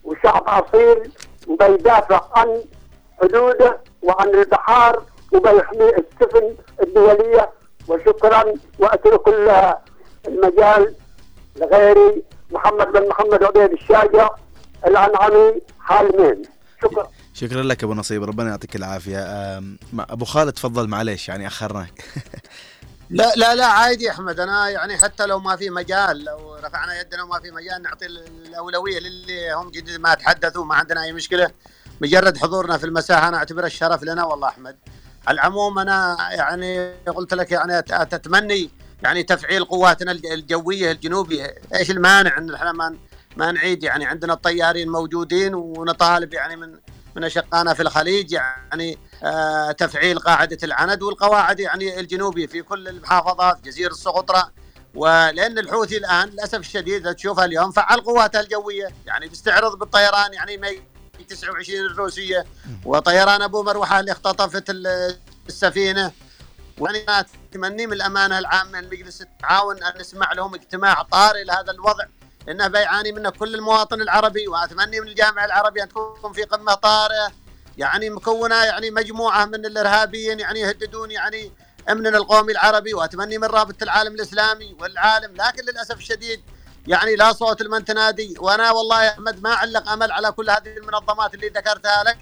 وشعب 0.03 0.43
أصيل 0.47 1.11
وبيدافع 1.47 2.21
عن 2.35 2.61
حدوده 3.21 3.77
وعن 4.05 4.27
البحار 4.29 5.03
وبيحمي 5.33 5.89
السفن 5.89 6.55
الدولية. 6.83 7.49
وشكرا 7.87 8.53
وأترك 8.79 9.27
ال- 9.27 9.75
المجال 10.27 10.95
لغيري 11.55 12.23
محمد 12.51 12.87
بن 12.87 13.07
محمد 13.07 13.43
عبيد 13.43 13.71
الشاجع 13.71 14.29
الانعمي 14.87 15.61
حالمين 15.79 16.41
شكرا. 16.83 17.09
شكرا 17.33 17.63
لك 17.63 17.83
أبو 17.83 17.93
نصيب. 17.93 18.23
ربنا 18.23 18.49
يعطيك 18.49 18.75
العافية. 18.75 19.19
أبو 19.99 20.25
خالد 20.25 20.53
تفضل 20.53 20.87
معلش 20.87 21.29
يعني 21.29 21.47
أخرناك. 21.47 22.03
لا 23.09 23.33
لا 23.35 23.55
لا 23.55 23.65
عادي 23.65 24.03
يا 24.03 24.11
أحمد. 24.11 24.39
أنا 24.39 24.69
يعني 24.69 24.97
حتى 24.97 25.25
لو 25.25 25.39
ما 25.39 25.55
في 25.55 25.69
مجال 25.69 26.23
لو 26.23 26.55
رفعنا 26.63 26.99
يدنا 27.01 27.23
وما 27.23 27.39
في 27.39 27.51
مجال 27.51 27.81
نعطي 27.81 28.05
ال- 28.05 28.47
الأولوية 28.47 28.99
للي 28.99 29.53
هم 29.53 29.69
جديد 29.71 29.99
ما 30.01 30.13
تحدثوا 30.13 30.65
ما 30.65 30.75
عندنا 30.75 31.03
أي 31.03 31.13
مشكلة. 31.13 31.51
مجرد 32.01 32.37
حضورنا 32.37 32.77
في 32.77 32.83
المساحه 32.85 33.27
أنا 33.27 33.37
أعتبره 33.37 33.65
الشرف 33.65 34.03
لنا 34.03 34.23
والله 34.23 34.47
أحمد. 34.47 34.77
على 35.27 35.35
العموم 35.35 35.79
أنا 35.79 36.17
يعني 36.31 36.93
قلت 37.07 37.33
لك 37.33 37.51
يعني 37.51 37.81
تتمني 37.81 38.69
يعني 39.03 39.23
تفعيل 39.23 39.65
قواتنا 39.65 40.11
الج- 40.11 40.25
الجوية 40.25 40.91
الجنوبية. 40.91 41.55
إيش 41.75 41.91
المانع 41.91 42.37
إن 42.37 42.53
إحنا 42.53 42.71
ما 42.71 42.95
ما 43.37 43.51
نعيد؟ 43.51 43.83
يعني 43.83 44.05
عندنا 44.05 44.33
الطيارين 44.33 44.89
موجودين 44.89 45.53
ونطالب 45.55 46.33
يعني 46.33 46.55
من 46.55 46.79
من 47.15 47.23
أشقائنا 47.23 47.73
في 47.73 47.81
الخليج 47.81 48.31
يعني 48.31 48.97
آه، 49.23 49.71
تفعيل 49.71 50.19
قاعدة 50.19 50.57
العند 50.63 51.01
والقواعد 51.03 51.59
يعني 51.59 51.99
الجنوبية 51.99 52.47
في 52.47 52.61
كل 52.61 52.87
المحافظات 52.87 53.61
جزيرة 53.65 53.91
السقطرى 53.91 54.43
ولأن 54.95 55.57
الحوثي 55.59 55.97
الآن 55.97 56.29
للأسف 56.29 56.59
الشديد 56.59 57.15
تشوفها 57.15 57.45
اليوم 57.45 57.71
فعل 57.71 58.01
قواته 58.01 58.39
الجوية. 58.39 58.87
يعني 59.05 59.27
بيستعرض 59.27 59.79
بالطيران 59.79 60.33
يعني 60.33 60.57
مي 61.25 61.35
29 61.35 61.85
الروسية. 61.85 62.45
وطيران 62.85 63.41
أبو 63.41 63.63
مروحة 63.63 63.99
اللي 63.99 64.11
اختطفت 64.11 64.69
ال- 64.69 65.17
السفينة. 65.47 66.11
وأنا 66.79 67.25
اتمنى 67.51 67.87
من 67.87 67.93
الأمانة 67.93 68.39
العامة 68.39 68.81
لمجلس 68.81 69.21
التعاون 69.21 69.83
أن 69.83 69.99
نسمع 70.01 70.33
لهم 70.33 70.55
اجتماع 70.55 71.01
طارئ 71.01 71.43
لهذا 71.43 71.71
الوضع 71.71 72.05
لأنه 72.47 72.67
بيعاني 72.67 73.11
منه 73.11 73.29
كل 73.29 73.55
المواطن 73.55 74.01
العربي. 74.01 74.47
واتمنى 74.47 74.99
من 75.01 75.07
الجامعة 75.07 75.45
العربية 75.45 75.83
أن 75.83 75.89
تكون 75.89 76.33
في 76.33 76.43
قمة 76.43 76.73
طارئة. 76.73 77.31
يعني 77.77 78.09
مكونة 78.09 78.55
يعني 78.63 78.91
مجموعة 78.91 79.45
من 79.45 79.65
الإرهابيين 79.65 80.39
يعني 80.39 80.59
يهددون 80.59 81.11
يعني 81.11 81.51
امننا 81.89 82.17
القومي 82.17 82.51
العربي. 82.51 82.93
واتمنى 82.93 83.37
من 83.37 83.47
رابطة 83.47 83.83
العالم 83.83 84.15
الإسلامي 84.15 84.75
والعالم 84.79 85.33
لكن 85.35 85.63
للأسف 85.65 85.97
الشديد 85.97 86.41
يعني 86.87 87.15
لا 87.15 87.33
صوت 87.33 87.61
لمن 87.61 87.85
تنادي. 87.85 88.35
وأنا 88.39 88.71
والله 88.71 89.03
يا 89.03 89.09
أحمد 89.09 89.43
ما 89.43 89.53
علق 89.53 89.89
أمل 89.89 90.11
على 90.11 90.31
كل 90.31 90.49
هذه 90.49 90.77
المنظمات 90.77 91.33
اللي 91.33 91.47
ذكرتها 91.47 92.03
لك 92.03 92.17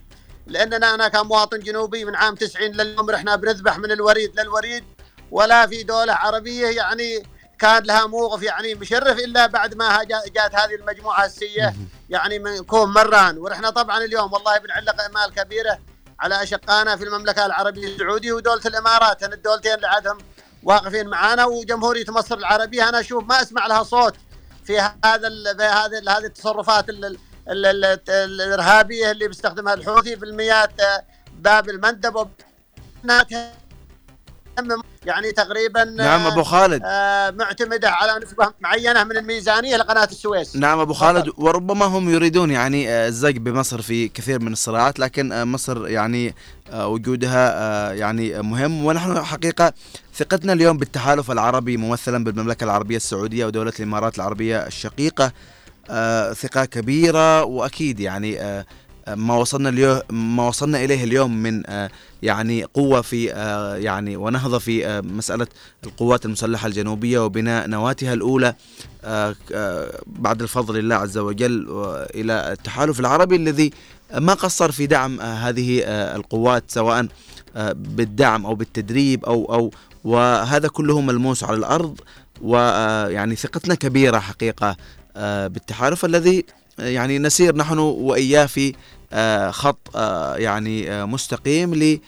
لأننا 0.47 0.93
أنا 0.95 1.07
كمواطن 1.07 1.59
جنوبي 1.59 2.05
من 2.05 2.15
عام 2.15 2.35
90 2.35 2.71
لليوم 2.71 3.09
رحنا 3.09 3.35
بنذبح 3.35 3.77
من 3.77 3.91
الوريد 3.91 4.39
للوريد 4.39 4.83
ولا 5.31 5.67
في 5.67 5.83
دولة 5.83 6.13
عربية 6.13 6.67
يعني 6.67 7.23
كان 7.59 7.83
لها 7.83 8.05
موقف 8.07 8.43
يعني 8.43 8.75
مشرف 8.75 9.17
إلا 9.19 9.45
بعد 9.45 9.75
ما 9.75 10.03
جا- 10.03 10.23
جات 10.35 10.55
هذه 10.55 10.75
المجموعة 10.75 11.25
السيئة 11.25 11.73
يعني 12.09 12.39
من 12.39 12.63
كوم 12.63 12.93
مران. 12.93 13.37
ورحنا 13.37 13.69
طبعا 13.69 13.97
اليوم 14.03 14.33
والله 14.33 14.57
بنعلق 14.57 15.01
أمال 15.01 15.33
كبيرة 15.35 15.79
على 16.19 16.43
اشقائنا 16.43 16.95
في 16.95 17.03
المملكة 17.03 17.45
العربية 17.45 17.87
السعودية 17.87 18.31
ودولة 18.33 18.61
الإمارات. 18.65 19.23
هن 19.23 19.33
الدولتين 19.33 19.73
اللي 19.73 19.87
عادهم 19.87 20.17
واقفين 20.63 21.07
معانا 21.07 21.45
وجمهورية 21.45 22.05
مصر 22.09 22.37
العربية 22.37 22.89
أنا 22.89 22.99
أشوف 22.99 23.23
ما 23.23 23.41
أسمع 23.41 23.67
لها 23.67 23.83
صوت. 23.83 24.15
في 24.65 24.79
هذا 24.79 25.29
في 25.57 25.63
هذه 25.63 26.17
هذه 26.17 26.25
التصرفات 26.25 26.89
ال- 26.89 27.05
ال- 27.05 27.17
ال- 27.65 27.65
ال- 27.85 28.01
الإرهابية 28.41 29.11
اللي 29.11 29.27
بيستخدمها 29.27 29.73
الحوثي 29.73 30.17
في 30.17 30.25
المياه 30.25 30.69
آه، 30.79 31.03
باب 31.39 31.69
المندب 31.69 32.15
وب- 32.15 32.31
إنها 33.05 33.23
تهم 33.23 33.51
يعني 35.05 35.31
تقريبا 35.31 35.83
نعم 35.83 36.21
أبو 36.27 36.43
خالد. 36.43 36.81
آه، 36.85 37.29
معتمدة 37.31 37.89
على 37.89 38.25
نسبة 38.25 38.53
معينة 38.61 39.03
من 39.03 39.17
الميزانية 39.17 39.75
لقناة 39.75 40.03
السويس. 40.03 40.55
نعم 40.55 40.79
أبو 40.79 40.93
خالد 40.93 41.31
وربما 41.37 41.85
هم 41.85 42.09
يريدون 42.09 42.51
يعني 42.51 42.89
آه، 42.89 43.07
الزق 43.07 43.31
بمصر 43.31 43.81
في 43.81 44.07
كثير 44.07 44.39
من 44.39 44.53
الصراعات 44.53 44.99
لكن 44.99 45.31
آه، 45.31 45.43
مصر 45.43 45.87
يعني 45.87 46.35
آه، 46.71 46.87
وجودها 46.87 47.53
آه، 47.55 47.91
يعني 47.93 48.41
مهم. 48.41 48.85
ونحن 48.85 49.23
حقيقة 49.23 49.73
ثقتنا 50.15 50.53
اليوم 50.53 50.77
بالتحالف 50.77 51.31
العربي 51.31 51.77
ممثلا 51.77 52.23
بالمملكة 52.23 52.63
العربية 52.63 52.97
السعودية 52.97 53.45
ودولة 53.45 53.73
الإمارات 53.79 54.15
العربية 54.15 54.57
الشقيقة 54.67 55.31
آه، 55.89 56.33
ثقة 56.33 56.65
كبيرة 56.65 57.43
وأكيد 57.43 57.99
يعني 57.99 58.41
آه، 58.41 58.43
آه، 58.43 58.65
ما 59.07 59.35
وصلنا 59.35 59.69
اليوم 59.69 59.99
ما 60.09 60.47
وصلنا 60.47 60.83
إليه 60.83 61.03
اليوم 61.03 61.43
من 61.43 61.63
آه، 61.69 61.89
يعني 62.23 62.63
قوة 62.63 63.01
في 63.01 63.33
آه، 63.33 63.75
يعني 63.75 64.17
ونهضة 64.17 64.59
في 64.59 64.87
آه، 64.87 65.01
مسألة 65.01 65.47
القوات 65.85 66.25
المسلحة 66.25 66.67
الجنوبية 66.67 67.19
وبناء 67.25 67.67
نواتها 67.67 68.13
الأولى 68.13 68.55
بعد 70.05 70.41
الفضل 70.41 70.75
لله 70.75 70.95
عز 70.95 71.17
وجل 71.17 71.67
إلى 72.15 72.51
التحالف 72.51 72.99
العربي 72.99 73.35
الذي 73.35 73.71
ما 74.13 74.33
قصر 74.33 74.71
في 74.71 74.87
دعم 74.87 75.21
هذه 75.21 75.81
القوات 76.15 76.63
سواء 76.67 77.07
بالدعم 77.73 78.45
أو 78.45 78.55
بالتدريب 78.55 79.25
أو 79.25 79.53
أو 79.53 79.71
وهذا 80.03 80.67
كله 80.67 81.01
ملموس 81.01 81.43
على 81.43 81.57
الأرض 81.57 81.99
ويعني 82.41 83.35
ثقتنا 83.35 83.75
كبيرة 83.75 84.19
حقيقة 84.19 84.77
بالتحالف 85.15 86.05
الذي 86.05 86.45
يعني 86.79 87.19
نسير 87.19 87.55
نحن 87.55 87.77
وإياه 87.77 88.45
في 88.45 88.73
آه، 89.13 89.51
خط 89.51 89.77
آه، 89.95 90.35
يعني 90.35 90.91
آه، 90.91 91.05
مستقيم 91.05 91.75
ل 91.75 91.99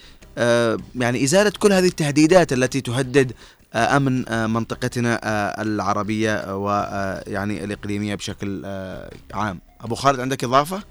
يعني 0.96 1.24
إزالة 1.24 1.52
كل 1.60 1.74
هذه 1.74 1.88
التهديدات 1.88 2.54
التي 2.54 2.82
تهدد 2.82 3.34
أمن 3.76 4.26
منطقتنا 4.50 5.20
العربية 5.62 6.56
ويعني 6.56 7.64
الإقليمية 7.64 8.16
بشكل 8.16 8.66
عام. 9.34 9.62
أبو 9.82 9.96
خالد 9.96 10.20
عندك 10.20 10.44
إضافة؟ 10.44 10.84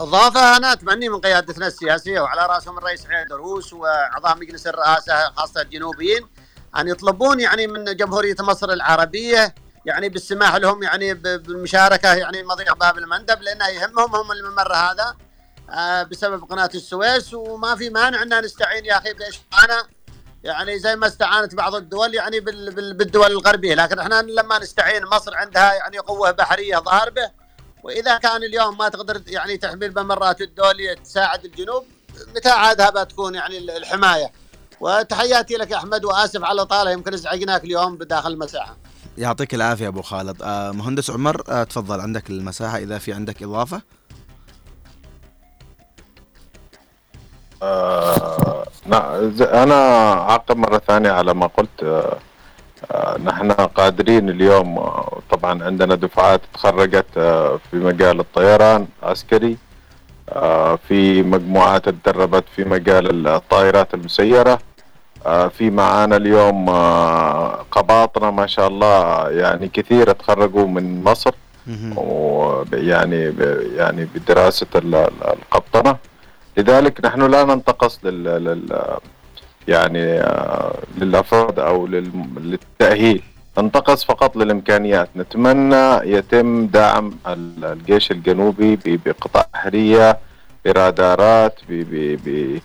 إضافة 0.00 0.56
أنا 0.56 0.72
اتمنى 0.72 1.08
من 1.08 1.20
قيادتنا 1.20 1.66
السياسية 1.66 2.20
وعلى 2.20 2.46
رأسهم 2.46 2.78
الرئيس 2.78 3.04
حيدر 3.04 3.36
روس 3.36 3.72
وأعضاء 3.72 4.36
مجلس 4.36 4.66
الرئاسة 4.66 5.30
خاصة 5.36 5.62
الجنوبيين 5.62 6.26
أن 6.76 6.88
يطلبون 6.88 7.40
يعني 7.40 7.66
من 7.66 7.96
جمهورية 7.96 8.36
مصر 8.40 8.72
العربية 8.72 9.54
يعني 9.86 10.08
بالسماح 10.08 10.54
لهم 10.54 10.82
يعني 10.82 11.14
بالمشاركة 11.14 12.14
يعني 12.14 12.42
مضيق 12.42 12.74
باب 12.76 12.98
المندب 12.98 13.42
لأنه 13.42 13.68
يهمهم 13.68 14.16
هم 14.16 14.32
الممر 14.32 14.74
هذا 14.74 15.16
آه، 15.70 16.02
بسبب 16.02 16.44
قناة 16.44 16.70
السويس 16.74 17.34
وما 17.34 17.76
في 17.76 17.90
مانع 17.90 18.22
ان 18.22 18.40
نستعين 18.44 18.84
يا 18.84 18.98
أخي 18.98 19.12
باشقانا 19.12 19.86
يعني 20.44 20.78
زي 20.78 20.96
ما 20.96 21.06
استعانت 21.06 21.54
بعض 21.54 21.74
الدول 21.74 22.14
يعني 22.14 22.40
بال- 22.40 22.74
بال- 22.74 22.94
بالدول 22.94 23.26
الغربية 23.32 23.74
لكن 23.74 23.98
إحنا 23.98 24.22
لما 24.22 24.58
نستعين 24.58 25.04
مصر 25.04 25.34
عندها 25.36 25.74
يعني 25.74 25.98
قوة 25.98 26.30
بحرية 26.30 26.76
ظهر 26.78 27.10
به 27.10 27.30
وإذا 27.82 28.18
كان 28.18 28.42
اليوم 28.42 28.78
ما 28.78 28.88
تقدر 28.88 29.22
يعني 29.26 29.56
تحمي 29.56 29.86
الممرات 29.86 30.40
الدوليه 30.40 30.94
تساعد 30.94 31.44
الجنوب 31.44 31.86
متى 32.36 32.48
عادها 32.50 32.90
بتكون 32.90 33.34
يعني 33.34 33.58
الحماية؟ 33.58 34.32
وتحياتي 34.80 35.54
لك 35.54 35.70
يا 35.70 35.76
أحمد 35.76 36.04
وآسف 36.04 36.44
على 36.44 36.52
الإطالة 36.52 36.90
يمكن 36.90 37.14
أزعجناك 37.14 37.64
اليوم 37.64 37.96
بداخل 37.96 38.32
المساحة. 38.32 38.76
يعطيك 39.18 39.54
العافية 39.54 39.88
أبو 39.88 40.02
خالد. 40.02 40.42
آه، 40.42 40.70
مهندس 40.70 41.10
عمر 41.10 41.42
آه، 41.48 41.64
تفضل 41.64 42.00
عندك 42.00 42.30
المساحة 42.30 42.78
إذا 42.78 42.98
في 42.98 43.12
عندك 43.12 43.42
إضافة. 43.42 43.82
آه 47.62 48.66
نا- 48.86 49.30
ز- 49.34 49.42
أنا 49.42 49.74
أعقب 50.12 50.56
مرة 50.56 50.78
ثانية 50.88 51.10
على 51.10 51.34
ما 51.34 51.46
قلت 51.46 51.82
آه 51.82 52.18
آه 52.90 53.18
نحن 53.18 53.52
قادرين 53.52 54.28
اليوم 54.30 54.90
طبعا 55.30 55.64
عندنا 55.64 55.94
دفعات 55.94 56.40
تخرجت 56.54 57.06
في 57.70 57.76
مجال 57.76 58.20
الطيران 58.20 58.86
عسكري 59.02 59.56
في 60.88 61.22
مجموعات 61.22 61.88
تدربت 61.88 62.44
في 62.56 62.64
مجال 62.64 63.28
الطائرات 63.28 63.94
المسيرة 63.94 64.58
في 65.48 65.70
معانا 65.70 66.16
اليوم 66.16 66.68
آه 66.68 67.64
قباطنة 67.70 68.30
ما 68.30 68.46
شاء 68.46 68.68
الله 68.68 69.28
يعني 69.30 69.68
كثير 69.68 70.12
تخرجوا 70.12 70.66
من 70.66 71.04
مصر. 71.04 71.34
ويعني 71.96 73.32
يعني 73.76 74.08
بدراسة 74.14 74.66
ال- 74.74 74.94
ال- 74.94 75.24
القبطنة. 75.24 75.96
لذلك 76.56 77.04
نحن 77.04 77.30
لا 77.30 77.44
ننتقص 77.44 78.00
لل, 78.04 78.24
لل 78.24 78.78
يعني 79.68 80.04
آه، 80.20 80.74
للأفراد 80.98 81.58
أو 81.58 81.86
لل- 81.86 82.10
للتأهيل. 82.36 83.22
ننتقص 83.58 84.04
فقط 84.04 84.36
للإمكانيات. 84.36 85.08
نتمنى 85.16 85.98
يتم 86.16 86.66
دعم 86.66 87.12
ال- 87.26 87.64
الجيش 87.64 88.10
الجنوبي 88.10 88.78
بقطع 88.86 89.44
بحرية 89.54 90.18
برادارات 90.64 91.58
ب- 91.68 92.58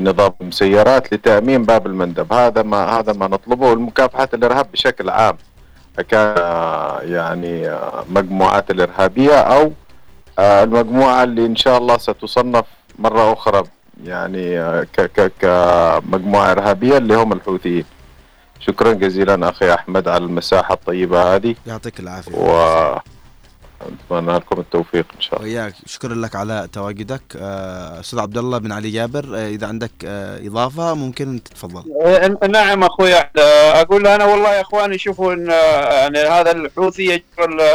بنظام 0.00 0.32
مسيرات 0.40 1.12
لتأمين 1.14 1.64
باب 1.64 1.86
المندب. 1.86 2.32
هذا 2.32 2.62
ما 2.62 2.98
هذا 2.98 3.12
ما 3.12 3.28
نطلبه. 3.28 3.66
والمكافحة 3.70 4.28
الإرهاب 4.34 4.66
بشكل 4.72 5.10
عام 5.10 5.36
كان 6.08 6.36
يعني 7.12 7.78
مجموعات 8.10 8.70
الإرهابية 8.70 9.34
أو 9.34 9.72
آه، 10.38 10.64
المجموعة 10.64 11.22
اللي 11.22 11.46
إن 11.46 11.56
شاء 11.56 11.78
الله 11.78 11.98
ستصنف 11.98 12.64
مرة 12.98 13.32
أخرى 13.32 13.62
يعني 14.04 14.56
ك- 14.84 15.10
ك- 15.16 15.32
كمجموعة 15.40 16.52
إرهابية 16.52 16.96
اللي 16.96 17.14
هم 17.16 17.32
الحوثيين. 17.32 17.84
شكرا 18.60 18.92
جزيلا 18.92 19.48
أخي 19.50 19.74
أحمد 19.74 20.08
على 20.08 20.24
المساحة 20.24 20.74
الطيبة 20.74 21.34
هذه. 21.34 21.54
يعطيك 21.66 22.00
العافية. 22.00 22.32
وأتمنى 24.10 24.36
لكم 24.36 24.60
التوفيق 24.60 25.06
إن 25.16 25.20
شاء 25.20 25.42
الله. 25.42 25.52
وياك. 25.52 25.74
شكرا 25.86 26.14
لك 26.14 26.36
على 26.36 26.68
تواجدك. 26.72 27.22
آه، 27.36 28.00
أستاذ 28.00 28.18
عبد 28.18 28.38
الله 28.38 28.58
بن 28.58 28.72
علي 28.72 28.90
جابر 28.90 29.24
آه، 29.34 29.48
إذا 29.48 29.66
عندك 29.66 29.90
آه، 30.04 30.46
إضافة 30.46 30.94
ممكن 30.94 31.42
تتفضل. 31.42 31.84
آه، 32.04 32.46
نعم 32.46 32.84
أخوي. 32.84 33.14
أقول 33.80 34.06
أنا 34.06 34.24
والله 34.24 34.54
يا 34.54 34.60
إخواني 34.60 34.98
شوفوا 34.98 35.32
إن 35.32 35.46
يعني 35.90 36.18
هذا 36.18 36.50
الحوثي 36.50 37.04
يجر 37.04 37.66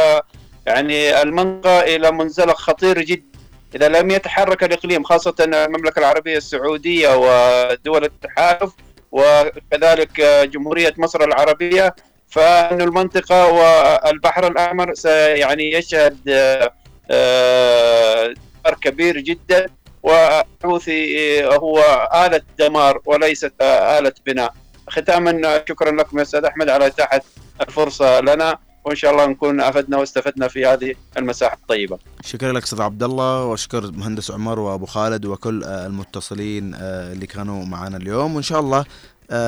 يعني 0.66 1.22
المنطقة 1.22 1.80
إلى 1.80 2.10
منزلق 2.10 2.56
خطير 2.56 3.02
جدا. 3.02 3.32
إذا 3.74 3.88
لم 3.88 4.10
يتحرك 4.10 4.64
الإقليم 4.64 5.04
خاصة 5.04 5.34
المملكة 5.40 5.98
العربية 5.98 6.36
السعودية 6.36 7.16
ودول 7.16 8.04
التحالف 8.04 8.72
وكذلك 9.12 10.20
جمهورية 10.52 10.94
مصر 10.98 11.24
العربية 11.24 11.94
فإن 12.32 12.80
المنطقة 12.80 13.46
والبحر 13.52 14.46
الأحمر 14.46 14.94
سيعني 14.94 15.72
يشهد 15.72 16.18
آه، 16.28 16.72
آه، 17.10 18.26
دمار 18.64 18.74
كبير 18.80 19.20
جدا 19.20 19.66
والحوثي 20.02 21.44
هو 21.46 22.08
آلة 22.26 22.42
دمار 22.58 23.00
وليست 23.06 23.52
آلة 23.62 24.12
بناء. 24.26 24.54
ختاما 24.88 25.60
شكرا 25.68 25.90
لكم 25.90 26.18
يا 26.18 26.22
أستاذ 26.22 26.44
أحمد 26.44 26.68
على 26.68 26.86
إتاحة 26.86 27.20
الفرصة 27.60 28.20
لنا 28.20 28.58
وإن 28.84 28.96
شاء 28.96 29.12
الله 29.12 29.26
نكون 29.26 29.60
أفدنا 29.60 29.98
واستفدنا 29.98 30.48
في 30.48 30.66
هذه 30.66 30.94
المساحة 31.18 31.54
الطيبة. 31.54 31.98
شكرا 32.24 32.52
لك 32.52 32.62
أستاذ 32.62 32.82
عبد 32.82 33.02
الله 33.02 33.44
وأشكر 33.44 33.90
مهندس 33.92 34.30
عمر 34.30 34.58
وأبو 34.60 34.86
خالد 34.86 35.24
وكل 35.26 35.64
المتصلين 35.64 36.74
آه، 36.74 37.12
اللي 37.12 37.26
كانوا 37.26 37.64
معنا 37.64 37.96
اليوم 37.96 38.34
وإن 38.34 38.42
شاء 38.42 38.60
الله 38.60 38.84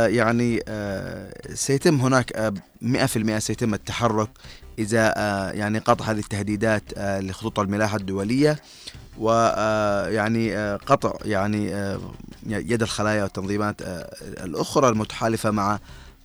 يعني 0.06 0.62
آه، 0.68 1.54
سيتم 1.54 2.00
هناك 2.00 2.32
آه، 2.32 2.54
100% 2.82 3.38
سيتم 3.38 3.74
التحرك 3.74 4.28
آه، 4.94 5.50
يعني 5.50 5.78
قطع 5.78 6.04
هذه 6.04 6.18
التهديدات 6.18 6.82
آه، 6.96 7.20
لخطوط 7.20 7.58
الملاحة 7.60 7.96
الدولية 7.96 8.60
ويعني 9.18 10.56
قطع 10.76 11.12
يعني 11.24 11.74
آه، 11.74 12.00
يد 12.46 12.82
الخلايا 12.82 13.22
والتنظيمات 13.22 13.82
آه، 13.82 14.14
الأخرى 14.44 14.88
المتحالفة 14.88 15.50
مع 15.50 15.78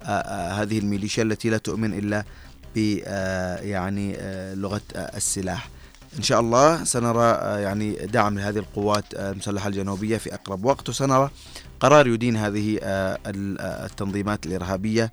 آه، 0.03 0.05
آه، 0.05 0.51
هذه 0.61 0.79
الميليشيا 0.79 1.23
التي 1.23 1.49
لا 1.49 1.57
تؤمن 1.57 1.93
إلا 1.93 2.23
ب 2.75 2.99
آه، 3.05 3.57
يعني 3.59 4.15
آه، 4.19 4.53
آه، 4.95 5.17
السلاح. 5.17 5.69
إن 6.17 6.23
شاء 6.23 6.39
الله 6.39 6.83
سنرى 6.83 7.23
آه، 7.23 7.57
يعني 7.59 7.91
دعم 7.93 8.39
لهذه 8.39 8.57
القوات 8.57 9.05
آه، 9.15 9.31
المسلحة 9.31 9.67
الجنوبية 9.67 10.17
في 10.17 10.33
أقرب 10.33 10.65
وقت 10.65 10.89
وسنرى 10.89 11.29
قرار 11.79 12.07
يدين 12.07 12.37
هذه 12.37 12.79
آه، 12.83 13.19
آه، 13.25 13.85
التنظيمات 13.85 14.45
الإرهابية 14.45 15.11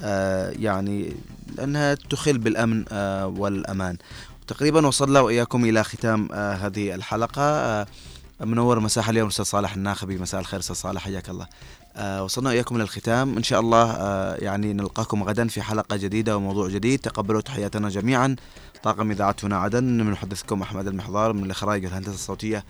آه، 0.00 0.50
يعني 0.50 1.16
لأنها 1.56 1.94
تخل 1.94 2.38
بالأمن 2.38 2.84
آه، 2.92 3.26
والأمان. 3.26 3.96
تقريبا 4.46 4.86
وصلنا 4.86 5.20
وإياكم 5.20 5.64
إلى 5.64 5.84
ختام 5.84 6.32
هذه 6.32 6.94
الحلقة. 6.94 7.42
آه، 7.42 7.86
منور 8.40 8.80
مساحة 8.80 9.10
اليوم 9.10 9.28
أستاذ 9.28 9.44
صالح 9.44 9.74
الناخبي 9.74 10.18
مساء 10.18 10.40
الخير 10.40 10.60
أستاذ 10.60 10.76
صالح 10.76 11.02
حياك 11.04 11.28
الله. 11.30 11.46
وصلنا 12.22 12.50
إياكم 12.50 12.78
للختام 12.78 13.36
إن 13.36 13.42
شاء 13.42 13.60
الله 13.60 13.96
يعني 14.34 14.72
نلقاكم 14.72 15.22
غدا 15.22 15.48
في 15.48 15.62
حلقة 15.62 15.96
جديدة 15.96 16.36
وموضوع 16.36 16.68
جديد. 16.68 16.98
تقبلوا 16.98 17.40
تحياتنا 17.40 17.88
جميعا. 17.88 18.36
طاقم 18.82 19.10
إذاعة 19.10 19.36
هنا 19.42 19.56
عدن. 19.56 19.84
من 19.84 20.10
محدثكم 20.10 20.62
أحمد 20.62 20.86
المحضار 20.86 21.32
من 21.32 21.44
الإخراج 21.44 21.84
والهندسة 21.84 22.14
الصوتية. 22.14 22.64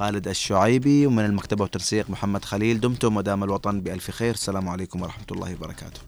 خالد 0.00 0.28
الشعيبي 0.28 1.06
ومن 1.06 1.24
المكتبة 1.24 1.62
والتنسيق 1.62 2.10
محمد 2.10 2.44
خليل. 2.44 2.80
دمتم 2.80 3.16
ودام 3.16 3.44
الوطن 3.44 3.80
بألف 3.80 4.10
خير. 4.10 4.34
السلام 4.34 4.68
عليكم 4.68 5.02
ورحمة 5.02 5.24
الله 5.32 5.54
وبركاته. 5.54 6.00